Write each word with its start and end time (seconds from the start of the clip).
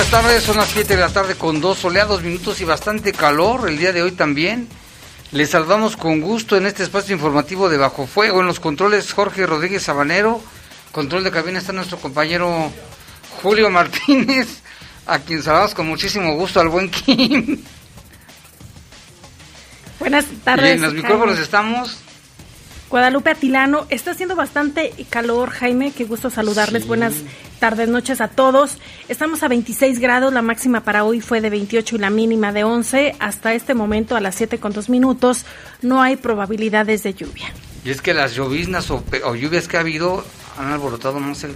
Buenas 0.00 0.22
tardes, 0.22 0.42
son 0.44 0.56
las 0.56 0.70
7 0.70 0.96
de 0.96 1.00
la 1.02 1.10
tarde 1.10 1.34
con 1.34 1.60
dos 1.60 1.80
soleados 1.80 2.22
minutos 2.22 2.58
y 2.62 2.64
bastante 2.64 3.12
calor 3.12 3.68
el 3.68 3.76
día 3.76 3.92
de 3.92 4.00
hoy 4.00 4.12
también. 4.12 4.66
Les 5.30 5.50
saludamos 5.50 5.98
con 5.98 6.22
gusto 6.22 6.56
en 6.56 6.64
este 6.64 6.84
espacio 6.84 7.14
informativo 7.14 7.68
de 7.68 7.76
Bajo 7.76 8.06
Fuego. 8.06 8.40
En 8.40 8.46
los 8.46 8.60
controles 8.60 9.12
Jorge 9.12 9.44
Rodríguez 9.44 9.82
Sabanero. 9.82 10.40
Control 10.90 11.22
de 11.22 11.30
cabina 11.30 11.58
está 11.58 11.74
nuestro 11.74 11.98
compañero 11.98 12.72
Julio 13.42 13.68
Martínez, 13.68 14.62
a 15.06 15.18
quien 15.18 15.42
saludamos 15.42 15.74
con 15.74 15.86
muchísimo 15.86 16.32
gusto 16.32 16.60
al 16.60 16.70
buen 16.70 16.90
Kim. 16.90 17.62
Buenas 19.98 20.24
tardes. 20.42 20.66
Y 20.66 20.72
en 20.76 20.80
los 20.80 20.94
micrófonos 20.94 21.38
estamos. 21.38 21.98
Guadalupe 22.90 23.30
Atilano, 23.30 23.86
está 23.88 24.10
haciendo 24.10 24.34
bastante 24.34 24.92
calor, 25.08 25.50
Jaime, 25.50 25.92
qué 25.92 26.04
gusto 26.04 26.28
saludarles. 26.28 26.88
Buenas 26.88 27.14
tardes, 27.60 27.88
noches 27.88 28.20
a 28.20 28.26
todos. 28.26 28.78
Estamos 29.08 29.44
a 29.44 29.48
26 29.48 30.00
grados, 30.00 30.32
la 30.32 30.42
máxima 30.42 30.80
para 30.80 31.04
hoy 31.04 31.20
fue 31.20 31.40
de 31.40 31.50
28 31.50 31.94
y 31.94 31.98
la 32.00 32.10
mínima 32.10 32.52
de 32.52 32.64
11. 32.64 33.14
Hasta 33.20 33.54
este 33.54 33.74
momento, 33.74 34.16
a 34.16 34.20
las 34.20 34.34
7 34.34 34.58
con 34.58 34.72
2 34.72 34.88
minutos, 34.88 35.44
no 35.82 36.02
hay 36.02 36.16
probabilidades 36.16 37.04
de 37.04 37.14
lluvia. 37.14 37.54
Y 37.84 37.90
es 37.90 38.02
que 38.02 38.12
las 38.12 38.34
lloviznas 38.34 38.90
o, 38.90 39.04
lluvias 39.36 39.68
que 39.68 39.76
ha 39.76 39.80
habido 39.80 40.24
han 40.58 40.72
alborotado 40.72 41.20
más 41.20 41.44
el, 41.44 41.54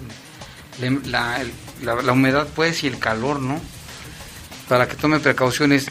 la, 1.10 1.42
la, 1.82 2.12
humedad, 2.12 2.46
pues, 2.55 2.84
y 2.84 2.86
el 2.86 3.00
calor, 3.00 3.40
¿no? 3.40 3.60
Para 4.68 4.86
que 4.86 4.94
tome 4.94 5.18
precauciones. 5.18 5.90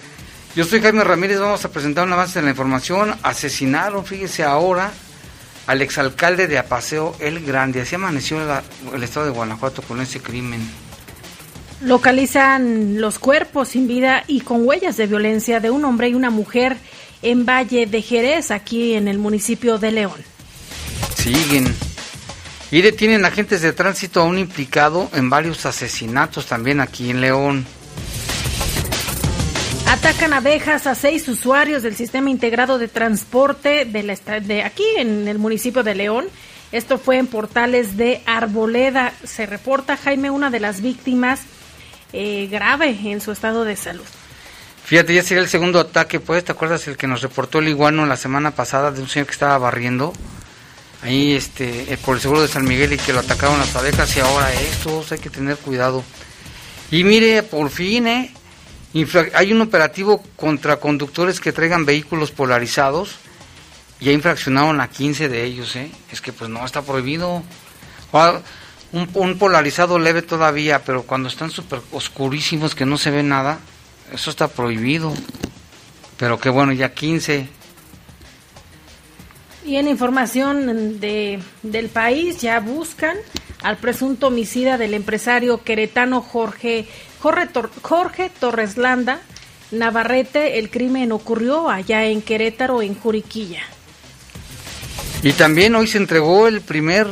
Yo 0.55 0.63
soy 0.63 0.81
Jaime 0.81 1.03
Ramírez, 1.03 1.41
vamos 1.41 1.65
a 1.65 1.69
presentar 1.69 2.07
un 2.07 2.13
avance 2.13 2.39
de 2.39 2.45
la 2.45 2.51
información. 2.51 3.13
Asesinaron, 3.23 4.05
fíjese 4.05 4.43
ahora, 4.43 4.93
al 5.67 5.81
exalcalde 5.81 6.47
de 6.47 6.57
Apaseo 6.57 7.15
El 7.19 7.45
Grande. 7.45 7.81
Así 7.81 7.95
amaneció 7.95 8.39
el 8.93 9.03
estado 9.03 9.25
de 9.25 9.31
Guanajuato 9.31 9.81
con 9.81 10.01
ese 10.01 10.19
crimen. 10.19 10.61
Localizan 11.81 13.01
los 13.01 13.19
cuerpos 13.19 13.69
sin 13.69 13.87
vida 13.87 14.23
y 14.27 14.41
con 14.41 14.65
huellas 14.65 14.95
de 14.97 15.07
violencia 15.07 15.59
de 15.59 15.69
un 15.69 15.83
hombre 15.83 16.09
y 16.09 16.13
una 16.13 16.29
mujer 16.29 16.77
en 17.21 17.45
Valle 17.45 17.85
de 17.85 18.01
Jerez, 18.01 18.51
aquí 18.51 18.93
en 18.93 19.07
el 19.07 19.17
municipio 19.17 19.77
de 19.77 19.91
León. 19.91 20.21
Siguen. 21.15 21.73
Y 22.71 22.81
detienen 22.81 23.23
agentes 23.25 23.61
de 23.61 23.71
tránsito 23.71 24.21
a 24.21 24.23
un 24.23 24.39
implicado 24.39 25.09
en 25.13 25.29
varios 25.29 25.65
asesinatos 25.65 26.47
también 26.47 26.79
aquí 26.79 27.09
en 27.09 27.21
León. 27.21 27.65
Atacan 29.93 30.33
abejas 30.33 30.87
a 30.87 30.95
seis 30.95 31.27
usuarios 31.27 31.83
del 31.83 31.95
sistema 31.95 32.31
integrado 32.31 32.79
de 32.79 32.87
transporte 32.87 33.85
de, 33.85 34.01
la, 34.01 34.15
de 34.39 34.63
aquí 34.63 34.83
en 34.97 35.27
el 35.27 35.37
municipio 35.37 35.83
de 35.83 35.93
León. 35.93 36.25
Esto 36.71 36.97
fue 36.97 37.19
en 37.19 37.27
Portales 37.27 37.95
de 37.95 38.23
Arboleda. 38.25 39.13
Se 39.23 39.45
reporta, 39.45 39.95
Jaime, 39.95 40.31
una 40.31 40.49
de 40.49 40.59
las 40.59 40.81
víctimas 40.81 41.41
eh, 42.11 42.47
grave 42.49 42.97
en 43.03 43.21
su 43.21 43.31
estado 43.31 43.65
de 43.65 43.75
salud. 43.75 44.03
Fíjate, 44.83 45.13
ya 45.13 45.21
sería 45.21 45.43
el 45.43 45.47
segundo 45.47 45.79
ataque, 45.79 46.19
pues, 46.19 46.43
¿te 46.43 46.53
acuerdas 46.53 46.87
el 46.87 46.97
que 46.97 47.05
nos 47.05 47.21
reportó 47.21 47.59
el 47.59 47.67
iguano 47.67 48.07
la 48.07 48.17
semana 48.17 48.49
pasada 48.49 48.89
de 48.89 48.99
un 48.99 49.07
señor 49.07 49.27
que 49.27 49.33
estaba 49.33 49.59
barriendo? 49.59 50.11
Ahí, 51.03 51.33
este, 51.33 51.93
eh, 51.93 51.99
por 52.03 52.15
el 52.15 52.21
seguro 52.21 52.41
de 52.41 52.47
San 52.47 52.65
Miguel 52.65 52.93
y 52.93 52.97
que 52.97 53.13
lo 53.13 53.19
atacaron 53.19 53.59
las 53.59 53.75
abejas 53.75 54.17
y 54.17 54.21
ahora 54.21 54.51
estos, 54.53 55.11
hay 55.11 55.19
que 55.19 55.29
tener 55.29 55.55
cuidado. 55.57 56.03
Y 56.89 57.03
mire, 57.03 57.43
por 57.43 57.69
fin, 57.69 58.07
¿eh? 58.07 58.33
Hay 59.33 59.51
un 59.51 59.61
operativo 59.61 60.23
contra 60.35 60.77
conductores 60.77 61.39
que 61.39 61.51
traigan 61.51 61.85
vehículos 61.85 62.31
polarizados. 62.31 63.15
Ya 63.99 64.11
infraccionaron 64.11 64.81
a 64.81 64.89
15 64.89 65.29
de 65.29 65.43
ellos, 65.43 65.75
¿eh? 65.75 65.89
Es 66.11 66.21
que 66.21 66.33
pues 66.33 66.49
no, 66.49 66.65
está 66.65 66.81
prohibido. 66.81 67.43
Un, 68.91 69.09
un 69.15 69.37
polarizado 69.39 69.97
leve 69.97 70.21
todavía, 70.21 70.83
pero 70.83 71.03
cuando 71.03 71.29
están 71.29 71.49
súper 71.49 71.81
oscurísimos 71.91 72.75
que 72.75 72.85
no 72.85 72.97
se 72.97 73.09
ve 73.09 73.23
nada, 73.23 73.59
eso 74.13 74.29
está 74.29 74.47
prohibido. 74.47 75.13
Pero 76.17 76.39
qué 76.39 76.49
bueno, 76.49 76.73
ya 76.73 76.93
15. 76.93 77.47
Y 79.65 79.77
en 79.77 79.87
información 79.87 80.99
de, 80.99 81.39
del 81.63 81.89
país 81.89 82.41
ya 82.41 82.59
buscan 82.59 83.17
al 83.61 83.77
presunto 83.77 84.27
homicida 84.27 84.77
del 84.77 84.93
empresario 84.93 85.63
queretano 85.63 86.21
Jorge 86.21 86.85
Jorge, 87.23 88.29
Torres 88.37 88.75
Landa, 88.75 89.21
Navarrete, 89.71 90.59
el 90.59 90.69
crimen 90.69 91.13
ocurrió 91.13 91.69
allá 91.69 92.03
en 92.03 92.21
Querétaro, 92.21 92.81
en 92.81 92.95
Juriquilla. 92.95 93.61
Y 95.21 95.31
también 95.31 95.73
hoy 95.75 95.87
se 95.87 95.99
entregó 95.99 96.49
el 96.49 96.59
primer, 96.59 97.07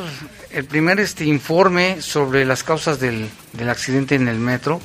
el 0.51 0.65
primer 0.65 0.99
este 0.99 1.23
informe 1.23 2.01
sobre 2.01 2.43
las 2.43 2.61
causas 2.65 2.99
del, 2.99 3.29
del 3.53 3.69
accidente 3.69 4.15
en 4.15 4.27
el 4.27 4.37
metro. 4.37 4.81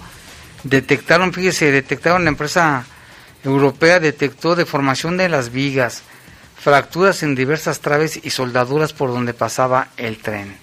Detectaron, 0.62 1.32
fíjese, 1.32 1.72
detectaron 1.72 2.22
la 2.22 2.30
empresa 2.30 2.86
europea, 3.42 3.98
detectó 3.98 4.54
deformación 4.54 5.16
de 5.16 5.28
las 5.28 5.50
vigas, 5.50 6.04
fracturas 6.56 7.24
en 7.24 7.34
diversas 7.34 7.80
traves 7.80 8.20
y 8.22 8.30
soldaduras 8.30 8.92
por 8.92 9.10
donde 9.10 9.34
pasaba 9.34 9.88
el 9.96 10.18
tren. 10.18 10.56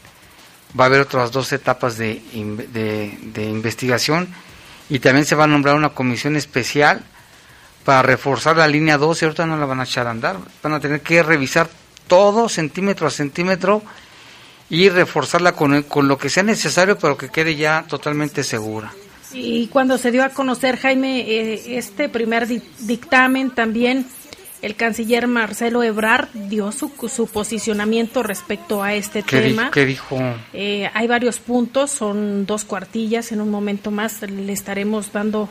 Va 0.80 0.86
a 0.86 0.88
haber 0.88 1.02
otras 1.02 1.34
dos 1.34 1.52
etapas 1.52 1.98
de, 1.98 2.22
de 2.34 3.44
investigación 3.44 4.34
y 4.90 5.00
también 5.00 5.26
se 5.26 5.36
va 5.36 5.46
a 5.46 5.48
nombrar 5.48 5.76
una 5.76 5.90
comisión 5.90 6.36
especial 6.36 7.04
para 7.84 8.02
reforzar 8.02 8.58
la 8.58 8.68
línea 8.68 8.98
12, 8.98 9.26
ahorita 9.26 9.46
no 9.46 9.58
la 9.58 9.66
van 9.66 9.80
a 9.80 9.84
echar 9.84 10.08
a 10.08 10.12
andar, 10.12 10.38
van 10.62 10.74
a 10.74 10.80
tener 10.80 11.02
que 11.02 11.22
revisar 11.22 11.70
todo 12.08 12.50
centímetro 12.50 13.08
a 13.08 13.12
centímetro 13.12 13.82
y 14.70 14.90
reforzarla 14.90 15.52
con, 15.54 15.84
con 15.84 16.08
lo 16.08 16.18
que 16.18 16.30
sea 16.30 16.44
necesario, 16.44 16.98
pero 16.98 17.18
que 17.18 17.30
quede 17.30 17.56
ya 17.56 17.86
totalmente 17.88 18.44
segura. 18.44 18.94
Y 19.34 19.68
cuando 19.68 19.98
se 19.98 20.12
dio 20.12 20.24
a 20.24 20.30
conocer, 20.30 20.78
Jaime, 20.78 21.22
eh, 21.22 21.78
este 21.78 22.08
primer 22.08 22.48
dictamen 22.48 23.50
también 23.52 24.06
el 24.64 24.78
canciller 24.78 25.28
Marcelo 25.28 25.84
Ebrard 25.84 26.30
dio 26.34 26.72
su, 26.72 26.90
su 27.14 27.28
posicionamiento 27.28 28.24
respecto 28.24 28.82
a 28.82 28.94
este 28.94 29.22
tema. 29.22 29.70
¿Qué 29.72 29.86
dijo? 29.86 30.18
Eh, 30.54 30.90
hay 30.94 31.06
varios 31.06 31.40
puntos, 31.40 31.92
son 31.92 32.46
dos 32.46 32.64
cuartillas. 32.64 33.34
En 33.34 33.42
un 33.42 33.52
momento 33.52 33.92
más 33.92 34.22
le 34.22 34.54
estaremos 34.54 35.12
dando 35.12 35.50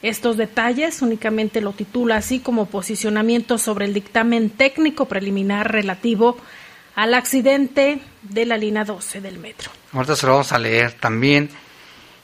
estos 0.00 0.36
detalles. 0.36 1.02
Únicamente 1.02 1.60
lo 1.60 1.72
titula 1.72 2.16
así 2.16 2.38
como 2.38 2.66
posicionamiento 2.66 3.58
sobre 3.58 3.86
el 3.86 3.94
dictamen 3.94 4.48
técnico 4.48 5.06
preliminar 5.06 5.72
relativo 5.72 6.36
al 6.94 7.14
accidente 7.14 7.98
de 8.22 8.46
la 8.46 8.56
línea 8.56 8.84
12 8.84 9.20
del 9.20 9.40
metro. 9.40 9.72
Ahorita 9.92 10.14
se 10.14 10.24
lo 10.26 10.34
vamos 10.34 10.52
a 10.52 10.58
leer 10.60 10.92
también. 10.92 11.50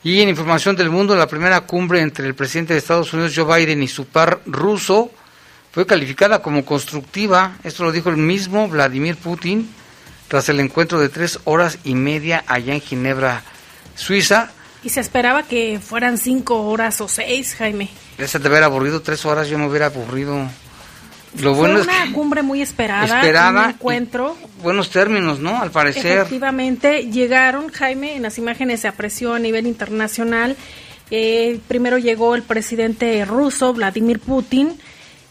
Y 0.04 0.20
en 0.20 0.28
información 0.28 0.76
del 0.76 0.90
mundo, 0.90 1.16
la 1.16 1.26
primera 1.26 1.62
cumbre 1.62 2.00
entre 2.00 2.28
el 2.28 2.36
presidente 2.36 2.74
de 2.74 2.78
Estados 2.78 3.12
Unidos, 3.12 3.32
Joe 3.34 3.58
Biden, 3.58 3.82
y 3.82 3.88
su 3.88 4.06
par 4.06 4.40
ruso, 4.46 5.10
fue 5.78 5.86
calificada 5.86 6.42
como 6.42 6.64
constructiva, 6.64 7.52
esto 7.62 7.84
lo 7.84 7.92
dijo 7.92 8.10
el 8.10 8.16
mismo 8.16 8.66
Vladimir 8.66 9.14
Putin, 9.14 9.70
tras 10.26 10.48
el 10.48 10.58
encuentro 10.58 10.98
de 10.98 11.08
tres 11.08 11.38
horas 11.44 11.78
y 11.84 11.94
media 11.94 12.42
allá 12.48 12.74
en 12.74 12.80
Ginebra, 12.80 13.44
Suiza. 13.94 14.50
Y 14.82 14.88
se 14.88 14.98
esperaba 14.98 15.44
que 15.44 15.78
fueran 15.78 16.18
cinco 16.18 16.66
horas 16.66 17.00
o 17.00 17.06
seis, 17.06 17.54
Jaime. 17.54 17.90
Ese 18.18 18.40
te 18.40 18.48
hubiera 18.48 18.66
aburrido 18.66 19.02
tres 19.02 19.24
horas, 19.24 19.48
yo 19.48 19.56
me 19.56 19.68
hubiera 19.68 19.86
aburrido. 19.86 20.48
Lo 21.40 21.54
Fue 21.54 21.68
bueno 21.68 21.82
una 21.82 22.12
cumbre 22.12 22.42
muy 22.42 22.60
esperada, 22.60 23.20
esperada 23.20 23.66
un 23.66 23.70
encuentro. 23.70 24.36
Buenos 24.60 24.90
términos, 24.90 25.38
¿no? 25.38 25.62
Al 25.62 25.70
parecer. 25.70 26.18
Efectivamente, 26.18 27.04
llegaron, 27.04 27.68
Jaime, 27.68 28.16
en 28.16 28.22
las 28.22 28.36
imágenes 28.36 28.80
se 28.80 28.88
apreció 28.88 29.32
a 29.32 29.38
nivel 29.38 29.68
internacional. 29.68 30.56
Eh, 31.12 31.60
primero 31.68 31.98
llegó 31.98 32.34
el 32.34 32.42
presidente 32.42 33.24
ruso, 33.24 33.72
Vladimir 33.74 34.18
Putin, 34.18 34.76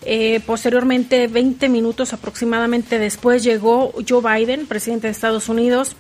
Eh, 0.04 0.40
posteriormente, 0.46 1.28
20 1.28 1.70
minutos 1.70 2.14
aproximadamente 2.14 3.00
después, 3.00 3.44
llegó 3.44 3.94
Joe 4.08 4.22
Biden, 4.22 4.68
presidente 4.68 5.08
de 5.08 5.12
Estados 5.12 5.50
Unidos. 5.50 5.96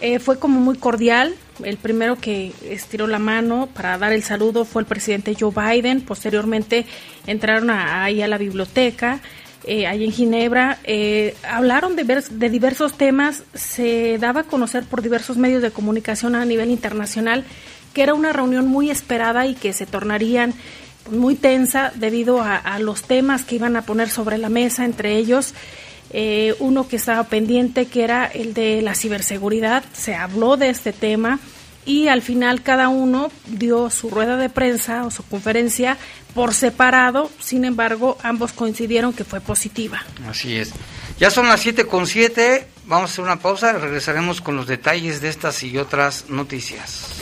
Eh, 0.00 0.18
fue 0.18 0.38
como 0.38 0.60
muy 0.60 0.76
cordial. 0.76 1.34
El 1.62 1.76
primero 1.76 2.16
que 2.16 2.52
estiró 2.64 3.06
la 3.06 3.18
mano 3.18 3.68
para 3.72 3.98
dar 3.98 4.12
el 4.12 4.22
saludo 4.22 4.64
fue 4.64 4.82
el 4.82 4.86
presidente 4.86 5.36
Joe 5.38 5.52
Biden. 5.54 6.00
Posteriormente 6.00 6.86
entraron 7.26 7.70
ahí 7.70 8.22
a 8.22 8.28
la 8.28 8.38
biblioteca, 8.38 9.20
eh, 9.64 9.86
ahí 9.86 10.04
en 10.04 10.12
Ginebra. 10.12 10.78
Eh, 10.84 11.34
hablaron 11.48 11.96
de, 11.96 12.04
de 12.04 12.50
diversos 12.50 12.94
temas. 12.96 13.42
Se 13.52 14.16
daba 14.18 14.40
a 14.40 14.44
conocer 14.44 14.84
por 14.84 15.02
diversos 15.02 15.36
medios 15.36 15.60
de 15.60 15.70
comunicación 15.70 16.34
a 16.34 16.44
nivel 16.46 16.70
internacional 16.70 17.44
que 17.92 18.02
era 18.02 18.14
una 18.14 18.32
reunión 18.32 18.68
muy 18.68 18.88
esperada 18.88 19.46
y 19.46 19.54
que 19.54 19.72
se 19.72 19.84
tornarían 19.84 20.54
muy 21.10 21.34
tensa 21.34 21.92
debido 21.94 22.42
a, 22.42 22.78
los 22.78 23.02
temas 23.02 23.44
que 23.44 23.56
iban 23.56 23.76
a 23.76 23.82
poner 23.82 24.10
sobre 24.10 24.38
la 24.38 24.48
mesa, 24.48 24.84
entre 24.84 25.16
ellos 25.16 25.54
eh, 26.10 26.54
uno 26.58 26.88
que 26.88 26.96
estaba 26.96 27.24
pendiente, 27.24 27.86
que 27.86 28.04
era 28.04 28.26
el 28.26 28.54
de 28.54 28.82
la 28.82 28.94
ciberseguridad. 28.94 29.84
Se 29.92 30.14
habló 30.14 30.56
de 30.56 30.70
este 30.70 30.92
tema 30.92 31.38
y 31.86 32.08
al 32.08 32.22
final 32.22 32.62
cada 32.62 32.88
uno 32.88 33.30
dio 33.46 33.90
su 33.90 34.10
rueda 34.10 34.36
de 34.36 34.48
prensa 34.48 35.04
o 35.04 35.10
su 35.10 35.22
conferencia 35.24 35.96
por 36.34 36.54
separado, 36.54 37.30
sin 37.40 37.64
embargo 37.64 38.18
ambos 38.22 38.52
coincidieron 38.52 39.12
que 39.12 39.24
fue 39.24 39.40
positiva. 39.40 40.02
Así 40.28 40.56
es. 40.56 40.72
Ya 41.18 41.30
son 41.30 41.48
las 41.48 41.60
7 41.60 41.86
con 41.86 42.06
7, 42.06 42.66
vamos 42.86 43.10
a 43.10 43.12
hacer 43.12 43.24
una 43.24 43.40
pausa 43.40 43.72
regresaremos 43.72 44.40
con 44.40 44.56
los 44.56 44.66
detalles 44.66 45.20
de 45.20 45.28
estas 45.28 45.62
y 45.62 45.76
otras 45.78 46.26
noticias. 46.28 47.19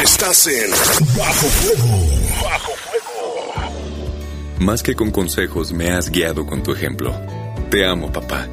Estás 0.00 0.46
en 0.46 0.70
Bajo 1.16 1.48
Fuego. 1.48 1.88
Bajo 2.44 2.70
Fuego. 2.76 3.64
Más 4.60 4.84
que 4.84 4.94
con 4.94 5.10
consejos, 5.10 5.72
me 5.72 5.90
has 5.90 6.08
guiado 6.08 6.46
con 6.46 6.62
tu 6.62 6.70
ejemplo. 6.70 7.20
Te 7.72 7.84
amo, 7.84 8.12
papá. 8.12 8.46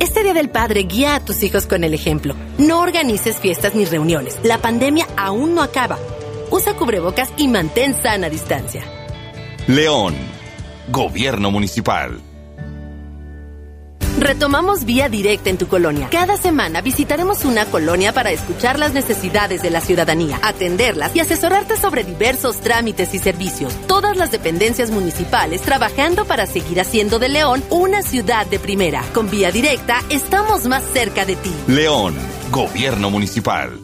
Este 0.00 0.24
Día 0.24 0.34
del 0.34 0.50
Padre 0.50 0.82
guía 0.82 1.14
a 1.14 1.24
tus 1.24 1.40
hijos 1.44 1.66
con 1.66 1.84
el 1.84 1.94
ejemplo. 1.94 2.34
No 2.58 2.80
organices 2.80 3.36
fiestas 3.36 3.76
ni 3.76 3.84
reuniones. 3.84 4.40
La 4.42 4.58
pandemia 4.58 5.06
aún 5.16 5.54
no 5.54 5.62
acaba 5.62 6.00
usa 6.50 6.74
cubrebocas 6.74 7.32
y 7.36 7.48
mantén 7.48 7.94
sana 7.94 8.28
distancia. 8.28 8.82
León, 9.66 10.14
Gobierno 10.88 11.50
Municipal. 11.50 12.20
Retomamos 14.18 14.84
vía 14.84 15.08
directa 15.08 15.50
en 15.50 15.58
tu 15.58 15.66
colonia. 15.66 16.08
Cada 16.10 16.36
semana 16.36 16.80
visitaremos 16.80 17.44
una 17.44 17.66
colonia 17.66 18.12
para 18.12 18.30
escuchar 18.30 18.78
las 18.78 18.94
necesidades 18.94 19.60
de 19.60 19.70
la 19.70 19.80
ciudadanía, 19.80 20.38
atenderlas 20.42 21.14
y 21.16 21.20
asesorarte 21.20 21.76
sobre 21.76 22.04
diversos 22.04 22.60
trámites 22.60 23.12
y 23.14 23.18
servicios. 23.18 23.74
Todas 23.86 24.16
las 24.16 24.30
dependencias 24.30 24.90
municipales 24.90 25.62
trabajando 25.62 26.24
para 26.24 26.46
seguir 26.46 26.80
haciendo 26.80 27.18
de 27.18 27.28
León 27.28 27.62
una 27.70 28.02
ciudad 28.02 28.46
de 28.46 28.58
primera. 28.58 29.02
Con 29.12 29.30
vía 29.30 29.50
directa 29.50 30.00
estamos 30.08 30.66
más 30.66 30.84
cerca 30.92 31.26
de 31.26 31.36
ti. 31.36 31.52
León, 31.66 32.14
Gobierno 32.50 33.10
Municipal. 33.10 33.83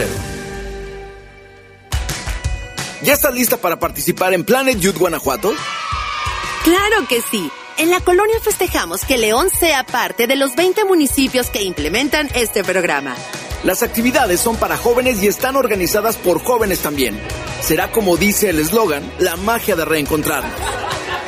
¿Ya 3.03 3.13
estás 3.13 3.33
lista 3.33 3.55
para 3.55 3.79
participar 3.79 4.33
en 4.33 4.43
Planet 4.43 4.77
Youth 4.79 4.97
Guanajuato? 4.97 5.53
Claro 6.65 7.07
que 7.07 7.21
sí. 7.21 7.49
En 7.77 7.89
la 7.89 7.99
colonia 7.99 8.39
festejamos 8.41 9.03
que 9.03 9.17
León 9.17 9.49
sea 9.49 9.85
parte 9.85 10.27
de 10.27 10.37
los 10.37 10.55
20 10.55 10.85
municipios 10.85 11.49
que 11.49 11.61
implementan 11.61 12.29
este 12.33 12.63
programa. 12.63 13.15
Las 13.63 13.83
actividades 13.83 14.39
son 14.39 14.55
para 14.55 14.77
jóvenes 14.77 15.21
y 15.21 15.27
están 15.27 15.57
organizadas 15.57 16.15
por 16.15 16.41
jóvenes 16.41 16.79
también. 16.79 17.19
Será 17.61 17.91
como 17.91 18.15
dice 18.15 18.49
el 18.49 18.59
eslogan, 18.59 19.11
la 19.19 19.35
magia 19.35 19.75
de 19.75 19.83
reencontrarnos. 19.83 20.53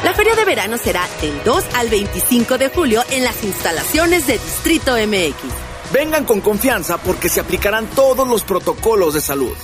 La 0.05 0.13
feria 0.13 0.35
de 0.35 0.45
verano 0.45 0.77
será 0.77 1.05
del 1.21 1.43
2 1.43 1.65
al 1.73 1.89
25 1.89 2.57
de 2.57 2.69
julio 2.69 3.03
en 3.09 3.25
las 3.25 3.43
instalaciones 3.43 4.25
de 4.25 4.33
Distrito 4.33 4.93
MX. 4.93 5.91
Vengan 5.91 6.23
con 6.23 6.39
confianza 6.39 6.97
porque 6.97 7.27
se 7.27 7.41
aplicarán 7.41 7.87
todos 7.87 8.25
los 8.25 8.43
protocolos 8.45 9.15
de 9.15 9.21
salud. 9.21 9.55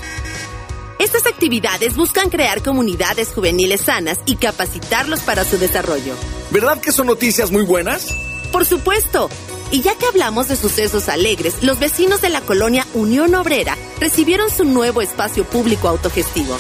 Estas 1.00 1.26
actividades 1.26 1.96
buscan 1.96 2.30
crear 2.30 2.62
comunidades 2.62 3.30
juveniles 3.30 3.82
sanas 3.82 4.20
y 4.26 4.36
capacitarlos 4.36 5.22
para 5.22 5.44
su 5.44 5.58
desarrollo. 5.58 6.16
¿Verdad 6.52 6.80
que 6.80 6.92
son 6.92 7.08
noticias 7.08 7.52
muy 7.52 7.64
buenas? 7.64 8.08
Por 8.52 8.66
supuesto. 8.66 9.30
Y 9.72 9.82
ya 9.82 9.96
que 9.96 10.06
hablamos 10.06 10.50
de 10.50 10.56
sucesos 10.56 11.10
alegres, 11.10 11.64
los 11.64 11.80
vecinos 11.80 12.22
de 12.22 12.30
la 12.30 12.42
colonia 12.42 12.86
Unión 12.94 13.34
Obrera 13.34 13.76
recibieron 14.00 14.52
su 14.52 14.66
nuevo 14.66 15.02
espacio 15.02 15.46
público 15.46 15.88
autogestivo. 15.88 16.56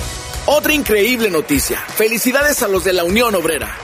Otra 0.46 0.74
increíble 0.74 1.30
noticia. 1.30 1.80
Felicidades 1.96 2.64
a 2.64 2.68
los 2.68 2.84
de 2.84 2.94
la 2.94 3.04
Unión 3.04 3.36
Obrera. 3.36 3.78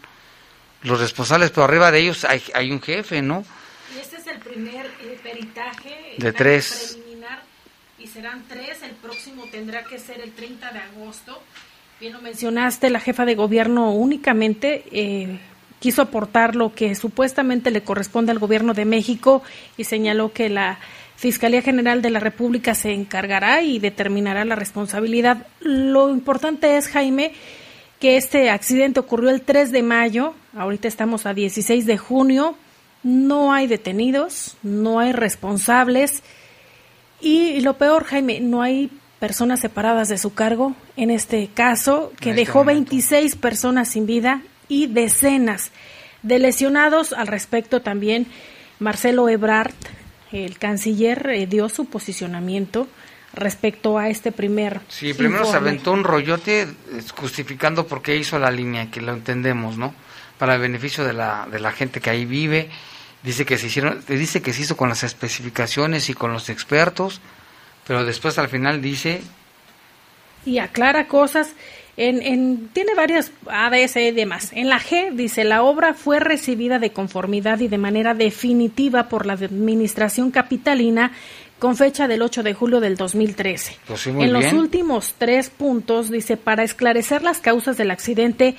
los 0.83 1.01
responsables, 1.01 1.51
pero 1.51 1.65
arriba 1.65 1.91
de 1.91 2.01
ellos 2.01 2.25
hay, 2.25 2.43
hay 2.55 2.73
un 2.73 2.81
jefe, 2.81 3.23
¿no? 3.23 3.45
Y 3.95 3.99
este 3.99 4.17
es 4.17 4.27
el 4.27 4.39
primer 4.39 4.91
peritaje 5.23 6.15
de 6.19 6.33
tres. 6.33 6.97
preliminar 6.99 7.43
y 7.99 8.07
serán 8.07 8.45
tres. 8.49 8.83
El 8.83 8.93
próximo 8.93 9.47
tendrá 9.51 9.85
que 9.85 9.99
ser 9.99 10.21
el 10.21 10.33
30 10.33 10.73
de 10.73 10.79
agosto. 10.79 11.43
Bien 12.00 12.14
lo 12.14 12.23
mencionaste, 12.23 12.88
la 12.88 12.99
jefa 12.99 13.26
de 13.26 13.35
gobierno 13.35 13.92
únicamente 13.92 14.85
eh, 14.90 15.38
quiso 15.80 16.00
aportar 16.00 16.57
lo 16.57 16.73
que 16.73 16.95
supuestamente 16.95 17.71
le 17.71 17.83
corresponde 17.83 18.33
al 18.33 18.38
gobierno 18.38 18.73
de 18.73 18.87
México 18.87 19.42
y 19.76 19.85
señaló 19.85 20.33
que 20.33 20.49
la 20.49 20.78
Fiscalía 21.16 21.61
General 21.61 22.00
de 22.00 22.09
la 22.09 22.19
República 22.19 22.75
se 22.75 22.95
encargará 22.95 23.61
y 23.61 23.80
determinará 23.80 24.47
la 24.47 24.57
responsabilidad. 24.57 25.47
Lo 25.61 26.09
importante 26.09 26.78
es, 26.78 26.88
Jaime, 26.88 27.33
que 27.99 28.16
este 28.16 28.49
accidente 28.49 28.99
ocurrió 28.99 29.28
el 29.28 29.42
3 29.42 29.71
de 29.71 29.83
mayo, 29.83 30.33
ahorita 30.57 30.88
estamos 30.88 31.26
a 31.26 31.35
16 31.35 31.85
de 31.85 31.99
junio, 31.99 32.57
no 33.02 33.52
hay 33.52 33.66
detenidos, 33.66 34.57
no 34.62 35.00
hay 35.00 35.12
responsables 35.12 36.23
y, 37.21 37.61
lo 37.61 37.76
peor, 37.76 38.04
Jaime, 38.04 38.40
no 38.40 38.62
hay 38.62 38.90
personas 39.21 39.61
separadas 39.61 40.09
de 40.09 40.19
su 40.19 40.35
cargo 40.35 40.75
en 40.97 41.11
este 41.11 41.49
caso 41.53 42.12
que 42.19 42.31
este 42.31 42.41
dejó 42.41 42.65
26 42.65 43.37
personas 43.37 43.89
sin 43.91 44.07
vida 44.07 44.43
y 44.67 44.87
decenas 44.87 45.71
de 46.23 46.39
lesionados. 46.39 47.12
Al 47.12 47.27
respecto 47.27 47.83
también 47.83 48.27
Marcelo 48.79 49.29
Ebrard, 49.29 49.75
el 50.33 50.59
canciller, 50.59 51.29
eh, 51.31 51.47
dio 51.47 51.69
su 51.69 51.85
posicionamiento 51.85 52.89
respecto 53.33 53.99
a 53.99 54.09
este 54.09 54.33
primer. 54.33 54.81
Sí, 54.89 55.15
primero 55.15 55.45
se 55.45 55.57
aventó 55.57 55.93
un 55.93 56.03
rollote 56.03 56.62
eh, 56.62 56.69
justificando 57.15 57.87
por 57.87 58.03
qué 58.03 58.17
hizo 58.17 58.39
la 58.39 58.50
línea, 58.50 58.91
que 58.91 59.00
lo 59.00 59.12
entendemos, 59.12 59.77
¿no? 59.77 59.95
Para 60.39 60.55
el 60.55 60.61
beneficio 60.61 61.05
de 61.05 61.12
la, 61.12 61.47
de 61.50 61.61
la 61.61 61.71
gente 61.71 62.00
que 62.00 62.11
ahí 62.11 62.25
vive 62.25 62.71
dice 63.23 63.45
que 63.45 63.59
se 63.59 63.67
hicieron, 63.67 64.03
dice 64.09 64.41
que 64.43 64.53
se 64.53 64.62
hizo 64.62 64.77
con 64.77 64.89
las 64.89 65.03
especificaciones 65.03 66.09
y 66.09 66.15
con 66.15 66.33
los 66.33 66.49
expertos, 66.49 67.21
pero 67.87 68.05
después 68.05 68.39
al 68.39 68.49
final 68.49 68.81
dice 68.81 69.23
y 70.45 70.59
aclara 70.59 71.07
cosas 71.07 71.55
en, 71.97 72.23
en, 72.23 72.69
tiene 72.73 72.95
varias 72.95 73.31
ADS 73.47 73.97
y 73.97 74.11
demás. 74.13 74.51
En 74.55 74.69
la 74.69 74.81
G 74.81 75.13
dice, 75.13 75.45
la 75.45 75.63
obra 75.63 75.93
fue 75.93 76.19
recibida 76.19 76.79
de 76.79 76.93
conformidad 76.93 77.61
y 77.61 77.69
de 77.69 77.79
manera 77.79 78.15
definitiva 78.15 79.09
por 79.09 79.27
la 79.27 79.35
Administración 79.35 80.31
Capitalina 80.31 81.13
con 81.59 81.77
fecha 81.77 82.09
del 82.09 82.23
8 82.23 82.43
de 82.43 82.55
julio 82.55 82.81
del 82.81 82.97
2013. 82.97 83.77
Pues 83.87 84.07
en 84.07 84.33
los 84.33 84.53
últimos 84.55 85.15
tres 85.19 85.51
puntos 85.51 86.11
dice, 86.11 86.39
para 86.39 86.63
esclarecer 86.63 87.23
las 87.23 87.39
causas 87.39 87.77
del 87.77 87.91
accidente, 87.91 88.57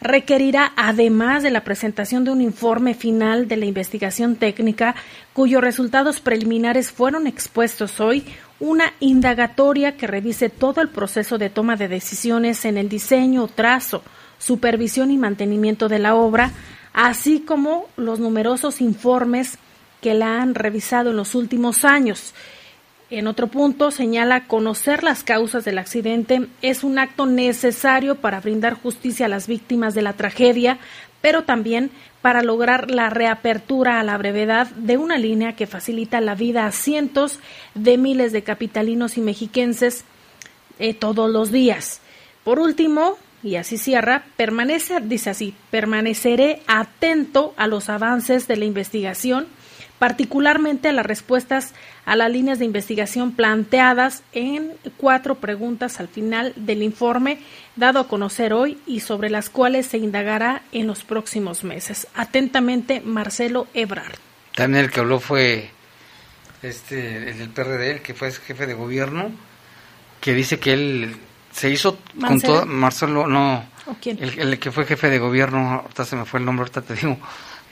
requerirá, 0.00 0.72
además 0.76 1.42
de 1.42 1.50
la 1.50 1.64
presentación 1.64 2.24
de 2.24 2.30
un 2.30 2.40
informe 2.40 2.94
final 2.94 3.48
de 3.48 3.58
la 3.58 3.66
investigación 3.66 4.36
técnica, 4.36 4.94
cuyos 5.34 5.60
resultados 5.60 6.20
preliminares 6.20 6.90
fueron 6.90 7.26
expuestos 7.26 8.00
hoy, 8.00 8.24
una 8.60 8.92
indagatoria 9.00 9.96
que 9.96 10.06
revise 10.06 10.48
todo 10.48 10.80
el 10.80 10.88
proceso 10.88 11.38
de 11.38 11.50
toma 11.50 11.76
de 11.76 11.88
decisiones 11.88 12.64
en 12.64 12.76
el 12.76 12.88
diseño, 12.88 13.46
trazo, 13.46 14.02
supervisión 14.38 15.10
y 15.10 15.18
mantenimiento 15.18 15.88
de 15.88 15.98
la 15.98 16.14
obra, 16.14 16.52
así 16.92 17.40
como 17.40 17.86
los 17.96 18.18
numerosos 18.18 18.80
informes 18.80 19.58
que 20.00 20.14
la 20.14 20.40
han 20.40 20.54
revisado 20.54 21.10
en 21.10 21.16
los 21.16 21.34
últimos 21.34 21.84
años. 21.84 22.34
En 23.10 23.26
otro 23.26 23.46
punto 23.46 23.90
señala 23.90 24.46
conocer 24.46 25.02
las 25.02 25.24
causas 25.24 25.64
del 25.64 25.78
accidente 25.78 26.46
es 26.60 26.84
un 26.84 26.98
acto 26.98 27.24
necesario 27.24 28.16
para 28.16 28.40
brindar 28.40 28.74
justicia 28.74 29.26
a 29.26 29.30
las 29.30 29.46
víctimas 29.46 29.94
de 29.94 30.02
la 30.02 30.12
tragedia, 30.12 30.78
pero 31.22 31.44
también 31.44 31.90
para 32.20 32.42
lograr 32.42 32.90
la 32.90 33.08
reapertura 33.08 33.98
a 33.98 34.02
la 34.02 34.18
brevedad 34.18 34.66
de 34.72 34.98
una 34.98 35.16
línea 35.16 35.56
que 35.56 35.66
facilita 35.66 36.20
la 36.20 36.34
vida 36.34 36.66
a 36.66 36.72
cientos 36.72 37.38
de 37.74 37.96
miles 37.96 38.32
de 38.32 38.42
capitalinos 38.42 39.16
y 39.16 39.22
mexiquenses 39.22 40.04
eh, 40.78 40.92
todos 40.92 41.30
los 41.30 41.50
días. 41.50 42.02
Por 42.44 42.58
último, 42.58 43.16
y 43.42 43.56
así 43.56 43.78
cierra, 43.78 44.24
permanece, 44.36 45.00
dice 45.00 45.30
así, 45.30 45.54
permaneceré 45.70 46.60
atento 46.66 47.54
a 47.56 47.68
los 47.68 47.88
avances 47.88 48.46
de 48.48 48.56
la 48.56 48.66
investigación 48.66 49.46
particularmente 49.98 50.88
a 50.88 50.92
las 50.92 51.06
respuestas 51.06 51.74
a 52.04 52.16
las 52.16 52.30
líneas 52.30 52.58
de 52.58 52.64
investigación 52.64 53.32
planteadas 53.32 54.22
en 54.32 54.72
cuatro 54.96 55.36
preguntas 55.36 56.00
al 56.00 56.08
final 56.08 56.52
del 56.56 56.82
informe 56.82 57.38
dado 57.76 58.00
a 58.00 58.08
conocer 58.08 58.52
hoy 58.52 58.78
y 58.86 59.00
sobre 59.00 59.30
las 59.30 59.50
cuales 59.50 59.86
se 59.86 59.98
indagará 59.98 60.62
en 60.72 60.86
los 60.86 61.04
próximos 61.04 61.64
meses. 61.64 62.06
Atentamente, 62.14 63.00
Marcelo 63.00 63.66
Ebrard. 63.74 64.16
También 64.54 64.84
el 64.84 64.90
que 64.90 65.00
habló 65.00 65.20
fue 65.20 65.70
este 66.62 67.30
el 67.30 67.38
del 67.38 67.50
PRD, 67.50 67.90
el 67.92 68.02
que 68.02 68.14
fue 68.14 68.32
jefe 68.32 68.66
de 68.66 68.74
gobierno, 68.74 69.30
que 70.20 70.34
dice 70.34 70.58
que 70.58 70.72
él 70.72 71.16
se 71.52 71.70
hizo 71.70 71.98
con 72.20 72.40
todo 72.40 72.66
Marcelo 72.66 73.26
no 73.26 73.64
El, 74.04 74.38
el, 74.38 74.58
que 74.58 74.70
fue 74.70 74.84
jefe 74.84 75.08
de 75.08 75.18
gobierno 75.18 75.80
ahorita 75.82 76.04
se 76.04 76.16
me 76.16 76.24
fue 76.24 76.40
el 76.40 76.46
nombre 76.46 76.62
ahorita 76.62 76.82
te 76.82 76.94
digo 76.94 77.18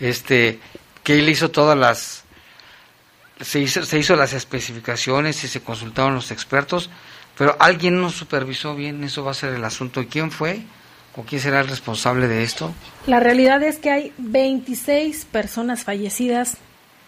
este 0.01 0.59
que 1.07 1.21
él 1.21 1.29
hizo 1.29 1.53
todas 1.53 1.79
las 1.79 2.25
se 3.41 3.61
hizo, 3.61 3.85
se 3.85 3.97
hizo 3.97 4.17
las 4.17 4.33
especificaciones 4.33 5.45
y 5.45 5.47
se 5.47 5.61
consultaron 5.61 6.17
los 6.17 6.33
expertos, 6.33 6.91
pero 7.39 7.55
alguien 7.61 8.01
no 8.01 8.11
supervisó 8.11 8.75
bien, 8.75 9.05
eso 9.05 9.23
va 9.23 9.31
a 9.31 9.35
ser 9.35 9.55
el 9.55 9.65
asunto. 9.65 10.01
¿Y 10.01 10.07
quién 10.07 10.33
fue? 10.33 10.63
¿O 11.15 11.23
quién 11.23 11.41
será 11.41 11.61
el 11.61 11.69
responsable 11.69 12.27
de 12.27 12.43
esto? 12.43 12.75
La 13.07 13.21
realidad 13.21 13.63
es 13.63 13.79
que 13.79 13.91
hay 13.91 14.13
26 14.19 15.27
personas 15.27 15.85
fallecidas 15.85 16.57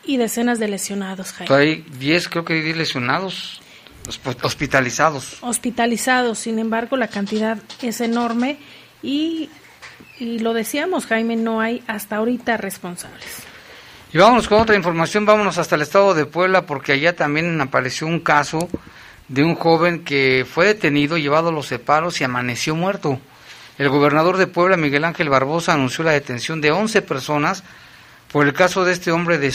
y 0.05 0.17
decenas 0.17 0.61
de 0.61 0.69
lesionados, 0.69 1.33
Jaime. 1.33 1.53
Hay 1.53 1.85
10, 1.99 2.29
creo 2.29 2.45
que 2.45 2.63
10 2.63 2.77
lesionados, 2.77 3.61
hospitalizados. 4.43 5.39
Hospitalizados, 5.41 6.39
sin 6.39 6.61
embargo, 6.61 6.97
la 6.97 7.09
cantidad 7.09 7.59
es 7.83 8.01
enorme 8.01 8.59
y, 9.03 9.51
y 10.21 10.39
lo 10.39 10.55
decíamos, 10.55 11.07
Jaime, 11.07 11.35
no 11.35 11.61
hay 11.61 11.83
hasta 11.89 12.15
ahorita 12.15 12.59
responsables. 12.59 13.48
Vámonos 14.19 14.49
con 14.49 14.61
otra 14.61 14.75
información, 14.75 15.27
vámonos 15.27 15.59
hasta 15.59 15.77
el 15.77 15.83
estado 15.83 16.13
de 16.13 16.27
Puebla 16.27 16.63
porque 16.63 16.91
allá 16.91 17.15
también 17.15 17.61
apareció 17.61 18.09
un 18.09 18.19
caso 18.19 18.69
de 19.29 19.45
un 19.45 19.55
joven 19.55 20.03
que 20.03 20.45
fue 20.45 20.67
detenido, 20.67 21.17
llevado 21.17 21.51
a 21.51 21.53
los 21.53 21.67
separos 21.67 22.21
y 22.21 22.25
amaneció 22.25 22.75
muerto. 22.75 23.21
El 23.79 23.89
gobernador 23.91 24.37
de 24.37 24.49
Puebla, 24.49 24.77
Miguel 24.77 25.05
Ángel 25.05 25.29
Barbosa, 25.29 25.75
anunció 25.75 26.03
la 26.03 26.11
detención 26.11 26.61
de 26.61 26.73
11 26.73 27.01
personas 27.03 27.63
por 28.33 28.45
el 28.45 28.55
caso 28.55 28.85
de 28.85 28.91
este 28.93 29.13
hombre 29.13 29.39
de 29.39 29.53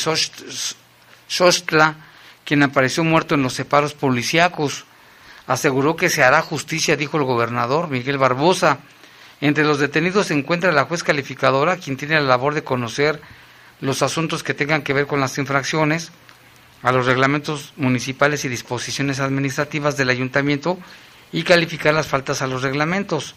Xostla 1.28 1.96
quien 2.46 2.64
apareció 2.64 3.04
muerto 3.04 3.36
en 3.36 3.44
los 3.44 3.52
separos 3.52 3.94
policíacos. 3.94 4.86
Aseguró 5.46 5.98
que 5.98 6.10
se 6.10 6.24
hará 6.24 6.42
justicia, 6.42 6.96
dijo 6.96 7.18
el 7.18 7.26
gobernador 7.26 7.90
Miguel 7.90 8.18
Barbosa. 8.18 8.78
Entre 9.42 9.66
los 9.66 9.80
detenidos 9.80 10.28
se 10.28 10.36
encuentra 10.36 10.72
la 10.72 10.86
juez 10.86 11.04
calificadora, 11.04 11.76
quien 11.76 11.98
tiene 11.98 12.16
la 12.16 12.22
labor 12.22 12.54
de 12.54 12.64
conocer 12.64 13.20
los 13.84 14.02
asuntos 14.02 14.44
que 14.44 14.54
tengan 14.54 14.82
que 14.82 14.94
ver 14.94 15.08
con 15.08 15.20
las 15.20 15.38
infracciones 15.38 16.12
a 16.82 16.92
los 16.92 17.06
reglamentos 17.06 17.74
municipales 17.78 18.44
y 18.46 18.50
disposiciones 18.50 19.20
administrativas 19.20 19.98
del 19.98 20.10
ayuntamiento 20.10 20.80
y 21.32 21.44
calificar 21.44 21.94
las 21.94 22.08
faltas 22.08 22.42
a 22.42 22.48
los 22.48 22.62
reglamentos. 22.62 23.36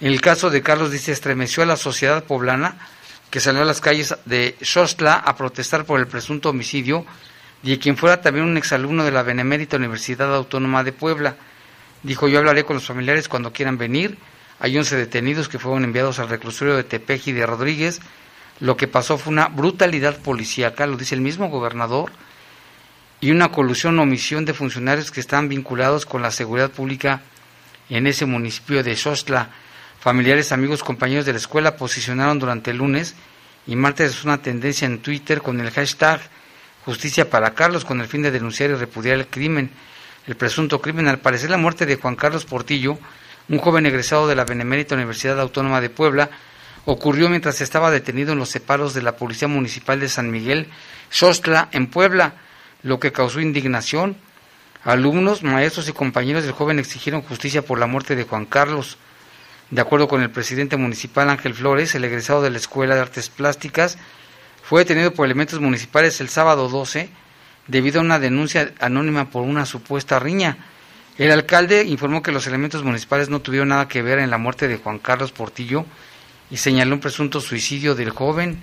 En 0.00 0.08
el 0.08 0.20
caso 0.20 0.50
de 0.50 0.62
Carlos 0.62 0.90
dice 0.90 1.12
estremeció 1.12 1.62
a 1.62 1.66
la 1.66 1.76
sociedad 1.76 2.24
poblana 2.24 2.76
que 3.30 3.40
salió 3.40 3.62
a 3.62 3.64
las 3.64 3.80
calles 3.80 4.14
de 4.24 4.56
Xostla 4.62 5.14
a 5.14 5.36
protestar 5.36 5.84
por 5.84 6.00
el 6.00 6.06
presunto 6.06 6.50
homicidio 6.50 7.06
y 7.62 7.78
quien 7.78 7.96
fuera 7.96 8.20
también 8.20 8.46
un 8.46 8.56
exalumno 8.56 9.04
de 9.04 9.12
la 9.12 9.22
Benemérita 9.22 9.76
Universidad 9.76 10.34
Autónoma 10.34 10.84
de 10.84 10.92
Puebla. 10.92 11.36
Dijo, 12.02 12.28
yo 12.28 12.38
hablaré 12.38 12.64
con 12.64 12.76
los 12.76 12.86
familiares 12.86 13.28
cuando 13.28 13.52
quieran 13.52 13.78
venir 13.78 14.18
hay 14.62 14.78
11 14.78 14.96
detenidos 14.96 15.48
que 15.48 15.58
fueron 15.58 15.82
enviados 15.82 16.20
al 16.20 16.28
reclusorio 16.28 16.76
de 16.76 16.84
Tepeji 16.84 17.32
de 17.32 17.44
Rodríguez. 17.44 18.00
Lo 18.62 18.76
que 18.76 18.86
pasó 18.86 19.18
fue 19.18 19.32
una 19.32 19.48
brutalidad 19.48 20.18
policíaca, 20.18 20.86
lo 20.86 20.96
dice 20.96 21.16
el 21.16 21.20
mismo 21.20 21.48
gobernador, 21.48 22.12
y 23.20 23.32
una 23.32 23.50
colusión 23.50 23.98
o 23.98 24.02
omisión 24.02 24.44
de 24.44 24.54
funcionarios 24.54 25.10
que 25.10 25.18
están 25.18 25.48
vinculados 25.48 26.06
con 26.06 26.22
la 26.22 26.30
seguridad 26.30 26.70
pública 26.70 27.22
en 27.90 28.06
ese 28.06 28.24
municipio 28.24 28.84
de 28.84 28.94
Xostla. 28.94 29.50
Familiares, 29.98 30.52
amigos, 30.52 30.84
compañeros 30.84 31.26
de 31.26 31.32
la 31.32 31.38
escuela 31.38 31.74
posicionaron 31.74 32.38
durante 32.38 32.70
el 32.70 32.76
lunes 32.76 33.16
y 33.66 33.74
martes 33.74 34.22
una 34.22 34.40
tendencia 34.40 34.86
en 34.86 35.00
Twitter 35.00 35.42
con 35.42 35.58
el 35.58 35.72
hashtag 35.72 36.20
Justicia 36.84 37.28
para 37.28 37.54
Carlos 37.54 37.84
con 37.84 38.00
el 38.00 38.06
fin 38.06 38.22
de 38.22 38.30
denunciar 38.30 38.70
y 38.70 38.74
repudiar 38.74 39.16
el 39.16 39.26
crimen, 39.26 39.72
el 40.28 40.36
presunto 40.36 40.80
crimen. 40.80 41.08
Al 41.08 41.18
parecer 41.18 41.50
la 41.50 41.56
muerte 41.56 41.84
de 41.84 41.96
Juan 41.96 42.14
Carlos 42.14 42.44
Portillo 42.44 42.96
un 43.48 43.58
joven 43.58 43.86
egresado 43.86 44.28
de 44.28 44.36
la 44.36 44.44
Benemérita 44.44 44.94
Universidad 44.94 45.40
Autónoma 45.40 45.80
de 45.80 45.90
Puebla, 45.90 46.30
ocurrió 46.84 47.28
mientras 47.28 47.60
estaba 47.60 47.90
detenido 47.90 48.32
en 48.32 48.38
los 48.38 48.48
separos 48.48 48.94
de 48.94 49.02
la 49.02 49.16
Policía 49.16 49.48
Municipal 49.48 50.00
de 50.00 50.08
San 50.08 50.30
Miguel, 50.30 50.68
Xostla, 51.10 51.68
en 51.72 51.86
Puebla, 51.86 52.34
lo 52.82 52.98
que 52.98 53.12
causó 53.12 53.40
indignación. 53.40 54.16
Alumnos, 54.84 55.42
maestros 55.42 55.88
y 55.88 55.92
compañeros 55.92 56.42
del 56.42 56.52
joven 56.52 56.78
exigieron 56.78 57.22
justicia 57.22 57.62
por 57.62 57.78
la 57.78 57.86
muerte 57.86 58.16
de 58.16 58.24
Juan 58.24 58.46
Carlos. 58.46 58.98
De 59.70 59.80
acuerdo 59.80 60.08
con 60.08 60.22
el 60.22 60.30
presidente 60.30 60.76
municipal 60.76 61.30
Ángel 61.30 61.54
Flores, 61.54 61.94
el 61.94 62.04
egresado 62.04 62.42
de 62.42 62.50
la 62.50 62.58
Escuela 62.58 62.94
de 62.94 63.00
Artes 63.00 63.30
Plásticas 63.30 63.96
fue 64.62 64.80
detenido 64.80 65.12
por 65.12 65.26
elementos 65.26 65.60
municipales 65.60 66.20
el 66.20 66.28
sábado 66.28 66.68
12 66.68 67.08
debido 67.68 68.00
a 68.00 68.02
una 68.02 68.18
denuncia 68.18 68.72
anónima 68.80 69.30
por 69.30 69.42
una 69.42 69.66
supuesta 69.66 70.18
riña. 70.18 70.58
El 71.16 71.30
alcalde 71.30 71.84
informó 71.84 72.22
que 72.22 72.32
los 72.32 72.46
elementos 72.46 72.82
municipales 72.82 73.28
no 73.28 73.40
tuvieron 73.40 73.68
nada 73.68 73.86
que 73.86 74.02
ver 74.02 74.18
en 74.18 74.30
la 74.30 74.38
muerte 74.38 74.66
de 74.66 74.78
Juan 74.78 74.98
Carlos 74.98 75.30
Portillo 75.30 75.86
y 76.52 76.58
señaló 76.58 76.94
un 76.94 77.00
presunto 77.00 77.40
suicidio 77.40 77.94
del 77.94 78.10
joven 78.10 78.60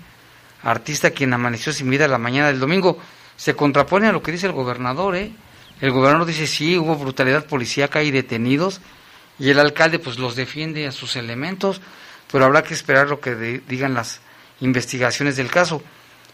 artista 0.62 1.10
quien 1.10 1.34
amaneció 1.34 1.74
sin 1.74 1.90
vida 1.90 2.08
la 2.08 2.20
mañana 2.20 2.48
del 2.48 2.60
domingo. 2.60 3.00
Se 3.36 3.56
contrapone 3.56 4.08
a 4.08 4.12
lo 4.12 4.22
que 4.22 4.32
dice 4.32 4.46
el 4.46 4.52
gobernador, 4.52 5.16
¿eh? 5.16 5.32
El 5.82 5.92
gobernador 5.92 6.28
dice 6.28 6.46
sí, 6.46 6.78
hubo 6.78 6.96
brutalidad 6.96 7.48
policíaca 7.48 8.04
y 8.04 8.12
detenidos 8.12 8.80
y 9.40 9.50
el 9.50 9.58
alcalde 9.58 9.98
pues 9.98 10.20
los 10.20 10.36
defiende 10.36 10.86
a 10.86 10.92
sus 10.92 11.16
elementos, 11.16 11.82
pero 12.32 12.46
habrá 12.46 12.62
que 12.62 12.76
esperar 12.76 13.08
lo 13.08 13.20
que 13.20 13.62
digan 13.68 13.96
las 13.96 14.22
investigaciones 14.60 15.36
del 15.36 15.50
caso. 15.50 15.82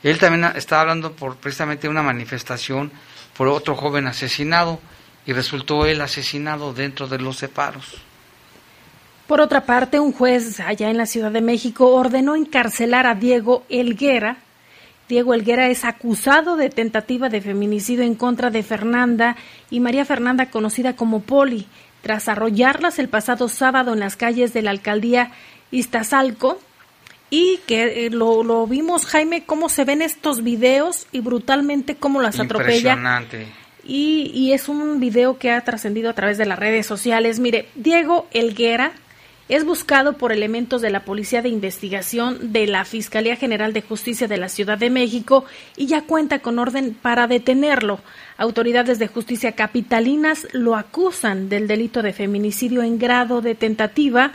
Él 0.04 0.20
también 0.20 0.52
está 0.58 0.82
hablando 0.82 1.14
por 1.14 1.38
precisamente 1.38 1.88
una 1.88 2.04
manifestación 2.04 2.92
por 3.38 3.48
otro 3.48 3.76
joven 3.76 4.08
asesinado 4.08 4.82
y 5.26 5.32
resultó 5.32 5.86
él 5.86 6.02
asesinado 6.02 6.74
dentro 6.74 7.08
de 7.08 7.20
los 7.20 7.38
separos. 7.38 8.02
Por 9.28 9.42
otra 9.42 9.66
parte, 9.66 10.00
un 10.00 10.12
juez 10.12 10.60
allá 10.60 10.90
en 10.90 10.98
la 10.98 11.08
Ciudad 11.08 11.32
de 11.32 11.42
México 11.42 11.88
ordenó 11.96 12.36
encarcelar 12.36 13.08
a 13.08 13.16
Diego 13.16 13.64
Elguera. 13.70 14.38
Diego 15.10 15.34
Elguera 15.34 15.68
es 15.68 15.84
acusado 15.84 16.58
de 16.58 16.70
tentativa 16.70 17.30
de 17.30 17.42
feminicidio 17.42 18.04
en 18.04 18.16
contra 18.16 18.52
de 18.52 18.62
Fernanda 18.62 19.36
y 19.70 19.80
María 19.80 20.06
Fernanda, 20.06 20.50
conocida 20.52 20.96
como 20.96 21.22
Poli, 21.22 21.68
tras 22.02 22.28
arrollarlas 22.28 23.00
el 23.00 23.10
pasado 23.10 23.50
sábado 23.50 23.94
en 23.94 24.00
las 24.00 24.16
calles 24.16 24.54
de 24.54 24.62
la 24.62 24.72
alcaldía 24.72 25.32
Iztazalco. 25.72 26.60
Y 27.32 27.60
que 27.66 28.06
eh, 28.06 28.10
lo, 28.12 28.44
lo 28.44 28.68
vimos, 28.68 29.08
Jaime, 29.08 29.44
cómo 29.44 29.68
se 29.68 29.84
ven 29.84 30.04
estos 30.04 30.44
videos 30.44 31.08
y 31.12 31.22
brutalmente 31.22 31.96
cómo 31.96 32.22
las 32.22 32.40
atropella. 32.40 32.94
Impresionante 32.94 33.48
y, 33.88 34.52
es 34.54 34.68
un 34.68 35.00
video 35.00 35.38
que 35.38 35.52
ha 35.52 35.62
trascendido 35.62 36.10
a 36.10 36.14
través 36.14 36.38
de 36.38 36.46
las 36.46 36.58
redes 36.58 36.86
sociales. 36.86 37.40
Mire, 37.40 37.68
Diego 37.76 38.28
Elguera 38.32 38.94
es 39.48 39.64
buscado 39.64 40.14
por 40.14 40.32
elementos 40.32 40.82
de 40.82 40.90
la 40.90 41.06
Policía 41.06 41.42
de 41.42 41.50
Investigación 41.50 42.52
de 42.52 42.66
la 42.66 42.84
Fiscalía 42.84 43.36
General 43.36 43.74
de 43.74 43.84
Justicia 43.84 44.28
de 44.28 44.38
la 44.38 44.50
Ciudad 44.50 44.78
de 44.78 44.90
México 44.90 45.46
y 45.78 45.86
ya 45.86 46.02
cuenta 46.02 46.40
con 46.40 46.58
orden 46.58 46.96
para 47.00 47.28
detenerlo. 47.28 48.00
Autoridades 48.38 48.98
de 48.98 49.08
justicia 49.08 49.52
capitalinas 49.52 50.48
lo 50.52 50.76
acusan 50.76 51.48
del 51.48 51.68
delito 51.68 52.02
de 52.02 52.14
feminicidio 52.14 52.82
en 52.82 52.98
grado 52.98 53.42
de 53.42 53.54
tentativa. 53.54 54.32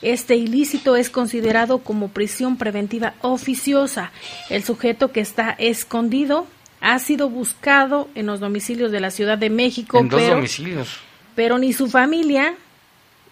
Este 0.00 0.36
ilícito 0.36 0.94
es 0.96 1.10
considerado 1.10 1.78
como 1.78 2.08
prisión 2.08 2.56
preventiva 2.56 3.14
oficiosa. 3.20 4.12
El 4.48 4.62
sujeto 4.62 5.10
que 5.10 5.20
está 5.20 5.50
escondido 5.58 6.46
ha 6.80 6.98
sido 7.00 7.28
buscado 7.28 8.08
en 8.14 8.26
los 8.26 8.38
domicilios 8.38 8.92
de 8.92 9.00
la 9.00 9.10
Ciudad 9.10 9.38
de 9.38 9.50
México. 9.50 9.98
En 9.98 10.08
dos 10.08 10.26
domicilios. 10.26 10.98
Pero 11.34 11.58
ni 11.58 11.72
su 11.72 11.88
familia 11.88 12.54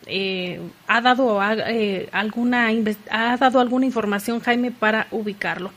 eh, 0.07 0.61
ha 0.87 1.01
dado 1.01 1.41
eh, 1.43 2.09
alguna 2.13 2.69
ha 3.11 3.37
dado 3.37 3.61
alguna 3.61 3.87
información 3.87 4.41
Jaime 4.41 4.71
para 4.71 5.07
ubicarlo. 5.11 5.73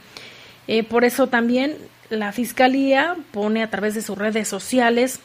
Eh, 0.67 0.83
por 0.83 1.03
eso 1.03 1.27
también 1.27 1.77
la 2.09 2.31
fiscalía 2.31 3.15
pone 3.31 3.63
a 3.63 3.69
través 3.69 3.95
de 3.95 4.01
sus 4.01 4.17
redes 4.17 4.47
sociales, 4.47 5.19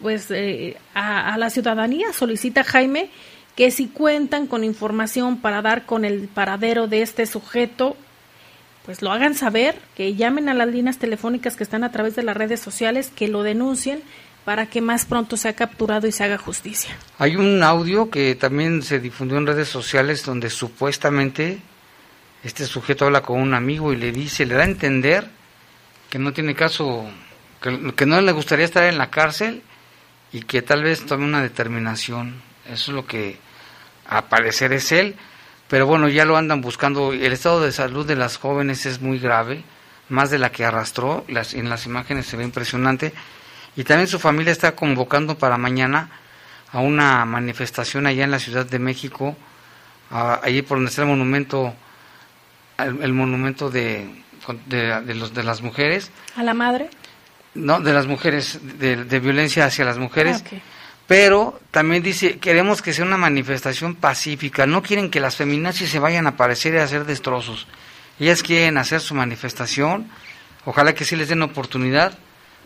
pues 0.00 0.28
a, 0.94 1.34
a 1.34 1.38
la 1.38 1.50
ciudadanía 1.50 2.12
solicita 2.12 2.62
Jaime 2.62 3.10
que 3.56 3.70
si 3.70 3.88
cuentan 3.88 4.46
con 4.46 4.62
información 4.62 5.38
para 5.38 5.62
dar 5.62 5.84
con 5.84 6.04
el 6.04 6.28
paradero 6.28 6.86
de 6.86 7.02
este 7.02 7.26
sujeto 7.26 7.96
pues 8.88 9.02
lo 9.02 9.12
hagan 9.12 9.34
saber, 9.34 9.74
que 9.94 10.14
llamen 10.14 10.48
a 10.48 10.54
las 10.54 10.66
líneas 10.66 10.96
telefónicas 10.96 11.56
que 11.56 11.62
están 11.62 11.84
a 11.84 11.92
través 11.92 12.16
de 12.16 12.22
las 12.22 12.34
redes 12.34 12.58
sociales, 12.58 13.12
que 13.14 13.28
lo 13.28 13.42
denuncien 13.42 14.00
para 14.48 14.64
que 14.64 14.80
más 14.80 15.04
pronto 15.04 15.36
sea 15.36 15.52
capturado 15.52 16.06
y 16.06 16.12
se 16.12 16.24
haga 16.24 16.38
justicia. 16.38 16.96
Hay 17.18 17.36
un 17.36 17.62
audio 17.62 18.08
que 18.08 18.34
también 18.34 18.82
se 18.82 18.98
difundió 18.98 19.36
en 19.36 19.46
redes 19.46 19.68
sociales 19.68 20.24
donde 20.24 20.48
supuestamente 20.48 21.58
este 22.42 22.64
sujeto 22.64 23.04
habla 23.04 23.20
con 23.20 23.42
un 23.42 23.52
amigo 23.52 23.92
y 23.92 23.96
le 23.96 24.10
dice, 24.10 24.46
le 24.46 24.54
da 24.54 24.62
a 24.62 24.64
entender 24.64 25.28
que 26.08 26.18
no 26.18 26.32
tiene 26.32 26.54
caso, 26.54 27.04
que, 27.60 28.06
no 28.06 28.22
le 28.22 28.32
gustaría 28.32 28.64
estar 28.64 28.84
en 28.84 28.96
la 28.96 29.10
cárcel 29.10 29.62
y 30.32 30.40
que 30.40 30.62
tal 30.62 30.82
vez 30.82 31.04
tome 31.04 31.26
una 31.26 31.42
determinación. 31.42 32.40
Eso 32.64 32.92
es 32.92 32.94
lo 32.94 33.04
que 33.04 33.36
a 34.06 34.30
parecer 34.30 34.72
es 34.72 34.92
él 34.92 35.14
pero 35.68 35.86
bueno, 35.86 36.08
ya 36.08 36.24
lo 36.24 36.38
andan 36.38 36.62
buscando. 36.62 37.12
El 37.12 37.34
estado 37.34 37.60
de 37.60 37.70
salud 37.70 38.06
de 38.06 38.16
las 38.16 38.38
jóvenes 38.38 38.86
es 38.86 39.02
muy 39.02 39.18
grave, 39.18 39.62
más 40.08 40.30
de 40.30 40.38
la 40.38 40.50
que 40.50 40.64
arrastró, 40.64 41.26
las, 41.28 41.52
en 41.52 41.68
las 41.68 41.84
imágenes 41.84 42.24
se 42.24 42.38
ve 42.38 42.44
impresionante. 42.44 43.12
Y 43.76 43.84
también 43.84 44.08
su 44.08 44.18
familia 44.18 44.52
está 44.52 44.74
convocando 44.74 45.38
para 45.38 45.56
mañana 45.56 46.10
a 46.72 46.80
una 46.80 47.24
manifestación 47.24 48.06
allá 48.06 48.24
en 48.24 48.30
la 48.30 48.38
Ciudad 48.38 48.66
de 48.66 48.78
México, 48.78 49.36
allí 50.10 50.62
por 50.62 50.78
donde 50.78 50.90
está 50.90 51.02
el 51.02 51.08
monumento, 51.08 51.74
el, 52.78 53.12
monumento 53.12 53.70
de, 53.70 54.22
de, 54.66 55.14
los, 55.14 55.34
de 55.34 55.42
las 55.42 55.62
mujeres. 55.62 56.10
¿A 56.36 56.42
la 56.42 56.54
madre? 56.54 56.90
No, 57.54 57.80
de 57.80 57.92
las 57.92 58.06
mujeres, 58.06 58.60
de, 58.78 59.20
violencia 59.20 59.64
hacia 59.64 59.84
las 59.84 59.98
mujeres. 59.98 60.44
Ah, 60.46 60.56
pero 61.08 61.58
también 61.70 62.02
dice, 62.02 62.38
queremos 62.38 62.82
que 62.82 62.92
sea 62.92 63.06
una 63.06 63.16
manifestación 63.16 63.94
pacífica, 63.94 64.66
no 64.66 64.82
quieren 64.82 65.10
que 65.10 65.20
las 65.20 65.36
feminazis 65.36 65.88
se 65.88 65.98
vayan 65.98 66.26
a 66.26 66.30
aparecer 66.30 66.74
y 66.74 66.78
a 66.78 66.84
hacer 66.84 67.06
destrozos. 67.06 67.66
Ellas 68.20 68.42
quieren 68.42 68.76
hacer 68.76 69.00
su 69.00 69.14
manifestación, 69.14 70.10
ojalá 70.66 70.94
que 70.94 71.06
sí 71.06 71.16
les 71.16 71.30
den 71.30 71.40
oportunidad, 71.40 72.18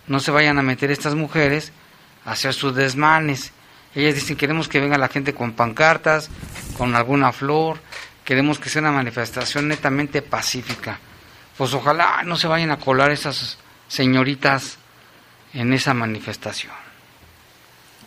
no 0.06 0.20
se 0.20 0.30
vayan 0.30 0.58
a 0.58 0.62
meter 0.62 0.90
estas 0.90 1.14
mujeres 1.14 1.72
a 2.24 2.32
hacer 2.32 2.54
sus 2.54 2.74
desmanes. 2.74 3.52
Ellas 3.94 4.14
dicen, 4.14 4.36
queremos 4.36 4.68
que 4.68 4.80
venga 4.80 4.98
la 4.98 5.08
gente 5.08 5.34
con 5.34 5.52
pancartas, 5.52 6.30
con 6.76 6.94
alguna 6.94 7.32
flor, 7.32 7.78
queremos 8.24 8.58
que 8.58 8.70
sea 8.70 8.82
una 8.82 8.92
manifestación 8.92 9.68
netamente 9.68 10.22
pacífica. 10.22 10.98
Pues 11.56 11.74
ojalá 11.74 12.22
no 12.24 12.36
se 12.36 12.48
vayan 12.48 12.70
a 12.70 12.78
colar 12.78 13.10
esas 13.10 13.58
señoritas 13.88 14.78
en 15.52 15.72
esa 15.72 15.92
manifestación. 15.92 16.72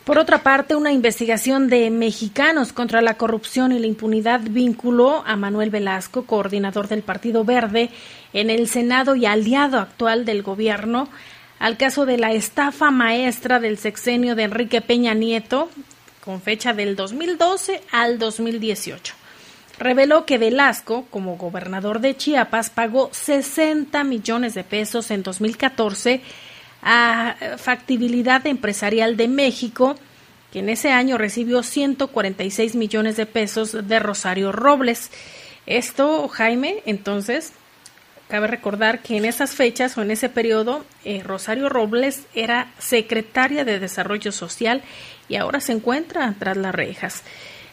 Por 0.06 0.20
otra 0.20 0.44
parte, 0.44 0.76
una 0.76 0.92
investigación 0.92 1.68
de 1.68 1.90
mexicanos 1.90 2.74
contra 2.74 3.02
la 3.02 3.16
corrupción 3.16 3.72
y 3.72 3.80
la 3.80 3.88
impunidad 3.88 4.40
vinculó 4.42 5.24
a 5.26 5.36
Manuel 5.36 5.72
Velasco, 5.72 6.26
coordinador 6.26 6.88
del 6.88 7.02
Partido 7.02 7.44
Verde 7.44 7.90
en 8.32 8.52
el 8.52 8.68
Senado 8.68 9.16
y 9.16 9.26
aliado 9.26 9.80
actual 9.80 10.24
del 10.24 10.44
gobierno, 10.44 11.10
al 11.60 11.78
caso 11.78 12.06
de 12.06 12.18
la 12.18 12.34
estafa 12.34 12.92
maestra 12.92 13.60
del 13.60 13.78
sexenio 13.78 14.36
de 14.36 14.44
Enrique 14.44 14.82
Peña 14.82 15.14
Nieto, 15.14 15.70
con 16.24 16.42
fecha 16.42 16.74
del 16.74 16.96
2012 16.96 17.82
al 17.92 18.20
2018. 18.20 19.14
Reveló 19.78 20.26
que 20.26 20.38
Velasco, 20.38 21.06
como 21.10 21.38
gobernador 21.38 22.00
de 22.00 22.16
Chiapas, 22.16 22.70
pagó 22.70 23.10
60 23.12 24.04
millones 24.04 24.54
de 24.54 24.64
pesos 24.64 25.12
en 25.12 25.22
2014 25.22 26.22
a 26.82 27.36
Factibilidad 27.58 28.46
Empresarial 28.48 29.18
de 29.18 29.28
México, 29.28 29.96
que 30.54 30.60
en 30.60 30.70
ese 30.70 30.92
año 30.92 31.18
recibió 31.18 31.62
146 31.62 32.76
millones 32.76 33.18
de 33.18 33.26
pesos 33.26 33.88
de 33.88 34.00
Rosario 34.00 34.52
Robles. 34.52 35.12
Esto, 35.66 36.28
Jaime, 36.30 36.82
entonces, 36.86 37.52
cabe 38.28 38.48
recordar 38.48 39.00
que 39.00 39.18
en 39.18 39.26
esas 39.26 39.54
fechas 39.54 39.98
o 39.98 40.02
en 40.02 40.12
ese 40.12 40.30
periodo, 40.30 40.86
eh, 41.04 41.22
Rosario 41.24 41.70
Robles 41.70 42.26
era 42.34 42.72
secretaria 42.80 43.66
de 43.66 43.80
Desarrollo 43.80 44.32
Social 44.32 44.82
y 45.30 45.36
ahora 45.36 45.60
se 45.60 45.74
encuentra 45.74 46.34
tras 46.38 46.58
las 46.58 46.74
rejas. 46.74 47.24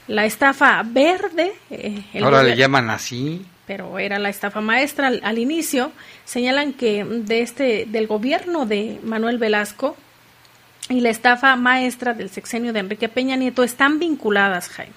La 0.08 0.26
estafa 0.26 0.82
verde. 0.84 1.52
Eh, 1.70 2.04
ahora 2.22 2.42
le 2.42 2.56
llaman 2.56 2.90
así. 2.90 3.44
Pero 3.66 3.98
era 3.98 4.18
la 4.18 4.28
estafa 4.28 4.60
maestra 4.60 5.06
al, 5.06 5.20
al, 5.22 5.38
inicio. 5.38 5.92
Señalan 6.24 6.72
que 6.72 7.04
de 7.04 7.40
este 7.40 7.86
del 7.86 8.06
gobierno 8.06 8.66
de 8.66 8.98
Manuel 9.04 9.38
Velasco 9.38 9.96
y 10.88 11.00
la 11.00 11.10
estafa 11.10 11.54
maestra 11.56 12.12
del 12.14 12.28
sexenio 12.28 12.72
de 12.72 12.80
Enrique 12.80 13.08
Peña 13.08 13.36
Nieto 13.36 13.62
están 13.62 13.98
vinculadas, 13.98 14.68
Jaime. 14.68 14.94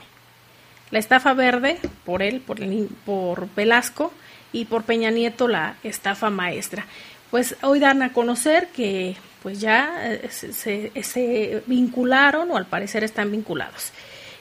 La 0.91 0.99
estafa 0.99 1.33
verde 1.33 1.77
por 2.03 2.21
él, 2.21 2.41
por, 2.41 2.59
por 3.05 3.53
Velasco 3.55 4.11
y 4.55 4.63
por 4.63 4.83
Peña 4.83 5.11
Nieto 5.11 5.49
la 5.49 5.75
estafa 5.83 6.29
maestra. 6.29 6.85
Pues 7.29 7.57
hoy 7.61 7.79
dan 7.81 8.01
a 8.01 8.13
conocer 8.13 8.69
que 8.73 9.17
pues 9.43 9.59
ya 9.59 9.91
eh, 10.05 10.29
se, 10.31 11.61
vincularon 11.67 12.49
o 12.49 12.55
al 12.55 12.65
parecer 12.65 13.03
están 13.03 13.31
vinculados. 13.31 13.91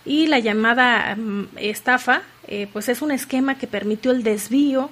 Y 0.05 0.29
la 0.29 0.39
llamada 0.39 1.17
mm, 1.17 1.49
estafa, 1.57 2.23
eh, 2.47 2.69
pues 2.73 2.89
es 2.89 3.03
un 3.03 3.11
esquema 3.11 3.59
que 3.59 3.67
permitió 3.67 4.13
el 4.13 4.23
desvío 4.23 4.89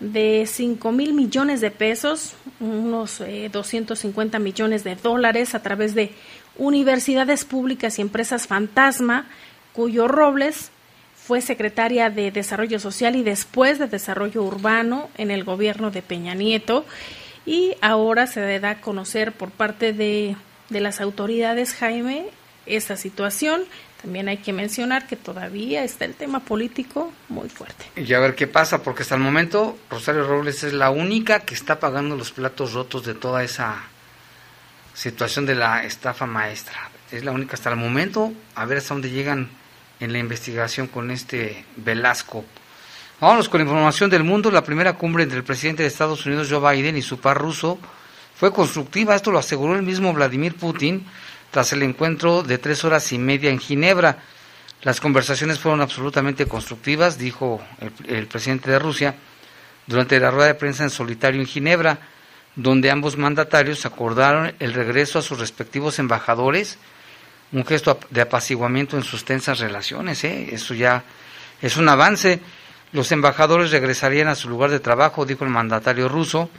de 0.00 0.44
5 0.44 0.90
mil 0.90 1.14
millones 1.14 1.60
de 1.60 1.70
pesos, 1.70 2.34
unos 2.58 3.22
250 3.52 4.36
eh, 4.36 4.40
millones 4.40 4.82
de 4.82 4.96
dólares 4.96 5.54
a 5.54 5.62
través 5.62 5.94
de 5.94 6.10
universidades 6.56 7.44
públicas 7.44 8.00
y 8.00 8.02
empresas 8.02 8.48
fantasma, 8.48 9.26
cuyo 9.72 10.08
Robles 10.08 10.72
fue 11.26 11.40
secretaria 11.40 12.10
de 12.10 12.30
Desarrollo 12.30 12.78
Social 12.78 13.16
y 13.16 13.22
después 13.22 13.78
de 13.78 13.86
Desarrollo 13.86 14.42
Urbano 14.42 15.08
en 15.16 15.30
el 15.30 15.42
gobierno 15.42 15.90
de 15.90 16.02
Peña 16.02 16.34
Nieto 16.34 16.84
y 17.46 17.76
ahora 17.80 18.26
se 18.26 18.58
da 18.60 18.70
a 18.70 18.80
conocer 18.82 19.32
por 19.32 19.50
parte 19.50 19.94
de, 19.94 20.36
de 20.68 20.80
las 20.80 21.00
autoridades, 21.00 21.72
Jaime, 21.74 22.26
esta 22.66 22.98
situación. 22.98 23.62
También 24.02 24.28
hay 24.28 24.36
que 24.36 24.52
mencionar 24.52 25.06
que 25.06 25.16
todavía 25.16 25.82
está 25.82 26.04
el 26.04 26.14
tema 26.14 26.40
político 26.40 27.10
muy 27.30 27.48
fuerte. 27.48 27.86
Y 27.96 28.12
a 28.12 28.20
ver 28.20 28.34
qué 28.34 28.46
pasa, 28.46 28.82
porque 28.82 29.02
hasta 29.02 29.14
el 29.14 29.22
momento 29.22 29.78
Rosario 29.88 30.26
Robles 30.26 30.62
es 30.62 30.74
la 30.74 30.90
única 30.90 31.40
que 31.40 31.54
está 31.54 31.80
pagando 31.80 32.16
los 32.16 32.32
platos 32.32 32.74
rotos 32.74 33.06
de 33.06 33.14
toda 33.14 33.42
esa 33.42 33.82
situación 34.92 35.46
de 35.46 35.54
la 35.54 35.84
estafa 35.84 36.26
maestra. 36.26 36.90
Es 37.10 37.24
la 37.24 37.32
única 37.32 37.54
hasta 37.54 37.70
el 37.70 37.76
momento, 37.76 38.34
a 38.54 38.66
ver 38.66 38.76
hasta 38.76 38.92
dónde 38.92 39.10
llegan 39.10 39.48
en 40.00 40.12
la 40.12 40.18
investigación 40.18 40.86
con 40.86 41.10
este 41.10 41.64
Velasco. 41.76 42.44
Vámonos 43.20 43.48
con 43.48 43.58
la 43.58 43.64
información 43.64 44.10
del 44.10 44.24
mundo. 44.24 44.50
La 44.50 44.64
primera 44.64 44.94
cumbre 44.94 45.22
entre 45.22 45.38
el 45.38 45.44
presidente 45.44 45.82
de 45.82 45.88
Estados 45.88 46.26
Unidos, 46.26 46.48
Joe 46.50 46.74
Biden, 46.74 46.96
y 46.96 47.02
su 47.02 47.20
par 47.20 47.38
ruso 47.38 47.78
fue 48.34 48.52
constructiva. 48.52 49.14
Esto 49.14 49.30
lo 49.30 49.38
aseguró 49.38 49.76
el 49.76 49.82
mismo 49.82 50.12
Vladimir 50.12 50.54
Putin 50.56 51.06
tras 51.50 51.72
el 51.72 51.82
encuentro 51.82 52.42
de 52.42 52.58
tres 52.58 52.84
horas 52.84 53.12
y 53.12 53.18
media 53.18 53.50
en 53.50 53.58
Ginebra. 53.58 54.18
Las 54.82 55.00
conversaciones 55.00 55.58
fueron 55.58 55.80
absolutamente 55.80 56.46
constructivas, 56.46 57.16
dijo 57.16 57.62
el, 57.80 58.16
el 58.16 58.26
presidente 58.26 58.70
de 58.70 58.78
Rusia 58.78 59.14
durante 59.86 60.18
la 60.18 60.30
rueda 60.30 60.48
de 60.48 60.54
prensa 60.54 60.82
en 60.84 60.90
solitario 60.90 61.40
en 61.40 61.46
Ginebra, 61.46 61.98
donde 62.56 62.90
ambos 62.90 63.16
mandatarios 63.16 63.86
acordaron 63.86 64.54
el 64.58 64.74
regreso 64.74 65.18
a 65.18 65.22
sus 65.22 65.38
respectivos 65.38 65.98
embajadores, 65.98 66.78
un 67.54 67.64
gesto 67.64 67.98
de 68.10 68.20
apaciguamiento 68.20 68.96
en 68.96 69.04
sus 69.04 69.24
tensas 69.24 69.60
relaciones. 69.60 70.22
¿eh? 70.24 70.48
Eso 70.52 70.74
ya 70.74 71.04
es 71.62 71.76
un 71.76 71.88
avance. 71.88 72.40
Los 72.92 73.12
embajadores 73.12 73.70
regresarían 73.70 74.28
a 74.28 74.34
su 74.34 74.48
lugar 74.48 74.70
de 74.70 74.80
trabajo, 74.80 75.24
dijo 75.24 75.44
el 75.44 75.50
mandatario 75.50 76.08
ruso. 76.08 76.50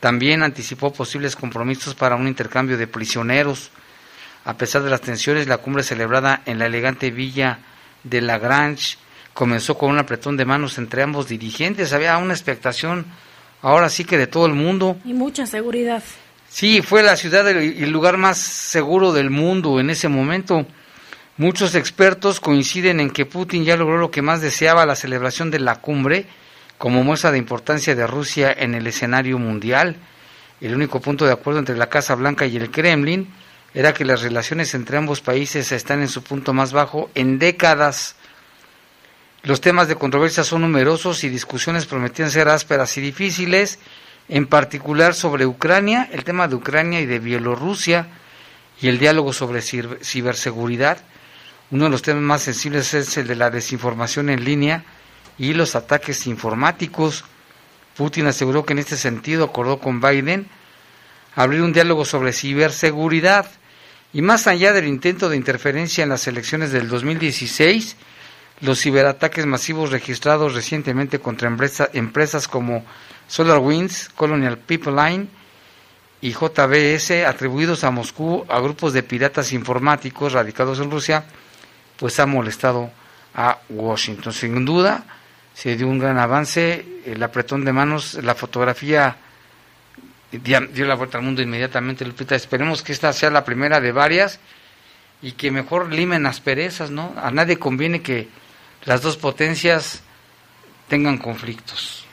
También 0.00 0.42
anticipó 0.42 0.92
posibles 0.92 1.36
compromisos 1.36 1.94
para 1.94 2.14
un 2.14 2.28
intercambio 2.28 2.78
de 2.78 2.86
prisioneros. 2.86 3.70
A 4.44 4.56
pesar 4.56 4.82
de 4.82 4.90
las 4.90 5.00
tensiones, 5.00 5.48
la 5.48 5.58
cumbre 5.58 5.82
celebrada 5.82 6.42
en 6.46 6.60
la 6.60 6.66
elegante 6.66 7.10
villa 7.10 7.58
de 8.04 8.20
Lagrange 8.20 8.98
comenzó 9.34 9.76
con 9.76 9.90
un 9.90 9.98
apretón 9.98 10.36
de 10.36 10.44
manos 10.44 10.78
entre 10.78 11.02
ambos 11.02 11.26
dirigentes. 11.26 11.92
Había 11.92 12.16
una 12.18 12.34
expectación, 12.34 13.04
ahora 13.62 13.88
sí 13.88 14.04
que 14.04 14.16
de 14.16 14.28
todo 14.28 14.46
el 14.46 14.54
mundo. 14.54 14.96
Y 15.04 15.12
mucha 15.12 15.44
seguridad. 15.44 16.04
Sí, 16.56 16.80
fue 16.80 17.02
la 17.02 17.18
ciudad 17.18 17.44
y 17.60 17.82
el 17.82 17.90
lugar 17.90 18.16
más 18.16 18.38
seguro 18.38 19.12
del 19.12 19.28
mundo 19.28 19.78
en 19.78 19.90
ese 19.90 20.08
momento. 20.08 20.66
Muchos 21.36 21.74
expertos 21.74 22.40
coinciden 22.40 22.98
en 22.98 23.10
que 23.10 23.26
Putin 23.26 23.66
ya 23.66 23.76
logró 23.76 23.98
lo 23.98 24.10
que 24.10 24.22
más 24.22 24.40
deseaba, 24.40 24.86
la 24.86 24.96
celebración 24.96 25.50
de 25.50 25.58
la 25.58 25.82
cumbre, 25.82 26.24
como 26.78 27.04
muestra 27.04 27.30
de 27.30 27.36
importancia 27.36 27.94
de 27.94 28.06
Rusia 28.06 28.56
en 28.56 28.74
el 28.74 28.86
escenario 28.86 29.38
mundial. 29.38 29.96
El 30.62 30.74
único 30.74 30.98
punto 30.98 31.26
de 31.26 31.32
acuerdo 31.32 31.58
entre 31.58 31.76
la 31.76 31.90
Casa 31.90 32.14
Blanca 32.14 32.46
y 32.46 32.56
el 32.56 32.70
Kremlin 32.70 33.28
era 33.74 33.92
que 33.92 34.06
las 34.06 34.22
relaciones 34.22 34.74
entre 34.74 34.96
ambos 34.96 35.20
países 35.20 35.72
están 35.72 36.00
en 36.00 36.08
su 36.08 36.22
punto 36.22 36.54
más 36.54 36.72
bajo 36.72 37.10
en 37.14 37.38
décadas. 37.38 38.16
Los 39.42 39.60
temas 39.60 39.88
de 39.88 39.96
controversia 39.96 40.42
son 40.42 40.62
numerosos 40.62 41.22
y 41.22 41.28
discusiones 41.28 41.84
prometían 41.84 42.30
ser 42.30 42.48
ásperas 42.48 42.96
y 42.96 43.02
difíciles, 43.02 43.78
en 44.28 44.46
particular 44.46 45.14
sobre 45.14 45.46
Ucrania, 45.46 46.08
el 46.12 46.24
tema 46.24 46.48
de 46.48 46.56
Ucrania 46.56 47.00
y 47.00 47.06
de 47.06 47.18
Bielorrusia 47.18 48.08
y 48.80 48.88
el 48.88 48.98
diálogo 48.98 49.32
sobre 49.32 49.62
ciberseguridad. 49.62 50.98
Uno 51.70 51.84
de 51.84 51.90
los 51.90 52.02
temas 52.02 52.22
más 52.22 52.42
sensibles 52.42 52.92
es 52.94 53.16
el 53.16 53.26
de 53.26 53.36
la 53.36 53.50
desinformación 53.50 54.30
en 54.30 54.44
línea 54.44 54.84
y 55.38 55.54
los 55.54 55.74
ataques 55.74 56.26
informáticos. 56.26 57.24
Putin 57.96 58.26
aseguró 58.26 58.64
que 58.64 58.72
en 58.72 58.80
este 58.80 58.96
sentido 58.96 59.44
acordó 59.44 59.78
con 59.78 60.00
Biden 60.00 60.48
abrir 61.34 61.62
un 61.62 61.72
diálogo 61.72 62.04
sobre 62.04 62.32
ciberseguridad 62.32 63.46
y 64.12 64.22
más 64.22 64.46
allá 64.46 64.72
del 64.72 64.86
intento 64.86 65.28
de 65.28 65.36
interferencia 65.36 66.02
en 66.02 66.08
las 66.08 66.26
elecciones 66.26 66.72
del 66.72 66.88
2016, 66.88 67.96
los 68.60 68.80
ciberataques 68.80 69.44
masivos 69.44 69.90
registrados 69.90 70.54
recientemente 70.54 71.18
contra 71.18 71.54
empresas 71.92 72.48
como 72.48 72.84
SolarWinds, 73.28 74.10
Colonial 74.10 74.58
Pipeline 74.58 75.28
y 76.20 76.32
JBS 76.32 77.24
atribuidos 77.26 77.84
a 77.84 77.90
Moscú 77.90 78.44
a 78.48 78.60
grupos 78.60 78.92
de 78.92 79.02
piratas 79.02 79.52
informáticos 79.52 80.32
radicados 80.32 80.80
en 80.80 80.90
Rusia 80.90 81.24
pues 81.96 82.18
ha 82.20 82.26
molestado 82.26 82.90
a 83.34 83.58
Washington. 83.68 84.32
Sin 84.32 84.64
duda, 84.64 85.04
se 85.54 85.76
dio 85.76 85.88
un 85.88 85.98
gran 85.98 86.18
avance, 86.18 86.84
el 87.04 87.22
apretón 87.22 87.64
de 87.64 87.72
manos, 87.72 88.14
la 88.22 88.34
fotografía 88.34 89.16
dio 90.30 90.86
la 90.86 90.94
vuelta 90.94 91.18
al 91.18 91.24
mundo 91.24 91.42
inmediatamente, 91.42 92.04
Lupita. 92.04 92.34
Esperemos 92.34 92.82
que 92.82 92.92
esta 92.92 93.12
sea 93.12 93.30
la 93.30 93.44
primera 93.44 93.80
de 93.80 93.92
varias 93.92 94.38
y 95.22 95.32
que 95.32 95.50
mejor 95.50 95.92
limen 95.92 96.26
asperezas, 96.26 96.90
¿no? 96.90 97.14
A 97.16 97.30
nadie 97.30 97.58
conviene 97.58 98.02
que 98.02 98.28
las 98.84 99.02
dos 99.02 99.16
potencias 99.16 100.02
tengan 100.88 101.18
conflictos. 101.18 102.05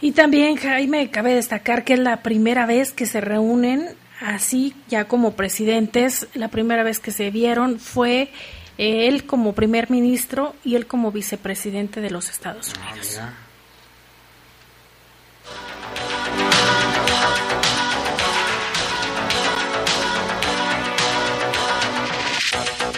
Y 0.00 0.12
también, 0.12 0.56
Jaime, 0.56 1.10
cabe 1.10 1.34
destacar 1.34 1.84
que 1.84 1.94
es 1.94 1.98
la 1.98 2.22
primera 2.22 2.66
vez 2.66 2.92
que 2.92 3.06
se 3.06 3.20
reúnen 3.20 3.88
así, 4.20 4.74
ya 4.88 5.06
como 5.06 5.32
presidentes, 5.32 6.28
la 6.34 6.48
primera 6.48 6.82
vez 6.82 7.00
que 7.00 7.10
se 7.10 7.30
vieron 7.30 7.80
fue 7.80 8.30
él 8.78 9.24
como 9.26 9.54
primer 9.54 9.90
ministro 9.90 10.54
y 10.64 10.76
él 10.76 10.86
como 10.86 11.10
vicepresidente 11.10 12.00
de 12.00 12.10
los 12.10 12.30
Estados 12.30 12.72
ah, 12.80 13.32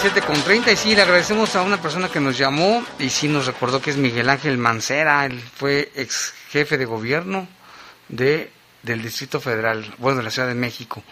7 0.00 0.22
con 0.22 0.42
30 0.42 0.72
y 0.72 0.76
sí, 0.76 0.94
le 0.94 1.02
agradecemos 1.02 1.54
a 1.56 1.62
una 1.62 1.76
persona 1.76 2.08
que 2.08 2.20
nos 2.20 2.38
llamó 2.38 2.82
y 2.98 3.10
sí 3.10 3.28
nos 3.28 3.44
recordó 3.44 3.82
que 3.82 3.90
es 3.90 3.98
Miguel 3.98 4.30
Ángel 4.30 4.56
Mancera, 4.56 5.26
él 5.26 5.38
fue 5.38 5.92
ex 5.94 6.32
jefe 6.48 6.78
de 6.78 6.86
gobierno 6.86 7.46
de, 8.08 8.50
del 8.82 9.02
Distrito 9.02 9.40
Federal, 9.40 9.94
bueno, 9.98 10.16
de 10.16 10.24
la 10.24 10.30
Ciudad 10.30 10.48
de 10.48 10.54
México. 10.54 11.02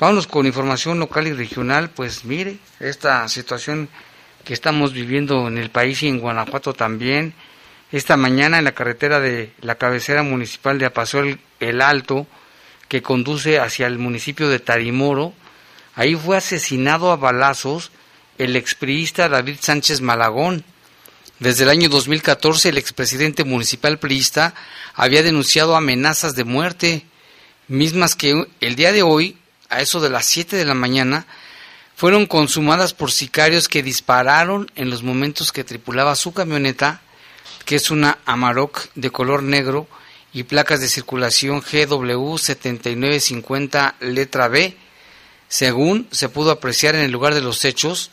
Vámonos 0.00 0.26
con 0.26 0.46
información 0.46 0.98
local 0.98 1.26
y 1.26 1.34
regional, 1.34 1.90
pues 1.90 2.24
mire, 2.24 2.56
esta 2.80 3.28
situación 3.28 3.90
que 4.42 4.54
estamos 4.54 4.94
viviendo 4.94 5.46
en 5.46 5.58
el 5.58 5.68
país 5.68 6.02
y 6.02 6.08
en 6.08 6.18
Guanajuato 6.18 6.72
también, 6.72 7.34
esta 7.92 8.16
mañana 8.16 8.56
en 8.56 8.64
la 8.64 8.72
carretera 8.72 9.20
de 9.20 9.52
la 9.60 9.74
cabecera 9.74 10.22
municipal 10.22 10.78
de 10.78 10.86
Apasó 10.86 11.20
el, 11.20 11.40
el 11.60 11.82
Alto, 11.82 12.26
que 12.88 13.02
conduce 13.02 13.58
hacia 13.58 13.86
el 13.86 13.98
municipio 13.98 14.48
de 14.48 14.60
Tarimoro. 14.60 15.34
Ahí 15.94 16.14
fue 16.14 16.38
asesinado 16.38 17.12
a 17.12 17.16
balazos 17.16 17.92
el 18.38 18.56
expriista 18.56 19.28
David 19.28 19.56
Sánchez 19.60 20.00
Malagón. 20.00 20.64
Desde 21.38 21.64
el 21.64 21.70
año 21.70 21.88
2014 21.88 22.70
el 22.70 22.78
expresidente 22.78 23.44
municipal 23.44 23.98
priista 23.98 24.54
había 24.94 25.22
denunciado 25.22 25.76
amenazas 25.76 26.34
de 26.34 26.44
muerte, 26.44 27.04
mismas 27.68 28.14
que 28.14 28.46
el 28.60 28.76
día 28.76 28.92
de 28.92 29.02
hoy, 29.02 29.36
a 29.68 29.80
eso 29.80 30.00
de 30.00 30.10
las 30.10 30.26
7 30.26 30.56
de 30.56 30.64
la 30.64 30.74
mañana, 30.74 31.26
fueron 31.96 32.26
consumadas 32.26 32.92
por 32.92 33.12
sicarios 33.12 33.68
que 33.68 33.82
dispararon 33.82 34.70
en 34.74 34.90
los 34.90 35.02
momentos 35.02 35.52
que 35.52 35.64
tripulaba 35.64 36.16
su 36.16 36.32
camioneta, 36.32 37.00
que 37.64 37.76
es 37.76 37.90
una 37.90 38.18
Amarok 38.26 38.88
de 38.94 39.10
color 39.10 39.42
negro 39.42 39.88
y 40.32 40.42
placas 40.42 40.80
de 40.80 40.88
circulación 40.88 41.60
GW 41.60 42.36
7950 42.36 43.94
letra 44.00 44.48
B. 44.48 44.76
Según 45.48 46.08
se 46.10 46.28
pudo 46.28 46.50
apreciar 46.50 46.96
en 46.96 47.02
el 47.02 47.12
lugar 47.12 47.34
de 47.34 47.40
los 47.40 47.64
hechos, 47.64 48.10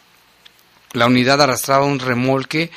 la 0.93 1.07
unidad 1.07 1.41
arrastraba 1.41 1.85
un 1.85 1.99
remolque 1.99 2.71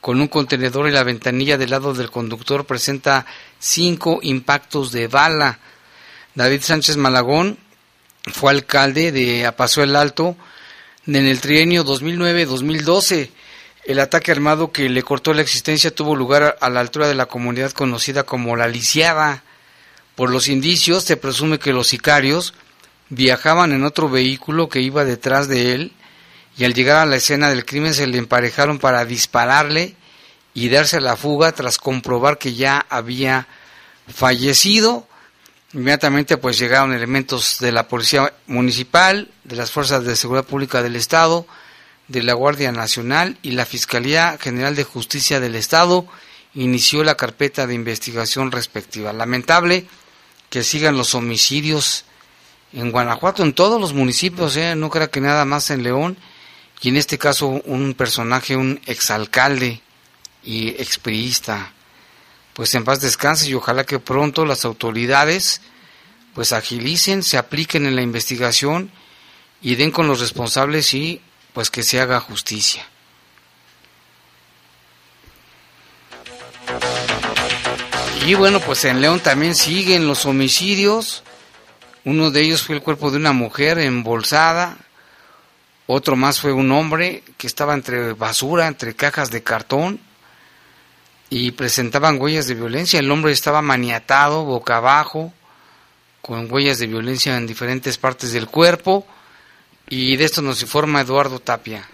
con 0.00 0.20
un 0.20 0.28
contenedor 0.28 0.88
y 0.88 0.92
la 0.92 1.02
ventanilla 1.02 1.58
del 1.58 1.70
lado 1.70 1.92
del 1.92 2.10
conductor 2.10 2.64
presenta 2.64 3.26
cinco 3.58 4.20
impactos 4.22 4.92
de 4.92 5.08
bala. 5.08 5.58
David 6.34 6.62
Sánchez 6.62 6.96
Malagón 6.96 7.58
fue 8.32 8.52
alcalde 8.52 9.10
de 9.10 9.46
Apaso 9.46 9.82
el 9.82 9.96
Alto 9.96 10.36
en 11.06 11.26
el 11.26 11.40
trienio 11.40 11.84
2009-2012. 11.84 13.30
El 13.84 13.98
ataque 13.98 14.30
armado 14.30 14.70
que 14.70 14.88
le 14.88 15.02
cortó 15.02 15.34
la 15.34 15.42
existencia 15.42 15.94
tuvo 15.94 16.14
lugar 16.14 16.56
a 16.60 16.70
la 16.70 16.80
altura 16.80 17.08
de 17.08 17.14
la 17.14 17.26
comunidad 17.26 17.72
conocida 17.72 18.22
como 18.22 18.54
La 18.54 18.68
Lisiada. 18.68 19.42
Por 20.14 20.30
los 20.30 20.46
indicios 20.46 21.02
se 21.02 21.16
presume 21.16 21.58
que 21.58 21.72
los 21.72 21.88
sicarios 21.88 22.54
viajaban 23.08 23.72
en 23.72 23.84
otro 23.84 24.08
vehículo 24.08 24.68
que 24.68 24.80
iba 24.80 25.04
detrás 25.04 25.48
de 25.48 25.74
él 25.74 25.92
y 26.58 26.64
al 26.64 26.74
llegar 26.74 26.96
a 26.96 27.06
la 27.06 27.16
escena 27.16 27.48
del 27.48 27.64
crimen 27.64 27.94
se 27.94 28.06
le 28.06 28.18
emparejaron 28.18 28.78
para 28.78 29.04
dispararle 29.04 29.94
y 30.54 30.68
darse 30.70 31.00
la 31.00 31.16
fuga 31.16 31.52
tras 31.52 31.78
comprobar 31.78 32.38
que 32.38 32.54
ya 32.54 32.86
había 32.88 33.46
fallecido. 34.08 35.06
Inmediatamente 35.74 36.38
pues 36.38 36.58
llegaron 36.58 36.94
elementos 36.94 37.58
de 37.60 37.72
la 37.72 37.88
Policía 37.88 38.32
Municipal, 38.46 39.30
de 39.44 39.56
las 39.56 39.70
Fuerzas 39.70 40.04
de 40.04 40.16
Seguridad 40.16 40.46
Pública 40.46 40.82
del 40.82 40.96
Estado, 40.96 41.46
de 42.08 42.22
la 42.22 42.32
Guardia 42.32 42.72
Nacional 42.72 43.36
y 43.42 43.50
la 43.50 43.66
Fiscalía 43.66 44.38
General 44.40 44.74
de 44.74 44.84
Justicia 44.84 45.40
del 45.40 45.56
Estado 45.56 46.06
inició 46.54 47.04
la 47.04 47.16
carpeta 47.16 47.66
de 47.66 47.74
investigación 47.74 48.50
respectiva. 48.50 49.12
Lamentable 49.12 49.86
que 50.48 50.62
sigan 50.62 50.96
los 50.96 51.14
homicidios 51.14 52.04
en 52.72 52.90
Guanajuato, 52.92 53.42
en 53.42 53.52
todos 53.52 53.78
los 53.78 53.92
municipios, 53.92 54.56
¿eh? 54.56 54.74
no 54.74 54.88
creo 54.88 55.10
que 55.10 55.20
nada 55.20 55.44
más 55.44 55.70
en 55.70 55.82
León, 55.82 56.16
y 56.80 56.88
en 56.88 56.96
este 56.96 57.18
caso 57.18 57.48
un 57.64 57.94
personaje, 57.94 58.56
un 58.56 58.80
exalcalde 58.86 59.80
y 60.44 60.68
expriista. 60.80 61.72
Pues 62.54 62.74
en 62.74 62.84
paz 62.84 63.00
descanse 63.00 63.48
y 63.48 63.54
ojalá 63.54 63.84
que 63.84 63.98
pronto 63.98 64.44
las 64.44 64.64
autoridades 64.64 65.60
pues 66.34 66.52
agilicen, 66.52 67.22
se 67.22 67.38
apliquen 67.38 67.86
en 67.86 67.96
la 67.96 68.02
investigación 68.02 68.90
y 69.62 69.74
den 69.74 69.90
con 69.90 70.06
los 70.06 70.20
responsables 70.20 70.92
y 70.94 71.20
pues 71.52 71.70
que 71.70 71.82
se 71.82 72.00
haga 72.00 72.20
justicia. 72.20 72.86
Y 78.26 78.34
bueno, 78.34 78.60
pues 78.60 78.84
en 78.84 79.00
León 79.00 79.20
también 79.20 79.54
siguen 79.54 80.06
los 80.06 80.26
homicidios. 80.26 81.22
Uno 82.04 82.30
de 82.30 82.42
ellos 82.42 82.62
fue 82.62 82.74
el 82.74 82.82
cuerpo 82.82 83.10
de 83.10 83.16
una 83.16 83.32
mujer 83.32 83.78
embolsada. 83.78 84.76
Otro 85.86 86.16
más 86.16 86.40
fue 86.40 86.52
un 86.52 86.72
hombre 86.72 87.22
que 87.36 87.46
estaba 87.46 87.74
entre 87.74 88.12
basura, 88.12 88.66
entre 88.66 88.94
cajas 88.94 89.30
de 89.30 89.42
cartón 89.42 90.00
y 91.30 91.52
presentaban 91.52 92.20
huellas 92.20 92.48
de 92.48 92.54
violencia. 92.54 92.98
El 92.98 93.10
hombre 93.10 93.32
estaba 93.32 93.62
maniatado, 93.62 94.44
boca 94.44 94.78
abajo, 94.78 95.32
con 96.22 96.50
huellas 96.52 96.78
de 96.78 96.88
violencia 96.88 97.36
en 97.36 97.46
diferentes 97.46 97.98
partes 97.98 98.32
del 98.32 98.48
cuerpo. 98.48 99.06
Y 99.88 100.16
de 100.16 100.24
esto 100.24 100.42
nos 100.42 100.60
informa 100.60 101.02
Eduardo 101.02 101.38
Tapia. 101.38 101.88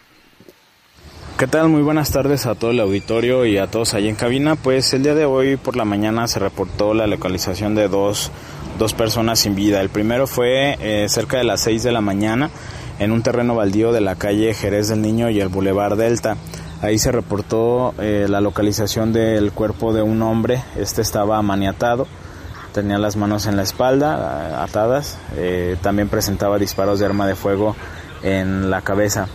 ¿Qué 1.36 1.46
tal? 1.46 1.68
Muy 1.68 1.82
buenas 1.82 2.10
tardes 2.12 2.46
a 2.46 2.54
todo 2.54 2.70
el 2.70 2.80
auditorio 2.80 3.44
y 3.44 3.58
a 3.58 3.66
todos 3.66 3.92
ahí 3.92 4.08
en 4.08 4.14
cabina. 4.14 4.56
Pues 4.56 4.94
el 4.94 5.02
día 5.02 5.14
de 5.14 5.26
hoy 5.26 5.56
por 5.56 5.76
la 5.76 5.84
mañana 5.84 6.28
se 6.28 6.38
reportó 6.38 6.94
la 6.94 7.06
localización 7.06 7.74
de 7.74 7.88
dos, 7.88 8.30
dos 8.78 8.94
personas 8.94 9.40
sin 9.40 9.54
vida. 9.54 9.82
El 9.82 9.90
primero 9.90 10.26
fue 10.26 10.78
eh, 10.80 11.08
cerca 11.10 11.36
de 11.36 11.44
las 11.44 11.60
6 11.62 11.82
de 11.82 11.92
la 11.92 12.00
mañana 12.00 12.50
en 13.02 13.10
un 13.10 13.22
terreno 13.22 13.56
baldío 13.56 13.90
de 13.90 14.00
la 14.00 14.14
calle 14.14 14.54
Jerez 14.54 14.86
del 14.88 15.02
Niño 15.02 15.28
y 15.28 15.40
el 15.40 15.48
Boulevard 15.48 15.96
Delta. 15.96 16.36
Ahí 16.82 16.98
se 16.98 17.10
reportó 17.10 17.94
eh, 17.98 18.26
la 18.28 18.40
localización 18.40 19.12
del 19.12 19.50
cuerpo 19.50 19.92
de 19.92 20.02
un 20.02 20.22
hombre. 20.22 20.62
Este 20.76 21.02
estaba 21.02 21.42
maniatado, 21.42 22.06
tenía 22.72 22.98
las 22.98 23.16
manos 23.16 23.46
en 23.46 23.56
la 23.56 23.62
espalda, 23.62 24.62
atadas. 24.62 25.18
Eh, 25.36 25.76
también 25.82 26.08
presentaba 26.08 26.58
disparos 26.58 27.00
de 27.00 27.06
arma 27.06 27.26
de 27.26 27.34
fuego 27.34 27.74
en 28.22 28.70
la 28.70 28.82
cabeza. 28.82 29.26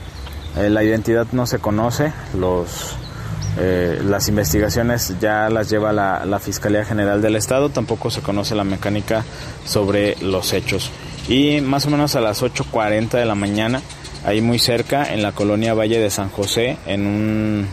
Eh, 0.55 0.69
la 0.69 0.83
identidad 0.85 1.27
no 1.33 1.45
se 1.45 1.59
conoce, 1.59 2.13
las 2.35 4.29
investigaciones 4.29 5.15
ya 5.19 5.49
las 5.49 5.69
lleva 5.69 5.91
la, 5.91 6.39
Fiscalía 6.39 6.85
General 6.85 7.21
del 7.21 7.35
Estado, 7.35 7.67
tampoco 7.69 8.11
se 8.11 8.21
conoce 8.21 8.55
la 8.55 8.63
mecánica 8.63 9.25
sobre 9.65 10.15
los 10.21 10.53
hechos. 10.53 10.89
Y 11.27 11.61
más 11.61 11.85
o 11.85 11.89
menos 11.89 12.15
a 12.15 12.21
las 12.21 12.41
8.40 12.41 13.11
de 13.11 13.25
la 13.25 13.35
mañana 13.35 13.81
ahí 14.25 14.41
muy 14.41 14.59
cerca, 14.59 15.13
en 15.13 15.21
la 15.21 15.31
colonia 15.31 15.73
Valle 15.73 15.99
de 15.99 16.09
San 16.09 16.29
José, 16.29 16.77
en 16.85 17.05
un 17.07 17.67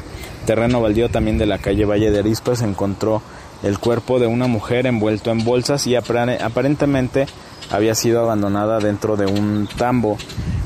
terreno 0.46 0.80
baldío 0.80 1.08
también 1.08 1.38
de 1.38 1.46
la 1.46 1.58
calle 1.58 1.84
Valle 1.84 2.10
de 2.10 2.20
Arispe, 2.20 2.54
se 2.54 2.64
encontró 2.64 3.22
el 3.62 3.78
cuerpo 3.78 4.18
de 4.18 4.26
una 4.26 4.46
mujer 4.46 4.86
envuelto 4.86 5.30
en 5.30 5.44
bolsas 5.44 5.86
y 5.86 5.96
aparentemente 5.96 7.26
había 7.70 7.94
sido 7.94 8.20
abandonada 8.20 8.78
dentro 8.78 9.16
de 9.16 9.26
un 9.26 9.68
tambo. 9.78 10.18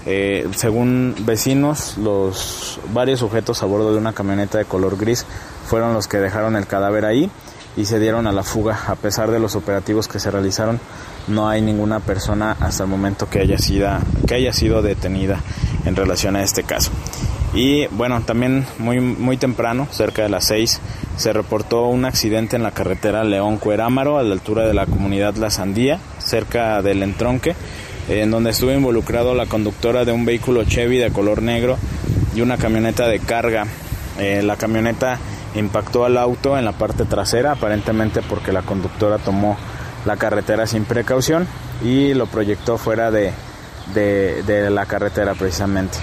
Eh, 0.05 0.49
según 0.55 1.15
vecinos, 1.21 1.97
los 1.99 2.81
varios 2.93 3.21
sujetos 3.21 3.63
a 3.63 3.67
bordo 3.67 3.93
de 3.93 3.99
una 3.99 4.13
camioneta 4.13 4.59
de 4.59 4.65
color 4.65 4.97
gris 4.97 5.27
fueron 5.67 5.95
los 5.95 6.09
que 6.09 6.19
dejaron 6.19 6.57
el 6.57 6.67
cadáver 6.67 7.05
ahí 7.05 7.31
y 7.77 7.85
se 7.85 8.01
dieron 8.01 8.27
a 8.27 8.33
la 8.33 8.43
fuga. 8.43 8.79
A 8.89 8.97
pesar 8.97 9.31
de 9.31 9.39
los 9.39 9.55
operativos 9.55 10.09
que 10.09 10.19
se 10.19 10.31
realizaron, 10.31 10.81
no 11.29 11.49
hay 11.49 11.61
ninguna 11.61 12.01
persona 12.01 12.57
hasta 12.61 12.85
el 12.85 12.89
momento 12.89 13.29
que 13.29 13.41
haya 13.41 13.59
sido, 13.59 13.91
que 14.27 14.35
haya 14.35 14.53
sido 14.53 14.83
detenida 14.83 15.41
en 15.85 15.97
relación 15.97 16.37
a 16.37 16.43
este 16.43 16.63
caso. 16.63 16.91
Y 17.55 17.87
bueno, 17.89 18.21
también 18.21 18.67
muy, 18.79 19.01
muy 19.01 19.37
temprano, 19.37 19.89
cerca 19.91 20.23
de 20.23 20.29
las 20.29 20.45
6, 20.47 20.81
se 21.17 21.33
reportó 21.33 21.87
un 21.87 22.05
accidente 22.05 22.57
en 22.57 22.63
la 22.63 22.73
carretera 22.73 23.25
León-Cuerámaro 23.25 24.19
a 24.19 24.23
la 24.23 24.35
altura 24.35 24.67
de 24.67 24.75
la 24.75 24.87
comunidad 24.87 25.37
La 25.37 25.51
Sandía, 25.51 25.99
cerca 26.19 26.83
del 26.83 27.03
entronque, 27.03 27.55
en 28.09 28.31
donde 28.31 28.51
estuvo 28.51 28.73
involucrado 28.73 29.35
la 29.35 29.47
conductora 29.47 30.05
de 30.05 30.13
un 30.13 30.25
vehículo 30.25 30.65
Chevy 30.65 30.99
de 30.99 31.11
color 31.11 31.43
negro 31.43 31.79
y 32.35 32.43
una 32.43 32.59
camioneta 32.59 33.09
de 33.09 33.19
carga. 33.21 33.67
Eh, 34.19 34.43
la 34.43 34.57
camioneta 34.57 35.19
impactó 35.55 36.05
al 36.05 36.19
auto 36.19 36.59
en 36.59 36.65
la 36.65 36.73
parte 36.73 37.05
trasera, 37.05 37.53
aparentemente 37.53 38.21
porque 38.23 38.53
la 38.53 38.63
conductora 38.63 39.19
tomó 39.19 39.57
la 40.09 40.17
carretera 40.17 40.67
sin 40.67 40.87
precaución 40.87 41.47
y 41.85 42.15
lo 42.15 42.27
proyectó 42.27 42.79
fuera 42.79 43.11
de, 43.11 43.35
de, 43.95 44.71
la 44.71 44.87
carretera 44.87 45.35
precisamente. 45.35 45.99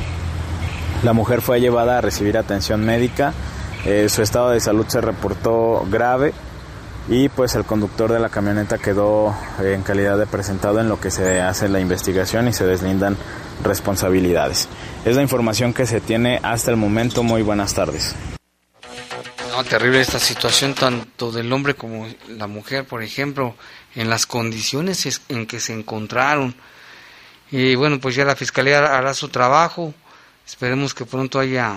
La 1.03 1.13
mujer 1.13 1.41
fue 1.41 1.59
llevada 1.59 1.97
a 1.97 2.01
recibir 2.01 2.37
atención 2.37 2.85
médica, 2.85 3.33
eh, 3.83 4.07
su 4.07 4.21
estado 4.21 4.51
de 4.51 4.59
salud 4.59 4.85
se 4.87 5.01
reportó 5.01 5.87
grave 5.89 6.33
y 7.09 7.29
pues 7.29 7.55
el 7.55 7.65
conductor 7.65 8.11
de 8.11 8.19
la 8.19 8.29
camioneta 8.29 8.77
quedó 8.77 9.35
en 9.59 9.81
calidad 9.81 10.19
de 10.19 10.27
presentado 10.27 10.79
en 10.79 10.87
lo 10.87 10.99
que 10.99 11.09
se 11.09 11.41
hace 11.41 11.67
la 11.67 11.79
investigación 11.79 12.47
y 12.47 12.53
se 12.53 12.65
deslindan 12.65 13.17
responsabilidades. 13.63 14.69
Es 15.03 15.15
la 15.15 15.23
información 15.23 15.73
que 15.73 15.87
se 15.87 15.99
tiene 15.99 16.39
hasta 16.43 16.69
el 16.69 16.77
momento. 16.77 17.23
Muy 17.23 17.41
buenas 17.41 17.73
tardes. 17.73 18.15
No, 19.55 19.63
terrible 19.63 20.01
esta 20.01 20.19
situación 20.19 20.73
tanto 20.73 21.31
del 21.31 21.53
hombre 21.53 21.75
como 21.75 22.07
la 22.27 22.45
mujer, 22.45 22.83
por 22.83 23.01
ejemplo, 23.01 23.55
en 23.95 24.09
las 24.09 24.25
condiciones 24.25 25.21
en 25.29 25.45
que 25.45 25.59
se 25.59 25.73
encontraron. 25.73 26.55
Y 27.51 27.75
bueno, 27.75 27.99
pues 27.99 28.15
ya 28.15 28.25
la 28.25 28.35
fiscalía 28.35 28.97
hará 28.97 29.13
su 29.13 29.29
trabajo. 29.29 29.93
Esperemos 30.45 30.93
que 30.93 31.05
pronto 31.05 31.39
haya 31.39 31.75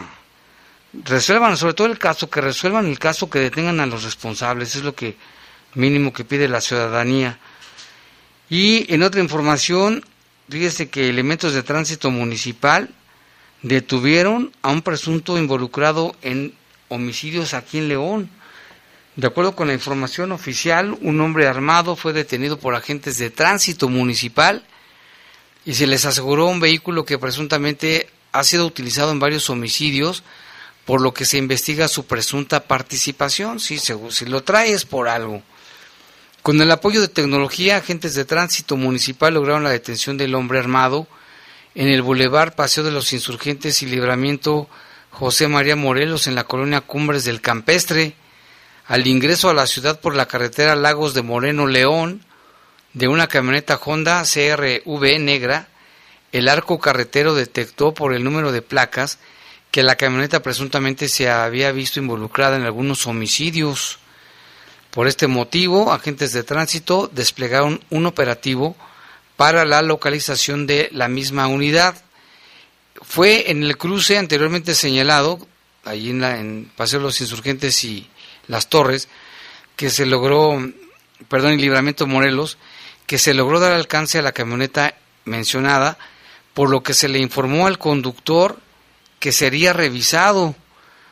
resuelvan 0.93 1.57
sobre 1.57 1.75
todo 1.75 1.87
el 1.87 1.99
caso, 1.99 2.31
que 2.31 2.41
resuelvan 2.41 2.87
el 2.87 2.99
caso, 2.99 3.29
que 3.31 3.39
detengan 3.41 3.81
a 3.81 3.87
los 3.87 4.05
responsables, 4.05 4.75
es 4.75 4.83
lo 4.83 4.95
que 4.95 5.17
mínimo 5.75 6.13
que 6.13 6.25
pide 6.25 6.49
la 6.49 6.61
ciudadanía. 6.61 7.39
Y 8.49 8.93
en 8.93 9.03
otra 9.03 9.21
información, 9.21 10.05
fíjese 10.49 10.89
que 10.89 11.09
elementos 11.09 11.53
de 11.53 11.63
tránsito 11.63 12.11
municipal 12.11 12.91
detuvieron 13.63 14.53
a 14.63 14.71
un 14.71 14.83
presunto 14.83 15.37
involucrado 15.37 16.17
en 16.23 16.55
homicidios 16.89 17.55
aquí 17.55 17.79
en 17.79 17.89
León. 17.89 18.31
De 19.19 19.27
acuerdo 19.27 19.57
con 19.57 19.67
la 19.67 19.75
información 19.75 20.31
oficial, 20.31 20.97
un 21.01 21.21
hombre 21.21 21.49
armado 21.49 21.97
fue 21.97 22.13
detenido 22.13 22.61
por 22.61 22.77
agentes 22.77 23.19
de 23.19 23.31
tránsito 23.31 23.89
municipal 23.89 24.63
y 25.65 25.75
se 25.75 25.89
les 25.89 26.05
aseguró 26.05 26.47
un 26.47 26.61
vehículo 26.61 27.05
que 27.05 27.19
presuntamente 27.19 28.09
ha 28.31 28.45
sido 28.45 28.65
utilizado 28.65 29.11
en 29.11 29.19
varios 29.19 29.51
homicidios, 29.51 30.23
por 30.85 31.01
lo 31.01 31.15
que 31.15 31.25
se 31.25 31.37
investiga 31.37 31.89
su 31.89 32.07
presunta 32.07 32.63
participación. 32.69 33.59
Si, 33.59 33.81
si 33.81 34.25
lo 34.27 34.45
trae 34.45 34.71
es 34.71 34.85
por 34.85 35.09
algo. 35.09 35.43
Con 36.43 36.61
el 36.61 36.71
apoyo 36.71 37.01
de 37.01 37.09
tecnología, 37.09 37.79
agentes 37.79 38.15
de 38.15 38.25
tránsito 38.25 38.77
municipal 38.77 39.35
lograron 39.35 39.65
la 39.65 39.71
detención 39.71 40.17
del 40.17 40.37
hombre 40.37 40.61
armado 40.61 41.09
en 41.75 41.89
el 41.89 42.03
Boulevard 42.03 42.55
Paseo 42.55 42.85
de 42.85 42.93
los 42.93 43.13
Insurgentes 43.13 43.83
y 43.83 43.87
Libramiento 43.87 44.69
José 45.11 45.49
María 45.49 45.75
Morelos 45.75 46.29
en 46.29 46.37
la 46.37 46.45
colonia 46.45 46.83
Cumbres 46.83 47.25
del 47.25 47.41
Campestre 47.41 48.15
al 48.89 49.07
ingreso 49.07 49.51
a 49.51 49.55
la 49.55 49.67
ciudad 49.67 50.01
por 50.01 50.17
la 50.17 50.27
carretera 50.27 50.75
Lagos 50.75 51.13
de 51.13 51.21
Moreno 51.21 51.67
León 51.67 52.25
de 52.95 53.07
una 53.07 53.27
camioneta 53.27 53.79
Honda 53.85 54.25
CRV 54.25 55.21
negra, 55.21 55.69
el 56.33 56.49
arco 56.49 56.81
carretero 56.81 57.35
detectó 57.35 57.93
por 57.93 58.15
el 58.15 58.25
número 58.25 58.51
de 58.51 58.63
placas 58.63 59.19
que 59.71 59.83
la 59.83 59.97
camioneta 59.97 60.43
presuntamente 60.43 61.09
se 61.09 61.29
había 61.29 61.71
visto 61.71 62.01
involucrada 62.01 62.57
en 62.57 62.63
algunos 62.63 63.07
homicidios. 63.07 63.99
Por 64.91 65.07
este 65.07 65.27
motivo, 65.27 65.93
agentes 65.93 66.33
de 66.33 66.43
tránsito 66.43 67.11
desplegaron 67.13 67.85
un 67.91 68.07
operativo 68.07 68.75
para 69.37 69.67
la 69.67 69.83
localización 69.83 70.67
de 70.67 70.89
la 70.93 71.09
misma 71.09 71.47
unidad. 71.47 71.95
Fue 73.03 73.51
en 73.51 73.63
el 73.63 73.77
cruce 73.77 74.17
anteriormente 74.17 74.75
señalado, 74.75 75.47
allí 75.85 76.09
en, 76.09 76.23
la, 76.23 76.41
en 76.41 76.73
Paseo 76.75 77.01
de 77.01 77.05
los 77.05 77.21
Insurgentes 77.21 77.85
y 77.85 78.09
las 78.49 78.69
Torres, 78.69 79.09
que 79.77 79.91
se 79.91 80.07
logró, 80.07 80.59
perdón, 81.29 81.53
en 81.53 81.61
Libramiento 81.61 82.07
Morelos, 82.07 82.59
que 83.07 83.19
se 83.19 83.35
logró 83.35 83.61
dar 83.61 83.73
alcance 83.73 84.19
a 84.19 84.23
la 84.23 84.33
camioneta 84.33 84.95
mencionada, 85.25 85.99
por 86.55 86.71
lo 86.71 86.83
que 86.83 86.95
se 86.95 87.09
le 87.09 87.21
informó 87.21 87.67
al 87.67 87.79
conductor 87.79 88.59
que 89.21 89.33
sería 89.33 89.73
revisado, 89.73 90.55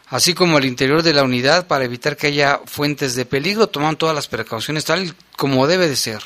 así 0.08 0.34
como 0.34 0.56
al 0.56 0.64
interior 0.64 1.02
de 1.02 1.12
la 1.12 1.24
unidad 1.24 1.66
para 1.66 1.84
evitar 1.84 2.16
que 2.16 2.28
haya 2.28 2.60
fuentes 2.66 3.14
de 3.14 3.26
peligro, 3.26 3.68
toman 3.68 3.96
todas 3.96 4.14
las 4.14 4.28
precauciones 4.28 4.84
tal 4.84 5.14
como 5.36 5.66
debe 5.66 5.88
de 5.88 5.96
ser. 5.96 6.22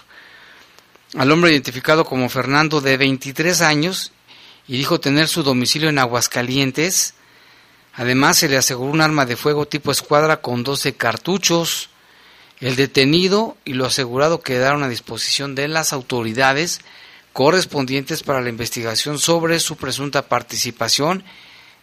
Al 1.17 1.31
hombre 1.33 1.51
identificado 1.51 2.05
como 2.05 2.29
Fernando 2.29 2.81
de 2.81 2.97
23 2.97 3.61
años 3.63 4.13
y 4.69 4.77
dijo 4.77 5.01
tener 5.01 5.29
su 5.29 5.43
domicilio 5.43 5.89
en 5.89 5.99
Aguascalientes, 5.99 7.15
Además, 8.01 8.39
se 8.39 8.49
le 8.49 8.57
aseguró 8.57 8.91
un 8.91 9.03
arma 9.03 9.27
de 9.27 9.37
fuego 9.37 9.69
tipo 9.69 9.93
escuadra 9.93 10.41
con 10.41 10.65
12 10.65 10.95
cartuchos. 10.95 11.91
El 12.59 12.75
detenido 12.75 13.59
y 13.67 13.75
lo 13.75 13.85
asegurado 13.85 14.41
quedaron 14.41 14.83
a 14.83 14.89
disposición 14.89 15.55
de 15.55 15.69
las 15.69 15.93
autoridades 15.93 16.81
correspondientes 17.35 18.23
para 18.23 18.41
la 18.41 18.49
investigación 18.49 19.19
sobre 19.19 19.61
su 19.61 19.77
presunta 19.77 20.23
participación 20.23 21.25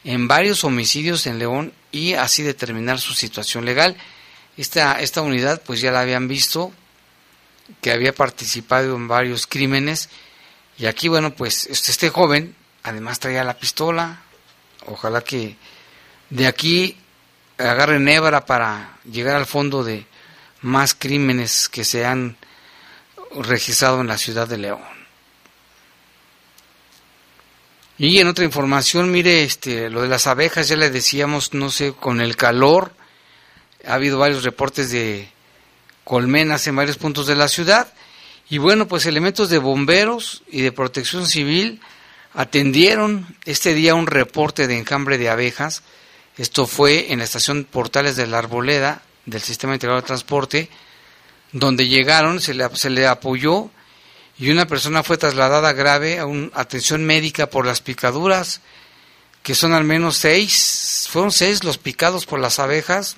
en 0.06 0.28
varios 0.28 0.64
homicidios 0.64 1.28
en 1.28 1.38
León 1.38 1.72
y 1.92 2.14
así 2.14 2.42
determinar 2.42 3.00
su 3.00 3.14
situación 3.14 3.64
legal. 3.64 3.96
Esta, 4.58 5.00
esta 5.00 5.22
unidad 5.22 5.62
pues 5.64 5.82
ya 5.82 5.92
la 5.92 6.00
habían 6.00 6.28
visto 6.28 6.72
que 7.80 7.92
había 7.92 8.16
participado 8.16 8.96
en 8.96 9.08
varios 9.08 9.46
crímenes 9.46 10.10
y 10.80 10.88
aquí 10.88 11.10
bueno 11.10 11.36
pues 11.36 11.68
este, 11.68 11.92
este 11.92 12.10
joven 12.10 12.56
además 12.82 13.20
traía 13.20 13.44
la 13.44 13.60
pistola 13.60 14.24
ojalá 14.88 15.22
que 15.22 15.58
de 16.30 16.48
aquí 16.48 16.98
agarren 17.58 18.08
hebra 18.08 18.46
para 18.46 18.98
llegar 19.10 19.36
al 19.36 19.46
fondo 19.46 19.84
de 19.84 20.06
más 20.62 20.94
crímenes 20.94 21.70
que 21.70 21.84
se 21.84 22.06
han 22.06 22.38
registrado 23.36 24.02
en 24.02 24.08
la 24.08 24.18
ciudad 24.18 24.48
de 24.48 24.58
León. 24.58 24.98
Y 27.98 28.20
en 28.20 28.28
otra 28.28 28.46
información, 28.46 29.12
mire, 29.12 29.44
este, 29.44 29.90
lo 29.90 30.04
de 30.04 30.08
las 30.08 30.28
abejas, 30.28 30.68
ya 30.68 30.76
le 30.76 30.92
decíamos, 30.92 31.54
no 31.54 31.72
sé, 31.72 31.94
con 31.94 32.22
el 32.22 32.36
calor, 32.36 32.94
ha 33.88 33.96
habido 33.96 34.20
varios 34.20 34.44
reportes 34.44 34.92
de 34.92 35.30
colmenas 36.04 36.68
en 36.68 36.76
varios 36.76 36.98
puntos 36.98 37.26
de 37.26 37.36
la 37.36 37.48
ciudad, 37.48 37.92
y 38.50 38.60
bueno, 38.60 38.88
pues 38.88 39.06
elementos 39.08 39.50
de 39.50 39.58
bomberos 39.58 40.44
y 40.48 40.62
de 40.62 40.72
protección 40.72 41.26
civil 41.26 41.82
atendieron 42.34 43.36
este 43.46 43.74
día 43.74 43.96
un 43.96 44.08
reporte 44.08 44.68
de 44.68 44.78
enjambre 44.78 45.18
de 45.18 45.30
abejas, 45.30 45.82
esto 46.38 46.68
fue 46.68 47.12
en 47.12 47.20
la 47.20 47.26
estación 47.26 47.64
Portales 47.64 48.16
de 48.16 48.28
la 48.28 48.40
Arboleda 48.40 49.02
del 49.26 49.42
Sistema 49.42 49.74
Integrado 49.74 50.02
de 50.02 50.08
Transporte, 50.08 50.70
donde 51.52 51.88
llegaron, 51.88 52.40
se 52.42 52.54
le, 52.54 53.08
apoyó 53.08 53.70
y 54.38 54.52
una 54.52 54.68
persona 54.68 55.04
fue 55.04 55.18
trasladada 55.18 55.74
grave 55.74 56.20
a 56.20 56.26
una 56.26 56.52
atención 56.54 57.04
médica 57.06 57.50
por 57.50 57.66
las 57.66 57.82
picaduras, 57.82 58.62
que 59.42 59.56
son 59.56 59.74
al 59.74 59.84
menos 59.84 60.18
seis, 60.18 61.08
fueron 61.10 61.32
seis 61.32 61.64
los 61.64 61.78
picados 61.78 62.26
por 62.26 62.40
las 62.40 62.60
abejas 62.60 63.18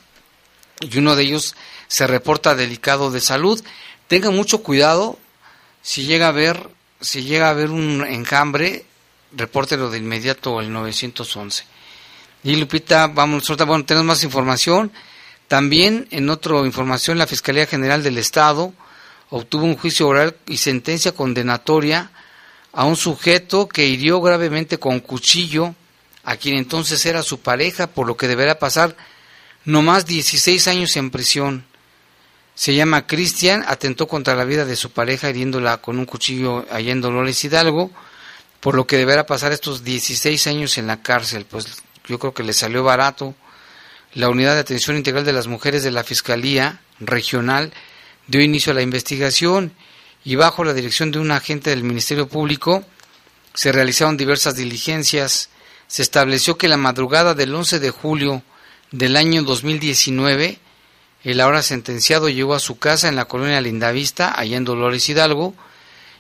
y 0.80 0.98
uno 0.98 1.16
de 1.16 1.24
ellos 1.24 1.56
se 1.88 2.08
reporta 2.08 2.56
delicado 2.56 3.12
de 3.12 3.20
salud. 3.20 3.62
Tenga 4.08 4.32
mucho 4.32 4.64
cuidado 4.64 5.20
si 5.82 6.06
llega 6.06 6.30
a 6.30 6.32
ver, 6.32 6.70
si 7.02 7.24
llega 7.24 7.50
a 7.50 7.54
ver 7.54 7.70
un 7.70 8.06
enjambre, 8.08 8.86
repórtelo 9.34 9.90
de 9.90 9.98
inmediato 9.98 10.60
al 10.60 10.72
911. 10.72 11.66
Y 12.44 12.56
Lupita, 12.56 13.08
vamos, 13.08 13.48
bueno, 13.66 13.86
tenemos 13.86 14.06
más 14.06 14.24
información. 14.24 14.92
También 15.48 16.08
en 16.12 16.30
otra 16.30 16.60
información, 16.60 17.18
la 17.18 17.28
Fiscalía 17.28 17.66
General 17.66 18.04
del 18.04 18.18
Estado 18.18 18.74
obtuvo 19.30 19.66
un 19.66 19.78
juicio 19.78 20.08
oral 20.08 20.36
y 20.48 20.58
sentencia 20.58 21.12
condenatoria 21.12 22.12
a 22.72 22.86
un 22.86 22.96
sujeto 22.96 23.68
que 23.68 23.88
hirió 23.88 24.22
gravemente 24.22 24.78
con 24.78 25.00
cuchillo 25.00 25.76
a 26.24 26.38
quien 26.38 26.58
entonces 26.58 27.06
era 27.06 27.24
su 27.24 27.40
pareja, 27.40 27.88
por 27.88 28.06
lo 28.06 28.16
que 28.16 28.28
deberá 28.28 28.60
pasar 28.60 28.96
no 29.66 29.82
más 29.82 30.06
16 30.06 30.68
años 30.68 30.96
en 30.98 31.10
prisión. 31.10 31.66
Se 32.56 32.76
llama 32.76 33.08
Cristian, 33.08 33.64
atentó 33.68 34.08
contra 34.08 34.36
la 34.36 34.44
vida 34.44 34.66
de 34.66 34.76
su 34.76 34.92
pareja 34.92 35.30
hiriéndola 35.30 35.78
con 35.78 35.98
un 35.98 36.06
cuchillo 36.06 36.66
allá 36.70 36.92
en 36.92 37.02
Dolores 37.02 37.44
Hidalgo, 37.44 37.90
por 38.60 38.76
lo 38.76 38.86
que 38.86 38.98
deberá 38.98 39.26
pasar 39.26 39.52
estos 39.52 39.84
16 39.84 40.48
años 40.48 40.78
en 40.78 40.88
la 40.88 41.02
cárcel. 41.02 41.46
Pues 41.50 41.82
yo 42.10 42.20
creo 42.20 42.34
que 42.34 42.43
le 42.43 42.53
salió 42.53 42.84
barato. 42.84 43.36
La 44.14 44.30
Unidad 44.30 44.55
de 44.55 44.62
Atención 44.62 44.97
Integral 44.97 45.24
de 45.24 45.34
las 45.34 45.47
Mujeres 45.47 45.84
de 45.84 45.91
la 45.91 46.03
Fiscalía 46.03 46.82
Regional 46.99 47.72
dio 48.28 48.41
inicio 48.41 48.72
a 48.72 48.76
la 48.76 48.82
investigación 48.82 49.72
y 50.26 50.36
bajo 50.36 50.64
la 50.64 50.74
dirección 50.74 51.12
de 51.12 51.20
un 51.20 51.32
agente 51.32 51.70
del 51.70 51.84
Ministerio 51.84 52.28
Público 52.28 52.84
se 53.53 53.72
realizaron 53.72 54.18
diversas 54.18 54.55
diligencias. 54.55 55.49
Se 55.88 56.01
estableció 56.01 56.57
que 56.57 56.68
la 56.68 56.78
madrugada 56.78 57.34
del 57.34 57.53
11 57.53 57.80
de 57.80 57.89
julio 57.89 58.43
del 58.91 59.16
año 59.16 59.43
2019, 59.43 60.60
el 61.24 61.41
ahora 61.41 61.62
sentenciado 61.62 62.30
llegó 62.30 62.53
a 62.53 62.60
su 62.60 62.78
casa 62.80 63.07
en 63.07 63.16
la 63.16 63.26
colonia 63.26 63.62
Lindavista, 63.62 64.38
allá 64.38 64.57
en 64.57 64.66
Dolores 64.66 65.07
Hidalgo, 65.10 65.53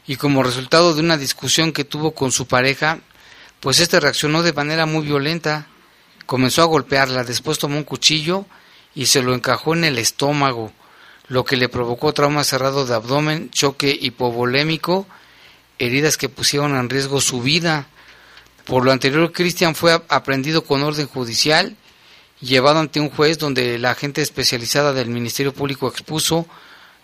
y 0.07 0.15
como 0.15 0.43
resultado 0.43 0.93
de 0.93 1.01
una 1.01 1.17
discusión 1.17 1.71
que 1.71 1.85
tuvo 1.85 2.11
con 2.11 2.31
su 2.31 2.47
pareja, 2.47 2.99
pues 3.59 3.79
este 3.79 3.99
reaccionó 3.99 4.41
de 4.41 4.53
manera 4.53 4.85
muy 4.85 5.05
violenta, 5.05 5.67
comenzó 6.29 6.61
a 6.61 6.65
golpearla, 6.65 7.23
después 7.23 7.57
tomó 7.57 7.77
un 7.77 7.83
cuchillo 7.83 8.45
y 8.93 9.07
se 9.07 9.23
lo 9.23 9.33
encajó 9.33 9.73
en 9.73 9.83
el 9.83 9.97
estómago, 9.97 10.71
lo 11.27 11.43
que 11.43 11.57
le 11.57 11.69
provocó 11.69 12.13
trauma 12.13 12.43
cerrado 12.43 12.85
de 12.85 12.93
abdomen, 12.93 13.49
choque 13.49 13.97
hipovolémico, 13.99 15.07
heridas 15.79 16.17
que 16.17 16.29
pusieron 16.29 16.75
en 16.75 16.87
riesgo 16.87 17.19
su 17.19 17.41
vida. 17.41 17.87
Por 18.65 18.85
lo 18.85 18.91
anterior, 18.91 19.31
Cristian 19.31 19.73
fue 19.73 20.03
aprendido 20.07 20.63
con 20.63 20.83
orden 20.83 21.07
judicial, 21.07 21.75
llevado 22.41 22.77
ante 22.77 22.99
un 22.99 23.09
juez 23.09 23.39
donde 23.39 23.79
la 23.79 23.89
agente 23.89 24.21
especializada 24.21 24.93
del 24.93 25.09
Ministerio 25.09 25.51
Público 25.51 25.87
expuso 25.87 26.45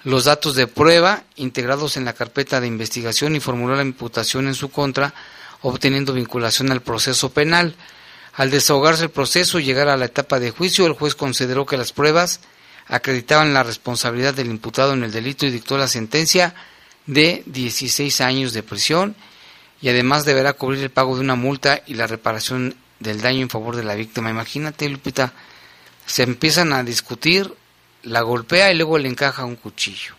los 0.04 0.26
datos 0.26 0.54
de 0.54 0.68
prueba 0.68 1.24
integrados 1.36 1.98
en 1.98 2.06
la 2.06 2.14
carpeta 2.14 2.62
de 2.62 2.68
investigación 2.68 3.36
y 3.36 3.40
formuló 3.40 3.76
la 3.76 3.82
imputación 3.82 4.46
en 4.46 4.54
su 4.54 4.70
contra, 4.70 5.16
obteniendo 5.64 6.14
vinculación 6.14 6.72
al 6.72 6.84
proceso 6.84 7.32
penal. 7.32 7.76
Al 8.36 8.52
desahogarse 8.52 9.04
el 9.06 9.10
proceso 9.12 9.60
y 9.60 9.64
llegar 9.64 9.88
a 9.88 9.98
la 9.98 10.06
etapa 10.06 10.40
de 10.40 10.52
juicio, 10.52 10.86
el 10.86 10.94
juez 10.94 11.16
consideró 11.16 11.66
que 11.66 11.78
las 11.78 11.94
pruebas 11.94 12.42
acreditaban 12.88 13.54
la 13.54 13.64
responsabilidad 13.64 14.34
del 14.34 14.50
imputado 14.50 14.94
en 14.94 15.04
el 15.04 15.12
delito 15.12 15.46
y 15.46 15.52
dictó 15.52 15.78
la 15.78 15.88
sentencia 15.88 16.54
de 17.06 17.44
16 17.46 18.22
años 18.22 18.54
de 18.54 18.64
prisión 18.64 19.16
y 19.82 19.90
además 19.90 20.26
deberá 20.26 20.54
cubrir 20.54 20.84
el 20.84 20.90
pago 20.90 21.16
de 21.16 21.22
una 21.22 21.36
multa 21.36 21.82
y 21.86 21.94
la 21.94 22.08
reparación 22.08 22.76
del 23.00 23.22
daño 23.22 23.42
en 23.42 23.50
favor 23.50 23.76
de 23.76 23.84
la 23.84 23.96
víctima. 23.96 24.30
Imagínate, 24.30 24.90
Lupita, 24.90 25.34
se 26.06 26.24
empiezan 26.24 26.74
a 26.74 26.84
discutir, 26.84 27.54
la 28.04 28.22
golpea 28.22 28.72
y 28.72 28.76
luego 28.76 28.98
le 28.98 29.10
encaja 29.10 29.46
un 29.46 29.56
cuchillo. 29.56 30.14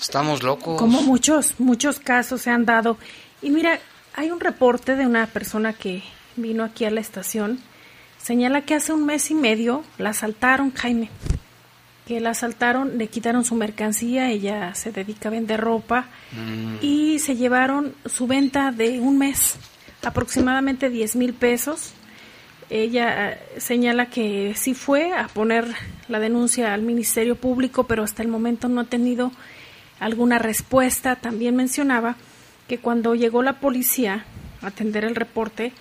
Estamos 0.00 0.42
locos. 0.42 0.78
Como 0.78 1.02
muchos, 1.02 1.54
muchos 1.58 2.00
casos 2.00 2.42
se 2.42 2.50
han 2.50 2.64
dado. 2.64 2.98
Y 3.42 3.50
mira, 3.50 3.78
hay 4.14 4.30
un 4.30 4.40
reporte 4.40 4.96
de 4.96 5.06
una 5.06 5.26
persona 5.26 5.72
que 5.74 6.02
vino 6.40 6.64
aquí 6.64 6.84
a 6.84 6.90
la 6.90 7.00
estación, 7.00 7.58
señala 8.18 8.62
que 8.62 8.74
hace 8.74 8.92
un 8.92 9.06
mes 9.06 9.30
y 9.30 9.34
medio 9.34 9.84
la 9.98 10.10
asaltaron, 10.10 10.72
Jaime. 10.74 11.10
que 12.06 12.20
la 12.20 12.30
asaltaron, 12.30 12.98
le 12.98 13.06
quitaron 13.06 13.44
su 13.44 13.54
mercancía, 13.54 14.30
ella 14.30 14.74
se 14.74 14.90
dedica 14.90 15.28
a 15.28 15.32
vender 15.32 15.60
ropa 15.60 16.06
y 16.82 17.20
se 17.20 17.36
llevaron 17.36 17.94
su 18.06 18.26
venta 18.26 18.72
de 18.72 18.98
un 18.98 19.16
mes, 19.18 19.56
aproximadamente 20.02 20.90
10 20.90 21.16
mil 21.16 21.34
pesos. 21.34 21.92
Ella 22.68 23.30
eh, 23.30 23.38
señala 23.58 24.06
que 24.06 24.54
sí 24.56 24.74
fue 24.74 25.12
a 25.12 25.26
poner 25.28 25.66
la 26.08 26.20
denuncia 26.20 26.72
al 26.72 26.82
Ministerio 26.82 27.36
Público, 27.36 27.84
pero 27.84 28.04
hasta 28.04 28.22
el 28.22 28.28
momento 28.28 28.68
no 28.68 28.80
ha 28.80 28.84
tenido 28.84 29.32
alguna 29.98 30.38
respuesta. 30.38 31.16
También 31.16 31.56
mencionaba 31.56 32.16
que 32.68 32.78
cuando 32.78 33.14
llegó 33.14 33.42
la 33.42 33.60
policía 33.60 34.24
a 34.62 34.68
atender 34.68 35.04
el 35.04 35.16
reporte, 35.16 35.72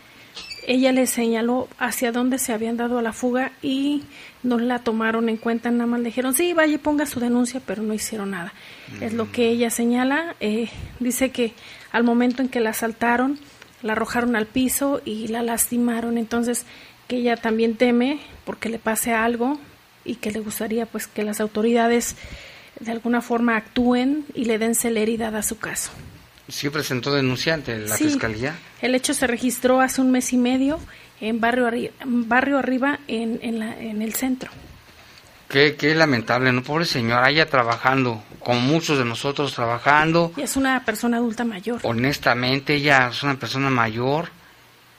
ella 0.70 0.91
le 0.91 1.07
señaló 1.07 1.67
hacia 1.80 2.11
dónde 2.11 2.38
se 2.38 2.53
habían 2.53 2.78
dado 2.78 2.99
a 2.99 3.01
la 3.01 3.11
fuga 3.11 3.53
y 3.63 4.03
no 4.43 4.59
la 4.59 4.78
tomaron 4.78 5.28
en 5.28 5.38
cuenta, 5.38 5.72
nada 5.72 5.88
más 5.88 5.99
le 5.99 6.09
dijeron, 6.09 6.36
sí, 6.36 6.53
vaya 6.53 6.76
y 6.76 6.78
ponga 6.78 7.07
su 7.07 7.20
denuncia, 7.20 7.59
pero 7.65 7.82
no 7.82 7.91
hicieron 7.91 8.30
nada. 8.30 8.53
Es 9.01 9.13
lo 9.13 9.32
que 9.32 9.49
ella 9.49 9.72
señala. 9.72 10.36
eh, 10.39 10.70
dice 10.99 11.32
que 11.32 11.53
al 11.91 12.03
momento 12.03 12.43
en 12.43 12.49
que 12.49 12.59
la 12.59 12.70
asaltaron, 12.70 13.39
la 13.82 13.93
arrojaron 13.93 14.36
al 14.36 14.45
piso 14.45 15.01
y 15.05 15.28
la 15.30 15.41
lastimaron, 15.41 16.20
entonces 16.20 16.67
que 17.07 17.15
ella 17.15 17.36
también 17.36 17.76
teme 17.76 18.20
porque 18.45 18.70
le 18.70 18.78
pase 18.78 19.11
algo 19.11 19.57
y 20.05 20.15
que 20.17 20.30
le 20.30 20.39
gustaría 20.39 20.86
pues 20.86 21.07
que 21.07 21.24
las 21.24 21.41
autoridades 21.41 22.15
de 22.80 22.91
alguna 22.91 23.22
forma 23.22 23.57
actúen 23.57 24.24
y 24.36 24.45
le 24.45 24.59
den 24.59 24.76
celeridad 24.76 25.36
a 25.36 25.41
su 25.41 25.57
caso. 25.57 25.89
Sí 26.49 26.69
presentó 26.69 27.13
denuncia 27.13 27.53
ante 27.53 27.77
la 27.77 27.95
Sí. 27.95 28.05
fiscalía. 28.05 28.55
El 28.81 28.95
hecho 28.95 29.13
se 29.13 29.27
registró 29.27 29.81
hace 29.81 30.01
un 30.01 30.11
mes 30.11 30.33
y 30.33 30.37
medio 30.37 30.79
en 31.21 31.39
Barrio, 31.39 31.67
Arri- 31.67 31.91
barrio 32.05 32.57
Arriba, 32.57 32.99
en, 33.07 33.39
en, 33.41 33.59
la- 33.59 33.77
en 33.79 34.01
el 34.01 34.13
centro. 34.15 34.49
Qué, 35.47 35.75
qué 35.75 35.95
lamentable, 35.95 36.51
¿no? 36.51 36.61
Pobre 36.63 36.85
señora, 36.85 37.29
ella 37.29 37.49
trabajando, 37.49 38.23
como 38.39 38.59
muchos 38.61 38.97
de 38.99 39.05
nosotros 39.05 39.53
trabajando, 39.53 40.31
Y 40.37 40.41
es 40.41 40.55
una 40.55 40.85
persona 40.85 41.17
adulta 41.17 41.43
mayor. 41.43 41.79
honestamente, 41.83 42.75
ella 42.75 43.09
es 43.11 43.23
una 43.23 43.35
persona 43.39 43.69
mayor, 43.71 44.29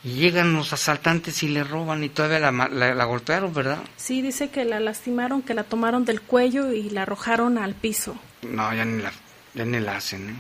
y 0.02 0.14
llegan 0.14 0.52
los 0.54 0.72
asaltantes 0.72 1.42
y 1.44 1.48
le 1.48 1.62
roban 1.62 2.02
y 2.02 2.08
todavía 2.08 2.40
la, 2.40 2.50
la, 2.68 2.94
la 2.94 3.04
golpearon, 3.04 3.52
¿verdad? 3.54 3.78
Sí, 3.96 4.22
dice 4.22 4.48
que 4.50 4.64
la 4.64 4.80
lastimaron, 4.80 5.42
que 5.42 5.54
la 5.54 5.62
tomaron 5.62 6.04
del 6.04 6.20
cuello 6.20 6.72
y 6.72 6.90
la 6.90 7.02
arrojaron 7.02 7.56
al 7.58 7.74
piso. 7.74 8.16
No, 8.42 8.74
ya 8.74 8.84
ni 8.84 9.02
la, 9.02 9.12
ya 9.54 9.64
ni 9.64 9.78
la 9.78 9.96
hacen, 9.98 10.30
¿eh? 10.30 10.34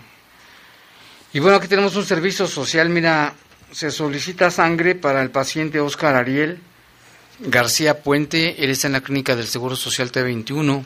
Y 1.32 1.38
bueno, 1.38 1.56
aquí 1.56 1.68
tenemos 1.68 1.94
un 1.96 2.04
servicio 2.04 2.46
social, 2.46 2.88
mira, 2.88 3.34
se 3.70 3.90
solicita 3.90 4.50
sangre 4.50 4.94
para 4.94 5.22
el 5.22 5.30
paciente 5.30 5.80
Oscar 5.80 6.16
Ariel 6.16 6.60
García 7.38 8.02
Puente, 8.02 8.64
él 8.64 8.76
en 8.82 8.92
la 8.92 9.00
clínica 9.00 9.36
del 9.36 9.46
Seguro 9.46 9.76
Social 9.76 10.12
T21. 10.12 10.84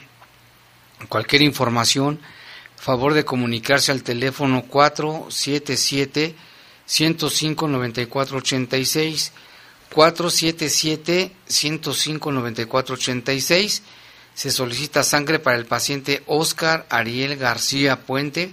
Cualquier 1.09 1.43
información, 1.43 2.21
favor 2.77 3.15
de 3.15 3.25
comunicarse 3.25 3.91
al 3.91 4.03
teléfono 4.03 4.63
477 4.63 6.35
105 6.87 7.69
9486 7.69 9.33
477 9.91 11.33
105 11.47 12.33
9486 12.33 13.83
se 14.35 14.51
solicita 14.51 15.03
sangre 15.05 15.39
para 15.39 15.57
el 15.57 15.65
paciente 15.65 16.23
Oscar 16.27 16.87
Ariel 16.91 17.37
García 17.37 18.01
Puente, 18.01 18.53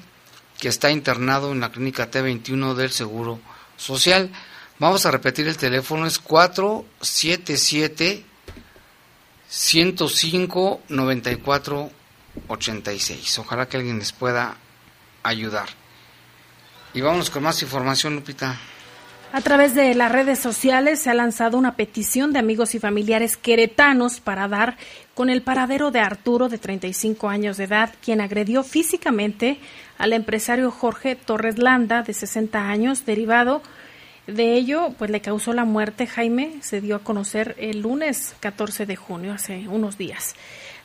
que 0.61 0.69
está 0.69 0.89
internado 0.91 1.51
en 1.51 1.59
la 1.59 1.71
clínica 1.71 2.11
T21 2.11 2.75
del 2.75 2.91
Seguro 2.91 3.39
Social. 3.77 4.29
Vamos 4.77 5.07
a 5.07 5.11
repetir 5.11 5.47
el 5.47 5.57
teléfono, 5.57 6.05
es 6.05 6.19
477 6.19 8.23
105 9.49 10.81
9486. 10.87 13.39
Ojalá 13.39 13.67
que 13.67 13.77
alguien 13.77 13.97
les 13.97 14.11
pueda 14.11 14.55
ayudar. 15.23 15.69
Y 16.93 17.01
vámonos 17.01 17.31
con 17.31 17.41
más 17.41 17.59
información, 17.63 18.13
Lupita. 18.13 18.59
A 19.33 19.39
través 19.39 19.73
de 19.73 19.95
las 19.95 20.11
redes 20.11 20.39
sociales 20.39 20.99
se 20.99 21.09
ha 21.09 21.13
lanzado 21.13 21.57
una 21.57 21.77
petición 21.77 22.33
de 22.33 22.39
amigos 22.39 22.75
y 22.75 22.79
familiares 22.79 23.37
queretanos 23.37 24.19
para 24.19 24.49
dar 24.49 24.75
con 25.13 25.29
el 25.29 25.41
paradero 25.41 25.89
de 25.89 26.01
Arturo, 26.01 26.49
de 26.49 26.57
35 26.57 27.29
años 27.29 27.55
de 27.55 27.63
edad, 27.63 27.93
quien 28.03 28.19
agredió 28.19 28.61
físicamente 28.61 29.57
al 29.97 30.11
empresario 30.11 30.69
Jorge 30.69 31.15
Torres 31.15 31.59
Landa, 31.59 32.03
de 32.03 32.13
60 32.13 32.59
años, 32.59 33.05
derivado 33.05 33.61
de 34.27 34.55
ello, 34.55 34.93
pues 34.97 35.09
le 35.09 35.21
causó 35.21 35.53
la 35.53 35.63
muerte. 35.63 36.07
Jaime 36.07 36.55
se 36.59 36.81
dio 36.81 36.97
a 36.97 37.03
conocer 37.03 37.55
el 37.57 37.79
lunes 37.79 38.35
14 38.41 38.85
de 38.85 38.97
junio, 38.97 39.31
hace 39.31 39.65
unos 39.69 39.97
días. 39.97 40.35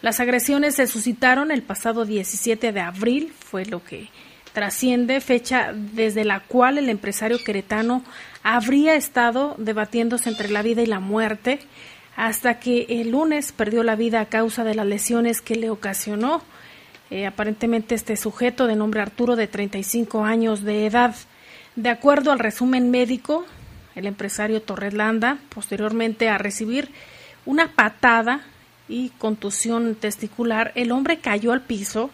Las 0.03 0.21
agresiones 0.21 0.77
se 0.77 0.87
suscitaron 0.87 1.51
el 1.51 1.63
pasado 1.63 2.05
17 2.05 2.71
de 2.71 2.81
abril, 2.81 3.33
fue 3.37 3.67
lo 3.67 3.83
que 3.83 4.09
trasciende, 4.57 5.21
fecha 5.21 5.75
desde 5.75 6.25
la 6.25 6.41
cual 6.41 6.79
el 6.79 6.89
empresario 6.89 7.45
queretano 7.45 8.03
habría 8.49 8.95
estado 8.95 9.57
debatiéndose 9.59 10.29
entre 10.29 10.51
la 10.51 10.63
vida 10.63 10.81
y 10.81 10.87
la 10.87 11.01
muerte, 11.01 11.59
hasta 12.15 12.61
que 12.61 12.87
el 12.89 13.11
lunes 13.11 13.51
perdió 13.51 13.83
la 13.83 13.97
vida 13.97 14.21
a 14.21 14.27
causa 14.27 14.63
de 14.63 14.77
las 14.77 14.87
lesiones 14.87 15.41
que 15.41 15.57
le 15.57 15.69
ocasionó 15.69 16.43
eh, 17.11 17.27
aparentemente 17.27 17.97
este 17.97 18.17
sujeto 18.17 18.69
de 18.69 18.77
nombre 18.77 19.01
Arturo 19.01 19.35
de 19.35 19.49
35 19.49 20.25
años 20.25 20.63
de 20.63 20.87
edad. 20.87 21.17
De 21.75 21.89
acuerdo 21.89 22.31
al 22.31 22.39
resumen 22.39 22.93
médico, 22.93 23.45
el 23.97 24.07
empresario 24.07 24.63
Torres 24.63 24.95
Landa, 24.95 25.39
posteriormente 25.49 26.29
a 26.29 26.39
recibir 26.39 26.93
una 27.47 27.73
patada 27.73 28.43
y 28.89 29.09
contusión 29.19 29.97
testicular, 29.97 30.71
el 30.77 30.93
hombre 30.93 31.19
cayó 31.19 31.51
al 31.51 31.63
piso, 31.63 32.11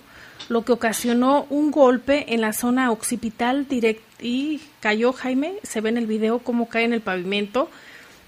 lo 0.48 0.64
que 0.64 0.72
ocasionó 0.72 1.46
un 1.50 1.70
golpe 1.70 2.32
en 2.32 2.40
la 2.40 2.54
zona 2.54 2.90
occipital 2.90 3.68
direct 3.68 4.11
y 4.22 4.60
cayó 4.80 5.12
Jaime, 5.12 5.54
se 5.62 5.80
ve 5.80 5.90
en 5.90 5.98
el 5.98 6.06
video 6.06 6.38
cómo 6.38 6.68
cae 6.68 6.84
en 6.84 6.92
el 6.92 7.00
pavimento. 7.00 7.68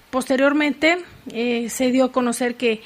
Posteriormente 0.09 0.97
eh, 1.31 1.69
se 1.69 1.91
dio 1.91 2.05
a 2.05 2.11
conocer 2.11 2.55
que 2.55 2.81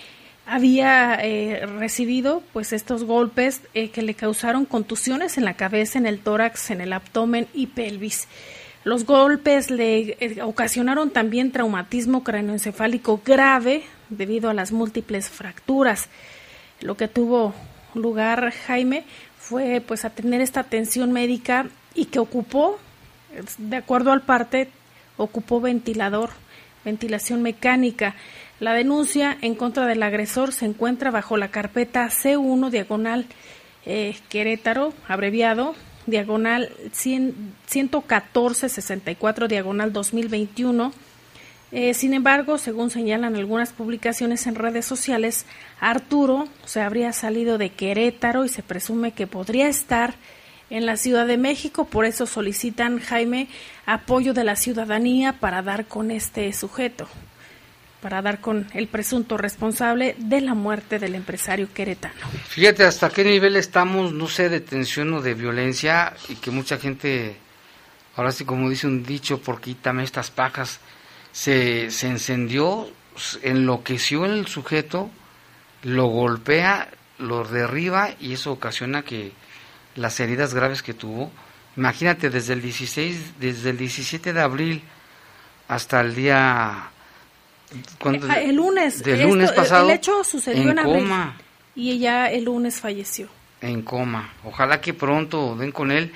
había 0.46 1.16
eh, 1.22 1.66
recibido 1.66 2.42
pues 2.54 2.74
estos 2.74 3.04
golpes 3.04 3.62
eh, 3.74 3.90
que 3.90 4.02
le 4.02 4.14
causaron 4.14 4.66
contusiones 4.66 5.38
en 5.38 5.46
la 5.46 5.56
cabeza, 5.56 6.00
en 6.00 6.08
el 6.08 6.20
tórax, 6.20 6.72
en 6.72 6.82
el 6.82 6.94
abdomen 6.94 7.48
y 7.54 7.68
pelvis. 7.68 8.28
Los 8.84 9.06
golpes 9.06 9.70
le 9.70 10.18
ocasionaron 10.42 11.12
también 11.12 11.52
traumatismo 11.52 12.24
cráneoencefálico 12.24 13.22
grave 13.26 13.84
debido 14.10 14.50
a 14.50 14.54
las 14.54 14.72
múltiples 14.72 15.30
fracturas. 15.30 16.08
Lo 16.82 16.96
que 16.96 17.08
tuvo 17.08 17.54
lugar 17.94 18.52
Jaime 18.68 19.04
fue 19.38 19.82
pues 19.86 20.06
a 20.06 20.10
tener 20.10 20.42
esta 20.42 20.62
atención 20.62 21.12
médica 21.12 21.68
y 21.94 22.06
que 22.06 22.20
ocupó, 22.20 22.80
de 23.58 23.76
acuerdo 23.76 24.12
al 24.12 24.22
parte, 24.22 24.70
ocupó 25.18 25.62
ventilador, 25.62 26.30
ventilación 26.86 27.42
mecánica. 27.42 28.16
La 28.60 28.74
denuncia 28.74 29.38
en 29.42 29.56
contra 29.56 29.86
del 29.86 30.04
agresor 30.04 30.54
se 30.54 30.66
encuentra 30.66 31.12
bajo 31.12 31.38
la 31.38 31.50
carpeta 31.50 32.08
C1 32.08 32.70
diagonal 32.70 33.26
eh, 33.86 34.18
Querétaro, 34.30 34.94
abreviado, 35.08 35.76
diagonal 36.06 36.72
100, 36.92 37.54
114-64 37.70 39.48
diagonal 39.48 39.94
2021. 39.94 40.92
Eh, 41.72 41.94
sin 41.94 42.14
embargo, 42.14 42.58
según 42.58 42.90
señalan 42.90 43.36
algunas 43.36 43.72
publicaciones 43.72 44.48
en 44.48 44.56
redes 44.56 44.86
sociales, 44.86 45.46
Arturo 45.80 46.48
se 46.66 46.82
habría 46.82 47.14
salido 47.14 47.58
de 47.58 47.70
Querétaro 47.70 48.44
y 48.44 48.50
se 48.50 48.64
presume 48.64 49.12
que 49.12 49.28
podría 49.28 49.68
estar 49.68 50.16
en 50.70 50.86
la 50.86 50.98
Ciudad 50.98 51.26
de 51.26 51.38
México, 51.38 51.86
por 51.86 52.06
eso 52.06 52.26
solicitan, 52.26 53.00
Jaime, 53.00 53.48
apoyo 53.86 54.34
de 54.34 54.44
la 54.44 54.56
ciudadanía 54.56 55.34
para 55.34 55.62
dar 55.62 55.88
con 55.88 56.12
este 56.12 56.52
sujeto, 56.54 57.08
para 58.02 58.22
dar 58.22 58.40
con 58.40 58.68
el 58.74 58.88
presunto 58.88 59.38
responsable 59.38 60.16
de 60.18 60.42
la 60.42 60.54
muerte 60.54 61.00
del 61.00 61.16
empresario 61.16 61.68
queretano. 61.74 62.16
Fíjate 62.48 62.84
hasta 62.84 63.10
qué 63.10 63.24
nivel 63.24 63.56
estamos, 63.56 64.14
no 64.14 64.28
sé, 64.28 64.50
de 64.50 64.62
tensión 64.62 65.14
o 65.14 65.22
de 65.22 65.34
violencia 65.34 66.14
y 66.28 66.36
que 66.36 66.52
mucha 66.52 66.78
gente, 66.78 67.38
ahora 68.16 68.32
sí 68.32 68.46
como 68.46 68.70
dice 68.70 68.88
un 68.88 69.04
dicho, 69.04 69.42
por 69.42 69.60
quítame 69.60 70.04
estas 70.04 70.30
pajas, 70.30 70.80
se, 71.32 71.90
se 71.90 72.08
encendió, 72.08 72.90
enloqueció 73.42 74.26
el 74.26 74.48
sujeto, 74.48 75.10
lo 75.84 76.08
golpea, 76.08 76.90
lo 77.18 77.44
derriba 77.44 78.12
y 78.20 78.34
eso 78.34 78.52
ocasiona 78.52 79.02
que 79.02 79.32
las 80.00 80.20
heridas 80.20 80.54
graves 80.54 80.82
que 80.82 80.94
tuvo, 80.94 81.32
imagínate 81.78 82.30
desde 82.30 82.54
el 82.54 82.62
16, 82.62 83.40
desde 83.40 83.70
el 83.72 83.78
17 83.78 84.34
de 84.34 84.42
abril 84.42 84.82
hasta 85.68 86.02
el 86.02 86.16
día. 86.16 86.90
Ah, 88.30 88.40
el 88.40 88.56
lunes, 88.56 89.04
del 89.04 89.16
esto- 89.20 89.28
lunes 89.28 89.52
pasado 89.52 89.90
el 89.90 89.96
hecho 89.96 90.24
sucedió 90.24 90.64
en, 90.64 90.70
en 90.70 90.80
abril 90.80 91.04
coma. 91.04 91.38
y 91.76 91.92
ella 91.92 92.32
el 92.32 92.46
lunes 92.46 92.80
falleció. 92.80 93.30
en 93.62 93.82
coma. 93.84 94.34
Ojalá 94.44 94.82
que 94.82 94.94
pronto 94.94 95.56
den 95.56 95.72
con 95.72 95.92
él. 95.92 96.12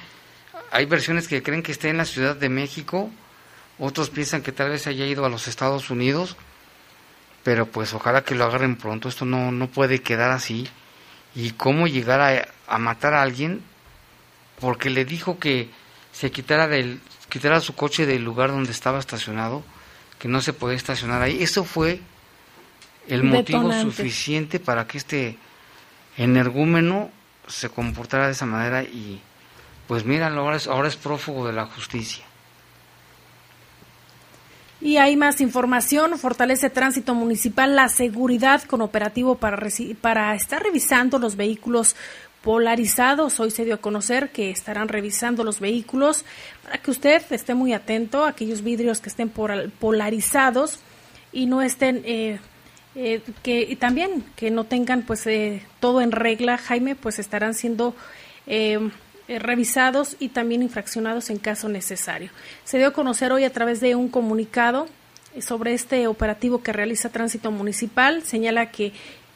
Hay 0.71 0.85
versiones 0.85 1.27
que 1.27 1.43
creen 1.43 1.61
que 1.61 1.71
esté 1.71 1.89
en 1.89 1.97
la 1.97 2.05
Ciudad 2.05 2.35
de 2.35 2.49
México, 2.49 3.11
otros 3.77 4.09
piensan 4.09 4.41
que 4.41 4.51
tal 4.51 4.69
vez 4.71 4.87
haya 4.87 5.05
ido 5.05 5.25
a 5.25 5.29
los 5.29 5.47
Estados 5.47 5.91
Unidos, 5.91 6.35
pero 7.43 7.67
pues 7.67 7.93
ojalá 7.93 8.23
que 8.23 8.33
lo 8.33 8.45
agarren 8.45 8.75
pronto. 8.75 9.07
Esto 9.09 9.25
no, 9.25 9.51
no 9.51 9.67
puede 9.67 10.01
quedar 10.01 10.31
así. 10.31 10.67
y 11.35 11.51
cómo 11.51 11.85
llegar 11.87 12.21
a, 12.21 12.47
a 12.67 12.77
matar 12.79 13.13
a 13.13 13.21
alguien 13.21 13.61
porque 14.59 14.89
le 14.89 15.05
dijo 15.05 15.39
que 15.39 15.69
se 16.11 16.31
quitara 16.31 16.67
del 16.67 16.99
quitara 17.33 17.59
su 17.61 17.73
coche 17.73 18.05
del 18.05 18.23
lugar 18.23 18.51
donde 18.51 18.71
estaba 18.71 18.99
estacionado, 18.99 19.63
que 20.19 20.27
no 20.27 20.39
se 20.39 20.53
podía 20.53 20.77
estacionar 20.77 21.23
ahí. 21.23 21.41
Eso 21.41 21.63
fue 21.63 21.99
el 23.07 23.23
motivo 23.23 23.61
Detonante. 23.61 23.91
suficiente 23.91 24.59
para 24.59 24.85
que 24.85 24.99
este 24.99 25.37
energúmeno 26.15 27.09
se 27.47 27.69
comportara 27.69 28.27
de 28.27 28.33
esa 28.33 28.45
manera 28.45 28.83
y 28.83 29.19
pues 29.87 30.05
mira, 30.05 30.27
ahora 30.27 30.57
es, 30.57 30.67
ahora 30.67 30.87
es 30.87 30.95
prófugo 30.95 31.47
de 31.47 31.53
la 31.53 31.65
justicia. 31.65 32.23
Y 34.79 34.97
hay 34.97 35.15
más 35.15 35.41
información. 35.41 36.19
Fortalece 36.19 36.69
Tránsito 36.69 37.15
Municipal 37.15 37.75
la 37.75 37.89
seguridad 37.89 38.61
con 38.63 38.81
operativo 38.81 39.35
para, 39.35 39.57
para 40.01 40.35
estar 40.35 40.61
revisando 40.61 41.19
los 41.19 41.35
vehículos 41.35 41.95
polarizados. 42.43 43.39
Hoy 43.39 43.49
se 43.51 43.65
dio 43.65 43.75
a 43.75 43.77
conocer 43.77 44.29
que 44.29 44.51
estarán 44.51 44.89
revisando 44.89 45.43
los 45.43 45.59
vehículos 45.61 46.25
para 46.63 46.77
que 46.77 46.91
usted 46.91 47.23
esté 47.31 47.55
muy 47.55 47.73
atento 47.73 48.25
a 48.25 48.29
aquellos 48.29 48.61
vidrios 48.61 48.99
que 48.99 49.09
estén 49.09 49.29
por- 49.29 49.71
polarizados 49.79 50.79
y 51.31 51.45
no 51.45 51.61
estén 51.61 52.03
eh, 52.05 52.39
eh, 52.95 53.21
que 53.41 53.61
y 53.61 53.77
también 53.77 54.25
que 54.35 54.51
no 54.51 54.65
tengan 54.65 55.03
pues 55.03 55.25
eh, 55.25 55.63
todo 55.79 56.01
en 56.01 56.11
regla 56.11 56.57
Jaime 56.57 56.95
pues 56.95 57.17
estarán 57.17 57.53
siendo 57.55 57.95
revisados 59.27 60.17
y 60.19 60.27
también 60.27 60.61
infraccionados 60.61 61.29
en 61.29 61.37
caso 61.37 61.69
necesario 61.69 62.29
se 62.65 62.77
dio 62.77 62.87
a 62.87 62.91
conocer 62.91 63.31
hoy 63.31 63.45
a 63.45 63.53
través 63.53 63.79
de 63.79 63.95
un 63.95 64.09
comunicado 64.09 64.85
sobre 65.39 65.73
este 65.73 66.07
operativo 66.07 66.61
que 66.61 66.73
realiza 66.73 67.07
tránsito 67.07 67.49
municipal 67.49 68.23
señala 68.23 68.69
que 68.69 68.91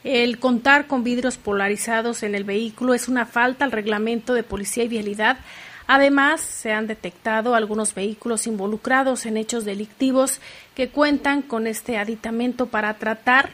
el 0.07 0.39
contar 0.39 0.87
con 0.87 1.03
vidrios 1.03 1.37
polarizados 1.37 2.23
en 2.23 2.35
el 2.35 2.43
vehículo 2.43 2.93
es 2.93 3.07
una 3.07 3.25
falta 3.25 3.65
al 3.65 3.71
reglamento 3.71 4.33
de 4.33 4.43
policía 4.43 4.83
y 4.83 4.87
vialidad 4.87 5.39
Además, 5.87 6.41
se 6.41 6.73
han 6.73 6.85
detectado 6.85 7.55
algunos 7.55 7.95
vehículos 7.95 8.45
involucrados 8.45 9.25
en 9.25 9.37
hechos 9.37 9.63
delictivos 9.63 10.41
que 10.75 10.89
cuentan 10.89 11.41
con 11.41 11.65
este 11.65 11.97
aditamento 11.97 12.65
para 12.65 12.93
tratar 12.95 13.51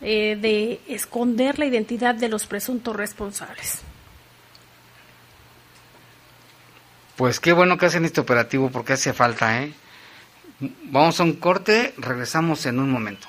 eh, 0.00 0.36
de 0.40 0.80
esconder 0.88 1.60
la 1.60 1.66
identidad 1.66 2.16
de 2.16 2.28
los 2.28 2.46
presuntos 2.46 2.96
responsables. 2.96 3.82
Pues 7.14 7.38
qué 7.38 7.52
bueno 7.52 7.78
que 7.78 7.86
hacen 7.86 8.04
este 8.04 8.20
operativo 8.20 8.68
porque 8.70 8.94
hace 8.94 9.12
falta, 9.12 9.62
¿eh? 9.62 9.72
Vamos 10.84 11.20
a 11.20 11.22
un 11.22 11.34
corte, 11.34 11.94
regresamos 11.96 12.66
en 12.66 12.80
un 12.80 12.90
momento. 12.90 13.28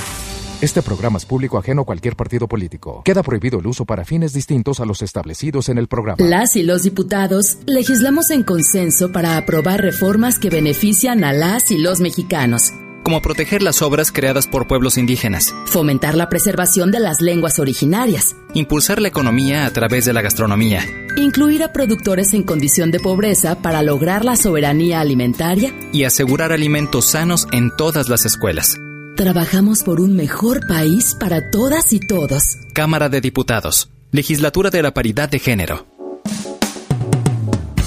Este 0.61 0.83
programa 0.83 1.17
es 1.17 1.25
público 1.25 1.57
ajeno 1.57 1.81
a 1.81 1.85
cualquier 1.85 2.15
partido 2.15 2.47
político. 2.47 3.01
Queda 3.03 3.23
prohibido 3.23 3.59
el 3.59 3.65
uso 3.65 3.85
para 3.85 4.05
fines 4.05 4.31
distintos 4.31 4.79
a 4.79 4.85
los 4.85 5.01
establecidos 5.01 5.69
en 5.69 5.79
el 5.79 5.87
programa. 5.87 6.23
Las 6.23 6.55
y 6.55 6.61
los 6.61 6.83
diputados 6.83 7.57
legislamos 7.65 8.29
en 8.29 8.43
consenso 8.43 9.11
para 9.11 9.37
aprobar 9.37 9.81
reformas 9.81 10.37
que 10.37 10.51
benefician 10.51 11.23
a 11.23 11.33
las 11.33 11.71
y 11.71 11.79
los 11.79 12.01
mexicanos. 12.01 12.71
Como 13.09 13.23
proteger 13.23 13.63
las 13.63 13.81
obras 13.81 14.11
creadas 14.11 14.45
por 14.45 14.67
pueblos 14.67 14.95
indígenas, 14.95 15.55
Fomentar 15.65 16.13
la 16.13 16.29
preservación 16.29 16.91
de 16.91 16.99
las 16.99 17.21
lenguas 17.21 17.57
originarias. 17.57 18.35
impulsar 18.53 19.01
la 19.01 19.07
economía 19.07 19.65
a 19.65 19.71
través 19.71 20.05
de 20.05 20.13
la 20.13 20.21
gastronomía, 20.21 20.83
Incluir 21.17 21.63
a 21.63 21.73
productores 21.73 22.35
en 22.35 22.43
condición 22.43 22.91
de 22.91 22.99
pobreza 22.99 23.55
para 23.63 23.81
lograr 23.81 24.23
la 24.25 24.35
soberanía 24.35 24.99
alimentaria. 24.99 25.73
y 25.91 26.03
asegurar 26.03 26.51
alimentos 26.51 27.05
sanos 27.09 27.47
en 27.51 27.75
todas 27.75 28.09
las 28.09 28.25
escuelas. 28.27 28.77
Trabajamos 29.15 29.81
por 29.81 30.01
un 30.01 30.15
mejor 30.15 30.67
país 30.67 31.15
para 31.19 31.49
todas 31.49 31.93
y 31.93 31.99
todos. 31.99 32.57
Cámara 32.73 33.09
de 33.09 33.21
Diputados, 33.21 33.89
Legislatura 34.11 34.69
de 34.69 34.83
la 34.83 34.93
Paridad 34.93 35.29
de 35.29 35.39
Género. 35.39 35.87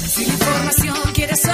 Si 0.05 0.27
la 0.27 0.33
información 0.33 0.97
quieres 1.14 1.47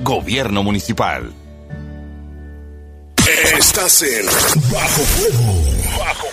Gobierno 0.00 0.62
Municipal. 0.62 1.32
Estás 3.58 4.02
en 4.02 4.26
Bajo 4.72 5.02
Fuego. 5.02 5.98
Bajo 5.98 6.26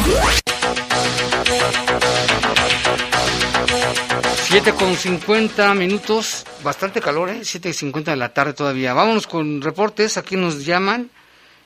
7 4.48 4.74
con 4.74 4.96
50 4.96 5.74
minutos, 5.74 6.46
bastante 6.64 7.02
calor, 7.02 7.30
¿eh? 7.30 7.42
7 7.44 7.70
y 7.70 7.74
50 7.74 8.12
de 8.12 8.18
la 8.18 8.34
tarde 8.34 8.54
todavía. 8.54 8.94
Vámonos 8.94 9.28
con 9.28 9.62
reportes, 9.62 10.18
aquí 10.18 10.36
nos 10.36 10.66
llaman. 10.66 11.10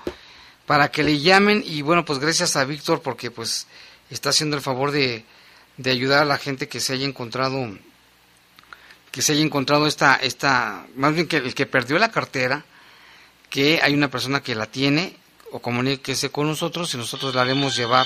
para 0.66 0.92
que 0.92 1.04
le 1.04 1.20
llamen 1.20 1.64
y 1.66 1.82
bueno, 1.82 2.06
pues 2.06 2.20
gracias 2.20 2.56
a 2.56 2.66
Víctor 2.66 3.02
porque 3.02 3.32
pues 3.32 3.68
está 4.10 4.30
haciendo 4.30 4.56
el 4.56 4.62
favor 4.62 4.92
de, 4.92 5.26
de 5.78 5.92
ayudar 5.92 6.22
a 6.22 6.26
la 6.26 6.38
gente 6.38 6.68
que 6.68 6.80
se 6.80 6.94
haya 6.94 7.06
encontrado 7.06 7.68
que 9.12 9.22
se 9.22 9.34
haya 9.34 9.42
encontrado 9.42 9.88
esta 9.88 10.16
esta 10.16 10.86
más 10.96 11.14
bien 11.14 11.28
que 11.28 11.38
el 11.38 11.56
que 11.56 11.66
perdió 11.66 11.98
la 11.98 12.12
cartera 12.12 12.66
que 13.50 13.80
hay 13.82 13.94
una 13.94 14.12
persona 14.12 14.44
que 14.44 14.54
la 14.54 14.68
tiene 14.68 15.16
o 15.52 15.60
comuníquese 15.60 16.30
con 16.30 16.48
nosotros 16.48 16.94
y 16.94 16.98
nosotros 16.98 17.34
la 17.34 17.42
haremos 17.42 17.76
llevar 17.76 18.06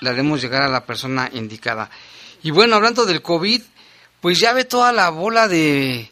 la 0.00 0.10
haremos 0.10 0.40
llegar 0.40 0.62
a 0.62 0.68
la 0.68 0.84
persona 0.84 1.30
indicada 1.32 1.90
y 2.42 2.50
bueno 2.50 2.76
hablando 2.76 3.06
del 3.06 3.22
covid 3.22 3.62
pues 4.20 4.40
ya 4.40 4.52
ve 4.52 4.64
toda 4.64 4.92
la 4.92 5.10
bola 5.10 5.48
de 5.48 6.10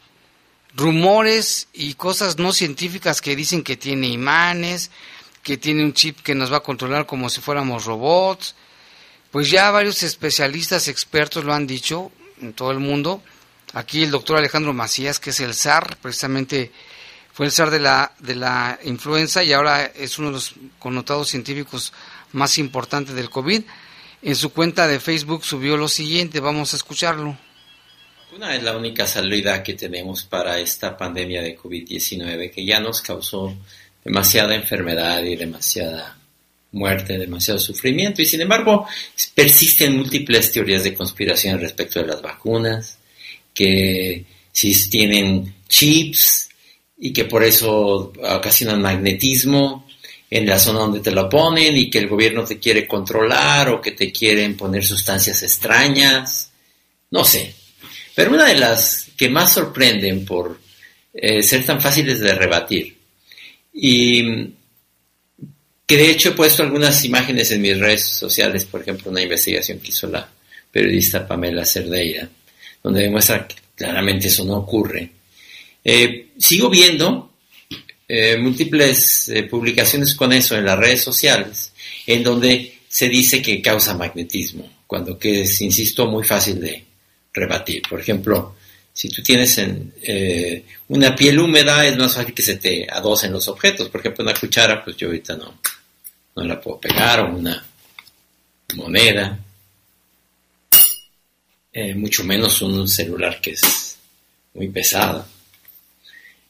rumores 0.77 1.67
y 1.73 1.95
cosas 1.95 2.37
no 2.37 2.53
científicas 2.53 3.19
que 3.19 3.35
dicen 3.35 3.63
que 3.63 3.77
tiene 3.77 4.07
imanes, 4.07 4.91
que 5.43 5.57
tiene 5.57 5.83
un 5.83 5.93
chip 5.93 6.21
que 6.21 6.35
nos 6.35 6.53
va 6.53 6.57
a 6.57 6.63
controlar 6.63 7.05
como 7.05 7.29
si 7.29 7.41
fuéramos 7.41 7.85
robots. 7.85 8.55
Pues 9.31 9.49
ya 9.49 9.71
varios 9.71 10.03
especialistas 10.03 10.87
expertos 10.87 11.43
lo 11.43 11.53
han 11.53 11.67
dicho 11.67 12.11
en 12.41 12.53
todo 12.53 12.71
el 12.71 12.79
mundo. 12.79 13.21
Aquí 13.73 14.03
el 14.03 14.11
doctor 14.11 14.37
Alejandro 14.37 14.71
Macías, 14.73 15.19
que 15.19 15.31
es 15.31 15.39
el 15.41 15.53
SAR, 15.53 15.97
precisamente 15.97 16.71
fue 17.33 17.47
el 17.47 17.51
SAR 17.51 17.69
de 17.69 17.79
la, 17.79 18.13
de 18.19 18.35
la 18.35 18.79
influenza 18.83 19.43
y 19.43 19.51
ahora 19.51 19.83
es 19.83 20.17
uno 20.17 20.29
de 20.29 20.35
los 20.35 20.53
connotados 20.79 21.27
científicos 21.27 21.91
más 22.31 22.57
importantes 22.57 23.15
del 23.15 23.29
COVID. 23.29 23.61
En 24.21 24.35
su 24.35 24.51
cuenta 24.51 24.87
de 24.87 24.99
Facebook 24.99 25.45
subió 25.45 25.77
lo 25.77 25.87
siguiente, 25.87 26.39
vamos 26.39 26.73
a 26.73 26.77
escucharlo. 26.77 27.37
Una 28.35 28.55
es 28.55 28.63
la 28.63 28.75
única 28.75 29.07
salida 29.07 29.63
que 29.63 29.73
tenemos 29.73 30.25
para 30.25 30.59
esta 30.59 30.97
pandemia 30.97 31.41
de 31.41 31.57
COVID-19 31.57 32.51
que 32.51 32.65
ya 32.65 32.79
nos 32.79 33.01
causó 33.01 33.55
demasiada 34.03 34.53
enfermedad 34.53 35.23
y 35.23 35.35
demasiada 35.35 36.17
muerte, 36.71 37.17
demasiado 37.17 37.59
sufrimiento. 37.59 38.21
Y 38.21 38.25
sin 38.25 38.41
embargo, 38.41 38.85
persisten 39.33 39.97
múltiples 39.97 40.51
teorías 40.51 40.83
de 40.83 40.93
conspiración 40.93 41.59
respecto 41.59 41.99
de 41.99 42.07
las 42.07 42.21
vacunas, 42.21 42.97
que 43.53 44.25
si 44.51 44.89
tienen 44.89 45.55
chips 45.67 46.49
y 46.97 47.13
que 47.13 47.25
por 47.25 47.43
eso 47.43 48.13
ocasionan 48.21 48.81
magnetismo 48.81 49.86
en 50.29 50.45
la 50.45 50.59
zona 50.59 50.79
donde 50.79 50.99
te 50.99 51.11
lo 51.11 51.29
ponen 51.29 51.75
y 51.77 51.89
que 51.89 51.99
el 51.99 52.07
gobierno 52.07 52.43
te 52.43 52.59
quiere 52.59 52.87
controlar 52.87 53.69
o 53.69 53.81
que 53.81 53.91
te 53.91 54.11
quieren 54.11 54.57
poner 54.57 54.83
sustancias 54.83 55.41
extrañas. 55.43 56.51
No 57.11 57.23
sé, 57.23 57.53
pero 58.13 58.31
una 58.31 58.47
de 58.47 58.55
las 58.55 59.07
que 59.15 59.29
más 59.29 59.53
sorprenden 59.53 60.25
por 60.25 60.59
eh, 61.13 61.41
ser 61.41 61.65
tan 61.65 61.81
fáciles 61.81 62.19
de 62.19 62.33
rebatir, 62.35 62.97
y 63.73 64.53
que 65.85 65.97
de 65.97 66.09
hecho 66.11 66.29
he 66.29 66.33
puesto 66.33 66.63
algunas 66.63 67.05
imágenes 67.05 67.49
en 67.51 67.61
mis 67.61 67.79
redes 67.79 68.03
sociales, 68.05 68.65
por 68.65 68.81
ejemplo, 68.81 69.09
una 69.09 69.21
investigación 69.21 69.79
que 69.79 69.89
hizo 69.89 70.07
la 70.07 70.27
periodista 70.71 71.25
Pamela 71.25 71.65
Cerdeira, 71.65 72.27
donde 72.83 73.03
demuestra 73.03 73.47
que 73.47 73.55
claramente 73.75 74.27
eso 74.27 74.43
no 74.43 74.57
ocurre. 74.57 75.09
Eh, 75.83 76.31
sigo 76.37 76.69
viendo 76.69 77.26
eh, 78.07 78.37
múltiples 78.37 79.31
publicaciones 79.49 80.15
con 80.15 80.31
eso 80.33 80.55
en 80.55 80.65
las 80.65 80.79
redes 80.79 81.01
sociales, 81.01 81.73
en 82.05 82.23
donde 82.23 82.79
se 82.87 83.09
dice 83.09 83.41
que 83.41 83.61
causa 83.61 83.97
magnetismo, 83.97 84.69
cuando 84.87 85.17
que 85.19 85.41
es, 85.41 85.61
insisto, 85.61 86.07
muy 86.07 86.23
fácil 86.23 86.59
de, 86.59 86.87
rebatir. 87.37 87.81
Por 87.87 87.99
ejemplo, 87.99 88.55
si 88.91 89.09
tú 89.09 89.21
tienes 89.21 89.57
en, 89.59 89.93
eh, 90.01 90.65
una 90.89 91.15
piel 91.15 91.39
húmeda, 91.39 91.85
es 91.85 91.97
más 91.97 92.15
fácil 92.15 92.33
que 92.33 92.41
se 92.41 92.57
te 92.57 92.87
adosen 92.89 93.31
los 93.31 93.47
objetos. 93.47 93.89
Por 93.89 94.01
ejemplo, 94.01 94.23
una 94.23 94.33
cuchara, 94.33 94.83
pues 94.83 94.97
yo 94.97 95.07
ahorita 95.07 95.37
no, 95.37 95.59
no 96.35 96.43
la 96.43 96.59
puedo 96.59 96.79
pegar, 96.79 97.21
o 97.21 97.35
una 97.35 97.65
moneda, 98.75 99.39
eh, 101.71 101.93
mucho 101.93 102.23
menos 102.23 102.61
un 102.61 102.87
celular 102.87 103.39
que 103.39 103.51
es 103.51 103.97
muy 104.53 104.67
pesado. 104.69 105.25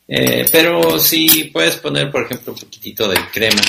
Eh, 0.08 0.45
pero 0.51 0.99
si 0.99 1.45
puedes 1.45 1.76
poner, 1.76 2.10
por 2.10 2.24
ejemplo, 2.24 2.53
un 2.53 2.60
poquitito 2.60 3.08
de 3.10 3.18
crema, 3.32 3.62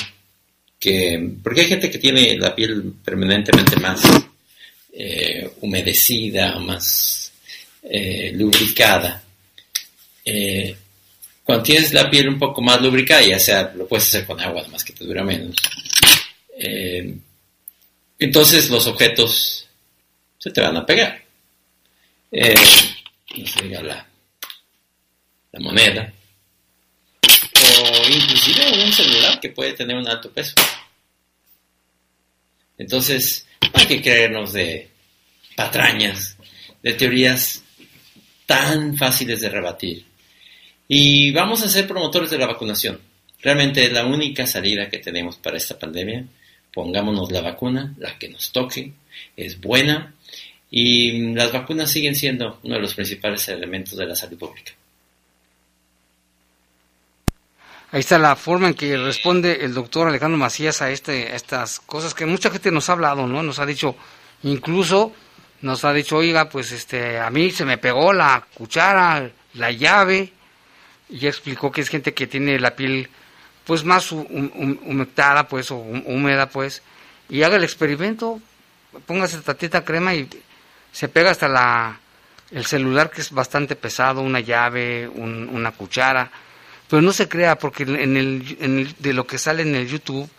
que, 0.79 1.31
porque 1.43 1.61
hay 1.61 1.67
gente 1.67 1.91
que 1.91 1.97
tiene 1.97 2.37
la 2.37 2.55
piel 2.55 2.93
permanentemente 3.03 3.75
más 3.77 4.01
eh, 4.93 5.51
humedecida, 5.61 6.57
más 6.59 7.33
eh, 7.83 8.31
lubricada. 8.33 9.23
Cuando 11.43 11.63
tienes 11.63 11.91
la 11.91 12.09
piel 12.09 12.29
un 12.29 12.37
poco 12.37 12.61
más 12.61 12.79
lubricada, 12.79 13.23
ya 13.23 13.39
sea, 13.39 13.73
lo 13.75 13.87
puedes 13.87 14.07
hacer 14.07 14.25
con 14.25 14.39
agua, 14.39 14.61
además 14.61 14.83
que 14.83 14.93
te 14.93 15.03
dura 15.03 15.23
menos. 15.23 15.55
entonces 18.19 18.69
los 18.69 18.85
objetos 18.85 19.67
se 20.37 20.51
te 20.51 20.61
van 20.61 20.77
a 20.77 20.85
pegar. 20.85 21.19
no 22.31 23.47
se 23.47 23.65
la, 23.67 24.07
la 25.51 25.59
moneda. 25.59 26.13
Inclusive 28.09 28.85
un 28.85 28.93
celular 28.93 29.39
que 29.39 29.49
puede 29.49 29.73
tener 29.73 29.95
un 29.95 30.07
alto 30.07 30.31
peso. 30.31 30.55
Entonces, 32.77 33.45
hay 33.73 33.85
que 33.85 34.01
creernos 34.01 34.53
de 34.53 34.89
patrañas, 35.55 36.37
de 36.81 36.93
teorías 36.93 37.63
tan 38.45 38.97
fáciles 38.97 39.41
de 39.41 39.49
rebatir. 39.49 40.05
Y 40.87 41.31
vamos 41.31 41.61
a 41.63 41.69
ser 41.69 41.87
promotores 41.87 42.29
de 42.31 42.37
la 42.37 42.47
vacunación. 42.47 42.99
Realmente 43.41 43.85
es 43.85 43.91
la 43.91 44.05
única 44.05 44.47
salida 44.47 44.89
que 44.89 44.97
tenemos 44.99 45.37
para 45.37 45.57
esta 45.57 45.77
pandemia. 45.77 46.25
Pongámonos 46.73 47.31
la 47.31 47.41
vacuna, 47.41 47.93
la 47.97 48.17
que 48.17 48.29
nos 48.29 48.51
toque, 48.51 48.93
es 49.35 49.59
buena 49.59 50.13
y 50.71 51.33
las 51.33 51.51
vacunas 51.51 51.91
siguen 51.91 52.15
siendo 52.15 52.59
uno 52.63 52.75
de 52.75 52.81
los 52.81 52.93
principales 52.93 53.47
elementos 53.47 53.97
de 53.97 54.05
la 54.05 54.15
salud 54.15 54.37
pública. 54.37 54.73
Ahí 57.91 58.01
está 58.01 58.19
la 58.19 58.35
forma 58.35 58.67
en 58.67 58.75
que 58.75 58.95
responde 58.97 59.65
el 59.65 59.73
doctor 59.73 60.07
Alejandro 60.07 60.37
Macías 60.37 60.81
a, 60.83 60.91
este, 60.91 61.35
estas 61.35 61.79
cosas 61.79 62.13
que 62.13 62.27
mucha 62.27 62.51
gente 62.51 62.69
nos 62.69 62.87
ha 62.89 62.93
hablado, 62.93 63.25
¿no? 63.25 63.41
Nos 63.41 63.57
ha 63.57 63.65
dicho, 63.65 63.95
incluso 64.43 65.11
nos 65.61 65.83
ha 65.83 65.91
dicho, 65.91 66.17
oiga, 66.17 66.49
pues 66.49 66.71
este, 66.71 67.19
a 67.19 67.31
mí 67.31 67.49
se 67.49 67.65
me 67.65 67.79
pegó 67.79 68.13
la 68.13 68.45
cuchara, 68.53 69.31
la 69.55 69.71
llave, 69.71 70.31
y 71.09 71.25
explicó 71.25 71.71
que 71.71 71.81
es 71.81 71.89
gente 71.89 72.13
que 72.13 72.27
tiene 72.27 72.59
la 72.59 72.75
piel 72.75 73.09
pues 73.65 73.83
más 73.83 74.11
humectada, 74.11 75.47
pues, 75.47 75.71
o 75.71 75.77
húmeda, 75.77 76.49
pues, 76.49 76.81
y 77.27 77.43
haga 77.43 77.55
el 77.55 77.63
experimento, 77.63 78.39
póngase 79.05 79.39
tatita 79.39 79.83
crema 79.83 80.15
y 80.15 80.27
se 80.91 81.07
pega 81.07 81.31
hasta 81.31 81.47
la, 81.47 81.99
el 82.51 82.65
celular 82.65 83.09
que 83.11 83.21
es 83.21 83.31
bastante 83.31 83.75
pesado, 83.75 84.21
una 84.21 84.39
llave, 84.39 85.07
una 85.07 85.71
cuchara, 85.71 86.31
pero 86.89 87.01
no 87.03 87.13
se 87.13 87.29
crea 87.29 87.59
porque 87.59 87.83
en 87.83 88.17
el, 88.17 88.57
en 88.59 88.79
el, 88.79 88.95
de 88.97 89.13
lo 89.13 89.27
que 89.27 89.37
sale 89.37 89.61
en 89.61 89.75
el 89.75 89.87
YouTube 89.87 90.29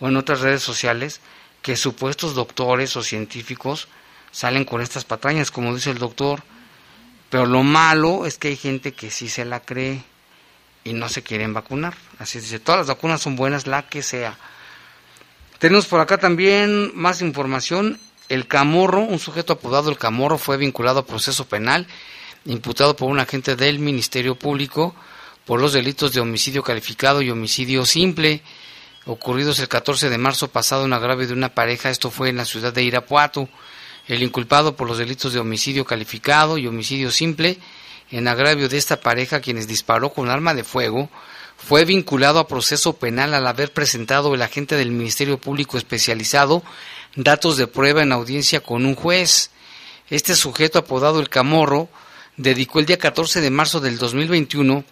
o 0.00 0.08
en 0.08 0.16
otras 0.16 0.40
redes 0.40 0.62
sociales, 0.62 1.20
que 1.62 1.76
supuestos 1.76 2.34
doctores 2.34 2.94
o 2.96 3.02
científicos 3.02 3.88
salen 4.30 4.66
con 4.66 4.82
estas 4.82 5.04
patrañas, 5.04 5.50
como 5.50 5.74
dice 5.74 5.90
el 5.90 5.98
doctor, 5.98 6.42
pero 7.30 7.46
lo 7.46 7.62
malo 7.62 8.26
es 8.26 8.36
que 8.36 8.48
hay 8.48 8.56
gente 8.56 8.92
que 8.92 9.10
sí 9.10 9.30
se 9.30 9.46
la 9.46 9.60
cree 9.60 10.04
y 10.84 10.92
no 10.92 11.08
se 11.08 11.22
quieren 11.22 11.54
vacunar. 11.54 11.94
Así 12.18 12.38
dice, 12.38 12.58
todas 12.58 12.80
las 12.80 12.88
vacunas 12.88 13.22
son 13.22 13.34
buenas, 13.34 13.66
la 13.66 13.88
que 13.88 14.02
sea. 14.02 14.36
Tenemos 15.58 15.86
por 15.86 16.00
acá 16.00 16.18
también 16.18 16.92
más 16.94 17.22
información. 17.22 17.98
El 18.28 18.46
Camorro, 18.46 19.00
un 19.00 19.18
sujeto 19.18 19.54
apodado 19.54 19.88
El 19.90 19.96
Camorro, 19.96 20.36
fue 20.36 20.58
vinculado 20.58 21.00
a 21.00 21.06
proceso 21.06 21.48
penal, 21.48 21.86
imputado 22.44 22.94
por 22.94 23.08
un 23.08 23.20
agente 23.20 23.56
del 23.56 23.78
Ministerio 23.78 24.34
Público 24.34 24.94
por 25.44 25.60
los 25.60 25.72
delitos 25.72 26.12
de 26.12 26.20
homicidio 26.20 26.62
calificado 26.62 27.22
y 27.22 27.30
homicidio 27.30 27.84
simple, 27.84 28.42
ocurridos 29.06 29.58
el 29.58 29.68
14 29.68 30.08
de 30.08 30.18
marzo 30.18 30.48
pasado 30.48 30.84
en 30.84 30.92
agravio 30.92 31.26
de 31.26 31.34
una 31.34 31.54
pareja. 31.54 31.90
Esto 31.90 32.10
fue 32.10 32.30
en 32.30 32.36
la 32.36 32.44
ciudad 32.44 32.72
de 32.72 32.82
Irapuato. 32.82 33.48
El 34.08 34.22
inculpado 34.22 34.76
por 34.76 34.88
los 34.88 34.98
delitos 34.98 35.32
de 35.32 35.40
homicidio 35.40 35.84
calificado 35.84 36.58
y 36.58 36.66
homicidio 36.66 37.10
simple 37.10 37.58
en 38.10 38.28
agravio 38.28 38.68
de 38.68 38.76
esta 38.76 39.00
pareja, 39.00 39.40
quienes 39.40 39.66
disparó 39.66 40.10
con 40.10 40.28
arma 40.28 40.54
de 40.54 40.64
fuego, 40.64 41.08
fue 41.56 41.84
vinculado 41.84 42.38
a 42.38 42.48
proceso 42.48 42.94
penal 42.94 43.32
al 43.32 43.46
haber 43.46 43.72
presentado 43.72 44.34
el 44.34 44.42
agente 44.42 44.76
del 44.76 44.90
Ministerio 44.90 45.38
Público 45.38 45.78
Especializado 45.78 46.62
datos 47.16 47.56
de 47.56 47.66
prueba 47.66 48.02
en 48.02 48.12
audiencia 48.12 48.60
con 48.60 48.84
un 48.84 48.94
juez. 48.94 49.50
Este 50.10 50.34
sujeto 50.34 50.80
apodado 50.80 51.20
El 51.20 51.28
Camorro 51.28 51.88
dedicó 52.36 52.80
el 52.80 52.86
día 52.86 52.98
14 52.98 53.40
de 53.40 53.50
marzo 53.50 53.80
del 53.80 53.98
2021 53.98 54.84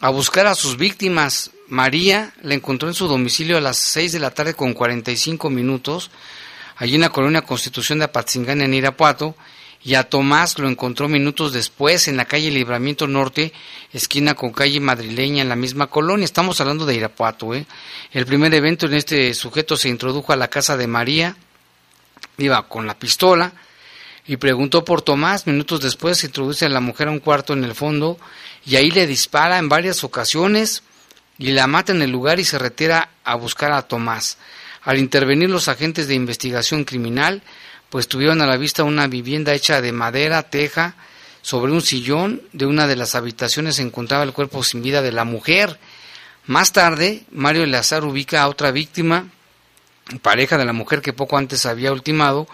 a 0.00 0.10
buscar 0.10 0.46
a 0.46 0.54
sus 0.54 0.76
víctimas. 0.76 1.50
María 1.68 2.32
la 2.42 2.54
encontró 2.54 2.88
en 2.88 2.94
su 2.94 3.08
domicilio 3.08 3.58
a 3.58 3.60
las 3.60 3.76
6 3.76 4.12
de 4.12 4.20
la 4.20 4.30
tarde 4.30 4.54
con 4.54 4.72
45 4.72 5.50
minutos, 5.50 6.10
allí 6.76 6.94
en 6.94 7.02
la 7.02 7.10
colonia 7.10 7.42
Constitución 7.42 7.98
de 7.98 8.06
Apatzingán 8.06 8.62
en 8.62 8.74
Irapuato, 8.74 9.34
y 9.84 9.94
a 9.94 10.04
Tomás 10.04 10.58
lo 10.58 10.68
encontró 10.68 11.08
minutos 11.08 11.52
después 11.52 12.08
en 12.08 12.16
la 12.16 12.24
calle 12.24 12.50
Libramiento 12.50 13.06
Norte, 13.06 13.52
esquina 13.92 14.34
con 14.34 14.50
calle 14.50 14.80
Madrileña 14.80 15.42
en 15.42 15.48
la 15.48 15.56
misma 15.56 15.86
colonia. 15.86 16.24
Estamos 16.24 16.60
hablando 16.60 16.84
de 16.84 16.96
Irapuato. 16.96 17.54
¿eh? 17.54 17.64
El 18.12 18.26
primer 18.26 18.52
evento 18.54 18.86
en 18.86 18.94
este 18.94 19.32
sujeto 19.34 19.76
se 19.76 19.88
introdujo 19.88 20.32
a 20.32 20.36
la 20.36 20.48
casa 20.48 20.76
de 20.76 20.88
María, 20.88 21.36
iba 22.38 22.68
con 22.68 22.86
la 22.86 22.98
pistola 22.98 23.52
y 24.26 24.36
preguntó 24.36 24.84
por 24.84 25.02
Tomás. 25.02 25.46
Minutos 25.46 25.80
después 25.80 26.18
se 26.18 26.26
introduce 26.26 26.66
a 26.66 26.70
la 26.70 26.80
mujer 26.80 27.08
a 27.08 27.12
un 27.12 27.20
cuarto 27.20 27.52
en 27.52 27.62
el 27.62 27.74
fondo 27.74 28.18
y 28.68 28.76
ahí 28.76 28.90
le 28.90 29.06
dispara 29.06 29.58
en 29.58 29.70
varias 29.70 30.04
ocasiones 30.04 30.82
y 31.38 31.52
la 31.52 31.66
mata 31.66 31.92
en 31.92 32.02
el 32.02 32.10
lugar 32.10 32.38
y 32.38 32.44
se 32.44 32.58
retira 32.58 33.08
a 33.24 33.34
buscar 33.34 33.72
a 33.72 33.80
Tomás. 33.82 34.36
Al 34.82 34.98
intervenir 34.98 35.48
los 35.48 35.68
agentes 35.68 36.06
de 36.06 36.14
investigación 36.14 36.84
criminal, 36.84 37.42
pues 37.88 38.08
tuvieron 38.08 38.42
a 38.42 38.46
la 38.46 38.58
vista 38.58 38.84
una 38.84 39.06
vivienda 39.06 39.54
hecha 39.54 39.80
de 39.80 39.92
madera, 39.92 40.50
teja, 40.50 40.96
sobre 41.40 41.72
un 41.72 41.80
sillón 41.80 42.42
de 42.52 42.66
una 42.66 42.86
de 42.86 42.96
las 42.96 43.14
habitaciones 43.14 43.76
se 43.76 43.82
encontraba 43.82 44.22
el 44.22 44.34
cuerpo 44.34 44.62
sin 44.62 44.82
vida 44.82 45.00
de 45.00 45.12
la 45.12 45.24
mujer. 45.24 45.78
Más 46.44 46.72
tarde, 46.72 47.22
Mario 47.30 47.62
Eleazar 47.62 48.04
ubica 48.04 48.42
a 48.42 48.48
otra 48.48 48.70
víctima, 48.70 49.28
pareja 50.20 50.58
de 50.58 50.66
la 50.66 50.74
mujer 50.74 51.00
que 51.00 51.14
poco 51.14 51.38
antes 51.38 51.64
había 51.64 51.90
ultimado, 51.90 52.46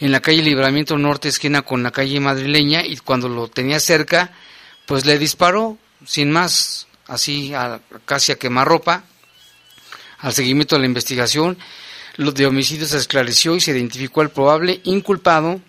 en 0.00 0.10
la 0.10 0.18
calle 0.18 0.42
Libramiento 0.42 0.98
Norte, 0.98 1.28
esquina 1.28 1.62
con 1.62 1.84
la 1.84 1.92
calle 1.92 2.18
madrileña, 2.18 2.84
y 2.84 2.96
cuando 2.96 3.28
lo 3.28 3.46
tenía 3.46 3.78
cerca, 3.78 4.32
pues 4.86 5.04
le 5.06 5.18
disparó, 5.18 5.78
sin 6.04 6.30
más, 6.30 6.86
así 7.06 7.54
a, 7.54 7.80
casi 8.04 8.32
a 8.32 8.38
quemarropa, 8.38 9.04
al 10.18 10.32
seguimiento 10.32 10.76
de 10.76 10.80
la 10.80 10.86
investigación, 10.86 11.58
lo 12.16 12.32
de 12.32 12.46
homicidio 12.46 12.86
se 12.86 12.98
esclareció 12.98 13.56
y 13.56 13.60
se 13.60 13.72
identificó 13.72 14.20
al 14.20 14.30
probable 14.30 14.80
inculpado, 14.84 15.60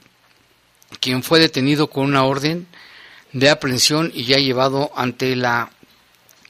quien 0.99 1.23
fue 1.23 1.39
detenido 1.39 1.87
con 1.87 2.05
una 2.05 2.23
orden 2.23 2.67
de 3.31 3.49
aprehensión 3.49 4.11
y 4.13 4.25
ya 4.25 4.37
llevado 4.37 4.91
ante 4.95 5.35
la, 5.35 5.71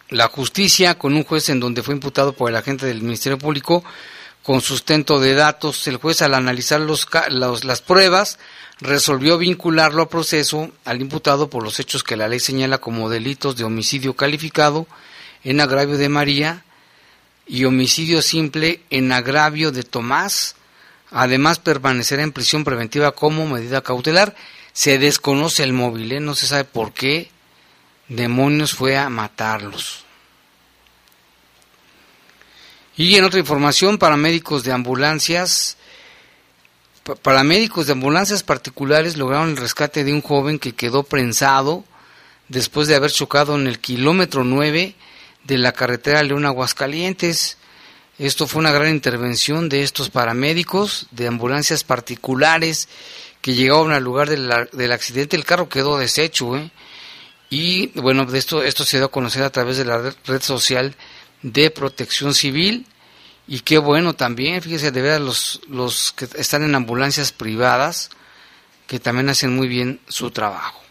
la 0.10 0.28
justicia 0.28 0.98
con 0.98 1.14
un 1.16 1.24
juez 1.24 1.50
en 1.50 1.60
donde 1.60 1.84
fue 1.84 1.94
imputado 1.94 2.34
por 2.34 2.50
el 2.50 2.58
agente 2.58 2.86
del 2.86 3.02
Ministerio 3.02 3.38
Público 3.38 3.84
con 4.44 4.62
sustento 4.62 5.20
de 5.20 5.34
datos. 5.34 5.88
El 5.88 5.98
juez 5.98 6.22
al 6.22 6.36
analizar 6.36 6.80
los, 6.82 7.08
los, 7.30 7.64
las 7.64 7.82
pruebas 7.82 8.38
resolvió 8.80 9.38
vincularlo 9.38 10.04
a 10.04 10.10
proceso 10.10 10.72
al 10.86 11.02
imputado 11.02 11.50
por 11.50 11.64
los 11.64 11.80
hechos 11.80 12.04
que 12.04 12.18
la 12.18 12.28
ley 12.28 12.40
señala 12.40 12.78
como 12.80 13.10
delitos 13.10 13.56
de 13.56 13.64
homicidio 13.64 14.16
calificado 14.16 14.86
en 15.44 15.62
agravio 15.62 15.98
de 15.98 16.10
María 16.10 16.66
y 17.48 17.66
homicidio 17.66 18.22
simple 18.22 18.82
en 18.90 19.12
agravio 19.12 19.72
de 19.72 19.84
Tomás. 19.84 20.56
Además, 21.12 21.60
permanecerá 21.60 22.24
en 22.24 22.32
prisión 22.32 22.64
preventiva 22.64 23.12
como 23.12 23.48
medida 23.48 23.82
cautelar. 23.82 24.36
Se 24.74 24.98
desconoce 24.98 25.64
el 25.64 25.74
móvil, 25.74 26.12
¿eh? 26.12 26.20
no 26.20 26.36
se 26.36 26.48
sabe 26.48 26.64
por 26.64 26.94
qué 26.94 27.30
demonios 28.08 28.74
fue 28.74 28.98
a 28.98 29.10
matarlos. 29.10 30.06
Y 32.96 33.16
en 33.16 33.24
otra 33.24 33.40
información, 33.40 33.98
paramédicos 33.98 34.64
de 34.64 34.72
ambulancias, 34.72 35.78
paramédicos 37.22 37.88
de 37.88 37.94
ambulancias 37.94 38.44
particulares 38.44 39.18
lograron 39.18 39.50
el 39.50 39.58
rescate 39.58 40.04
de 40.04 40.14
un 40.14 40.22
joven 40.22 40.60
que 40.60 40.76
quedó 40.76 41.04
prensado 41.04 41.86
después 42.50 42.88
de 42.88 42.96
haber 42.96 43.12
chocado 43.12 43.56
en 43.56 43.68
el 43.68 43.80
kilómetro 43.80 44.44
9 44.44 44.96
de 45.44 45.58
la 45.58 45.72
carretera 45.72 46.22
León 46.22 46.46
Aguascalientes. 46.46 47.58
Esto 48.20 48.46
fue 48.46 48.60
una 48.60 48.72
gran 48.72 48.90
intervención 48.90 49.70
de 49.70 49.82
estos 49.82 50.12
paramédicos 50.12 51.08
de 51.10 51.28
ambulancias 51.28 51.84
particulares 51.84 52.88
que 53.42 53.56
llegaron 53.56 53.92
al 53.92 54.04
lugar 54.04 54.30
del, 54.30 54.92
accidente. 54.92 55.36
El 55.36 55.46
carro 55.46 55.68
quedó 55.68 55.98
deshecho, 55.98 56.56
¿eh? 56.56 56.72
Y 57.50 57.88
bueno, 58.00 58.26
de 58.26 58.40
esto, 58.40 58.64
esto 58.64 58.86
se 58.86 58.98
dio 58.98 59.08
a 59.08 59.12
conocer 59.12 59.44
a 59.44 59.50
través 59.50 59.78
de 59.78 59.86
la 59.86 60.14
red 60.26 60.42
social 60.42 60.96
de 61.44 61.70
protección 61.70 62.34
civil. 62.34 62.88
Y 63.48 63.60
qué 63.60 63.78
bueno 63.78 64.16
también, 64.16 64.62
fíjese, 64.62 64.92
de 64.92 65.02
ver 65.02 65.22
los, 65.22 65.62
los 65.68 66.14
que 66.14 66.28
están 66.36 66.64
en 66.64 66.76
ambulancias 66.76 67.32
privadas, 67.32 68.10
que 68.88 69.00
también 69.00 69.30
hacen 69.30 69.56
muy 69.56 69.68
bien 69.68 70.00
su 70.08 70.32
trabajo. 70.32 70.82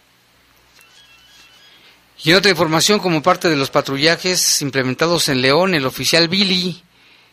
Y 2.25 2.35
otra 2.35 2.53
información, 2.53 3.01
como 3.01 3.23
parte 3.23 3.49
de 3.49 3.57
los 3.57 3.71
patrullajes 3.71 4.63
implementados 4.63 5.29
en 5.29 5.43
León, 5.43 5.75
el 5.75 5.87
oficial 5.87 6.29
Billy, 6.29 6.83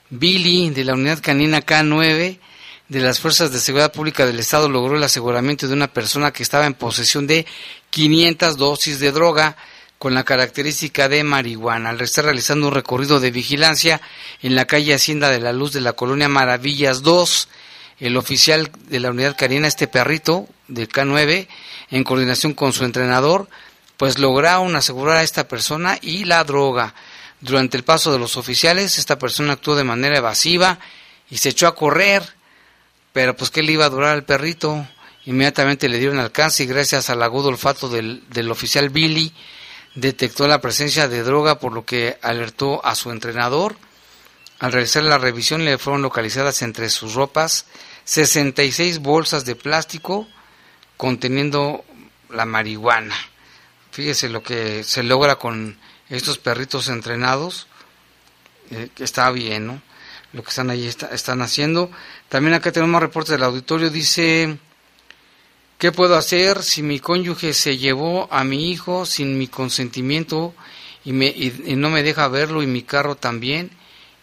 Billy 0.09 0.72
de 0.72 0.84
la 0.84 0.93
unidad 0.93 1.20
canina 1.22 1.63
K9 1.63 2.39
de 2.88 2.99
las 2.99 3.20
Fuerzas 3.20 3.51
de 3.51 3.59
Seguridad 3.59 3.93
Pública 3.93 4.26
del 4.26 4.39
Estado 4.39 4.67
logró 4.67 4.97
el 4.97 5.03
aseguramiento 5.03 5.67
de 5.67 5.74
una 5.74 5.93
persona 5.93 6.32
que 6.32 6.41
estaba 6.41 6.65
en 6.65 6.74
posesión 6.74 7.28
de 7.28 7.45
500 7.91 8.57
dosis 8.57 8.99
de 8.99 9.11
droga 9.11 9.55
con 10.00 10.14
la 10.14 10.24
característica 10.24 11.10
de 11.10 11.24
marihuana. 11.26 11.89
Al 11.89 12.02
estar 12.02 12.24
realizando 12.24 12.70
un 12.70 12.74
recorrido 12.74 13.20
de 13.20 13.32
vigilancia 13.32 14.02
en 14.41 14.56
la 14.56 14.66
calle 14.66 14.93
Hacienda 14.93 15.30
de 15.30 15.41
la 15.41 15.52
Luz 15.52 15.74
de 15.74 15.82
la 15.82 15.93
colonia 15.93 16.30
Maravillas 16.30 17.04
2, 17.04 17.50
el 18.00 18.16
oficial 18.16 18.72
de 18.88 19.02
la 19.02 19.12
unidad 19.12 19.36
canina, 19.38 19.68
este 19.68 19.89
perrito 19.89 20.47
del 20.70 20.88
K9, 20.88 21.47
en 21.91 22.04
coordinación 22.06 22.54
con 22.54 22.72
su 22.72 22.86
entrenador, 22.86 23.50
pues 23.97 24.20
lograron 24.20 24.74
asegurar 24.78 25.18
a 25.18 25.24
esta 25.24 25.50
persona 25.50 26.00
y 26.02 26.24
la 26.24 26.45
droga. 26.45 26.95
Durante 27.41 27.76
el 27.76 27.84
paso 27.84 28.14
de 28.14 28.20
los 28.20 28.38
oficiales, 28.38 28.97
esta 28.97 29.20
persona 29.20 29.54
actuó 29.54 29.76
de 29.76 29.84
manera 29.84 30.18
evasiva 30.18 30.80
y 31.30 31.38
se 31.38 31.50
echó 31.50 31.68
a 31.68 31.76
correr, 31.76 32.24
pero 33.12 33.36
pues 33.36 33.52
¿qué 33.52 33.64
le 33.64 33.74
iba 33.74 33.86
a 33.86 33.89
durar 33.89 34.12
al 34.12 34.24
perrito? 34.24 34.88
Inmediatamente 35.26 35.89
le 35.89 36.00
dieron 36.00 36.20
alcance 36.20 36.64
y 36.64 36.68
gracias 36.68 37.10
al 37.10 37.22
agudo 37.22 37.50
olfato 37.50 37.89
del 37.89 38.52
oficial 38.52 38.89
Billy 38.89 39.34
detectó 40.00 40.47
la 40.47 40.62
presencia 40.62 41.08
de 41.08 41.24
droga 41.24 41.60
por 41.60 41.74
lo 41.74 41.86
que 41.86 42.18
alertó 42.22 42.86
a 42.86 42.95
su 42.95 43.12
entrenador. 43.12 43.76
Al 44.60 44.72
realizar 44.72 45.04
la 45.04 45.18
revisión 45.18 45.64
le 45.64 45.78
fueron 45.78 46.02
localizadas 46.02 46.62
entre 46.62 46.89
sus 46.89 47.14
ropas 47.14 47.66
66 48.06 49.00
bolsas 49.00 49.45
de 49.45 49.56
plástico 49.56 50.28
conteniendo 50.97 51.86
la 52.30 52.45
marihuana. 52.45 53.16
Fíjese 53.91 54.30
lo 54.30 54.43
que 54.43 54.84
se 54.84 55.04
logra 55.04 55.38
con 55.38 55.78
estos 56.10 56.38
perritos 56.39 56.89
entrenados, 56.89 57.68
eh, 58.72 58.89
está 58.97 59.30
bien, 59.32 59.68
¿no? 59.68 59.82
Lo 60.34 60.43
que 60.43 60.50
están 60.50 60.70
ahí 60.70 60.88
están 60.88 61.41
haciendo. 61.41 61.91
También 62.30 62.54
acá 62.54 62.72
tenemos 62.72 63.02
reportes 63.02 63.32
del 63.32 63.43
auditorio, 63.43 63.89
dice, 63.89 64.58
¿qué 65.80 65.93
puedo 65.93 66.15
hacer 66.17 66.61
si 66.61 66.84
mi 66.84 66.99
cónyuge 66.99 67.53
se 67.53 67.77
llevó 67.77 68.27
a 68.32 68.43
mi 68.43 68.69
hijo 68.69 69.05
sin 69.05 69.38
mi 69.39 69.47
consentimiento 69.47 70.53
y, 71.05 71.13
me, 71.13 71.27
y, 71.27 71.75
no 71.77 71.89
me 71.89 72.03
deja 72.03 72.27
verlo 72.27 72.61
y 72.61 72.67
mi 72.67 72.84
carro 72.84 73.15
también? 73.15 73.71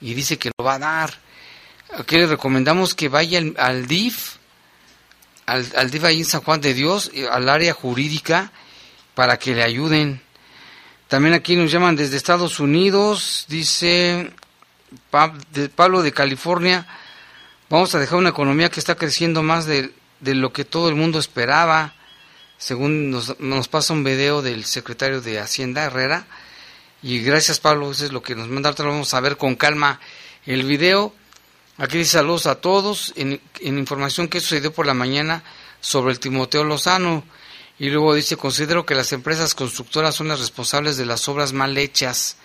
Y 0.00 0.14
dice 0.14 0.38
que 0.38 0.50
lo 0.56 0.64
va 0.64 0.74
a 0.74 0.78
dar. 0.78 1.18
Aquí 1.98 2.18
le 2.18 2.26
recomendamos 2.26 2.94
que 2.94 3.08
vaya 3.08 3.40
al, 3.56 3.86
DIF, 3.86 4.36
al, 5.46 5.66
al 5.76 5.90
DIF 5.90 6.04
ahí 6.04 6.18
en 6.18 6.24
San 6.26 6.42
Juan 6.42 6.60
de 6.60 6.74
Dios, 6.74 7.10
al 7.32 7.48
área 7.48 7.72
jurídica, 7.72 8.52
para 9.14 9.38
que 9.38 9.54
le 9.54 9.62
ayuden. 9.62 10.20
También 11.08 11.34
aquí 11.34 11.56
nos 11.56 11.72
llaman 11.72 11.96
desde 11.96 12.18
Estados 12.18 12.60
Unidos, 12.60 13.46
dice 13.48 14.30
Pablo 15.10 16.02
de 16.02 16.12
California, 16.12 16.86
vamos 17.70 17.94
a 17.94 17.98
dejar 17.98 18.18
una 18.18 18.30
economía 18.30 18.68
que 18.68 18.80
está 18.80 18.94
creciendo 18.94 19.42
más 19.42 19.64
de, 20.20 20.34
lo 20.34 20.52
que 20.52 20.64
todo 20.64 20.88
el 20.88 20.94
mundo 20.94 21.18
esperaba, 21.18 21.94
según 22.58 23.10
nos, 23.10 23.38
nos, 23.40 23.68
pasa 23.68 23.92
un 23.92 24.04
video 24.04 24.42
del 24.42 24.64
secretario 24.64 25.20
de 25.20 25.38
Hacienda, 25.38 25.84
Herrera, 25.84 26.26
y 27.02 27.20
gracias 27.20 27.60
Pablo, 27.60 27.90
eso 27.90 28.04
es 28.04 28.12
lo 28.12 28.22
que 28.22 28.34
nos 28.34 28.48
manda, 28.48 28.72
vamos 28.72 29.14
a 29.14 29.20
ver 29.20 29.36
con 29.36 29.54
calma. 29.54 30.00
El 30.44 30.64
video. 30.64 31.12
Aquí 31.78 31.98
dice 31.98 32.12
saludos 32.12 32.46
a 32.46 32.56
todos, 32.56 33.12
en, 33.16 33.40
en 33.60 33.78
información 33.78 34.28
que 34.28 34.40
sucedió 34.40 34.72
por 34.72 34.86
la 34.86 34.94
mañana 34.94 35.42
sobre 35.80 36.12
el 36.12 36.20
Timoteo 36.20 36.64
Lozano, 36.64 37.22
y 37.78 37.90
luego 37.90 38.14
dice, 38.14 38.36
considero 38.36 38.86
que 38.86 38.94
las 38.94 39.12
empresas 39.12 39.54
constructoras 39.54 40.14
son 40.14 40.28
las 40.28 40.40
responsables 40.40 40.96
de 40.96 41.04
las 41.04 41.28
obras 41.28 41.52
mal 41.52 41.76
hechas, 41.76 42.36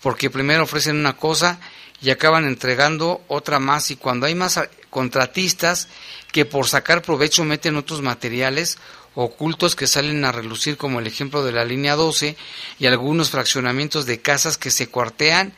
porque 0.00 0.30
primero 0.30 0.62
ofrecen 0.62 0.96
una 0.96 1.16
cosa 1.16 1.60
y 2.00 2.10
acaban 2.10 2.46
entregando 2.46 3.22
otra 3.28 3.58
más 3.58 3.90
y 3.90 3.96
cuando 3.96 4.26
hay 4.26 4.34
más 4.34 4.58
contratistas 4.90 5.88
que 6.32 6.44
por 6.44 6.66
sacar 6.66 7.02
provecho 7.02 7.44
meten 7.44 7.76
otros 7.76 8.02
materiales 8.02 8.78
ocultos 9.14 9.74
que 9.74 9.86
salen 9.86 10.24
a 10.24 10.32
relucir 10.32 10.76
como 10.76 11.00
el 11.00 11.06
ejemplo 11.06 11.44
de 11.44 11.52
la 11.52 11.64
línea 11.64 11.96
12 11.96 12.36
y 12.78 12.86
algunos 12.86 13.30
fraccionamientos 13.30 14.06
de 14.06 14.20
casas 14.20 14.56
que 14.56 14.70
se 14.70 14.88
cuartean 14.88 15.52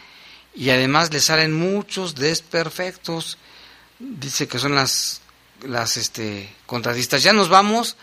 y 0.54 0.70
además 0.70 1.12
le 1.12 1.20
salen 1.20 1.52
muchos 1.52 2.14
desperfectos. 2.14 3.38
Dice 3.98 4.48
que 4.48 4.58
son 4.58 4.74
las 4.74 5.20
las 5.62 5.96
este 5.96 6.48
contratistas. 6.66 7.22
Ya 7.22 7.32
nos 7.32 7.48
vamos. 7.48 7.96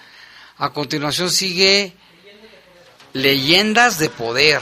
A 0.57 0.71
continuación 0.73 1.29
sigue 1.29 1.93
Leyendas 3.13 3.99
de 3.99 4.09
Poder. 4.09 4.61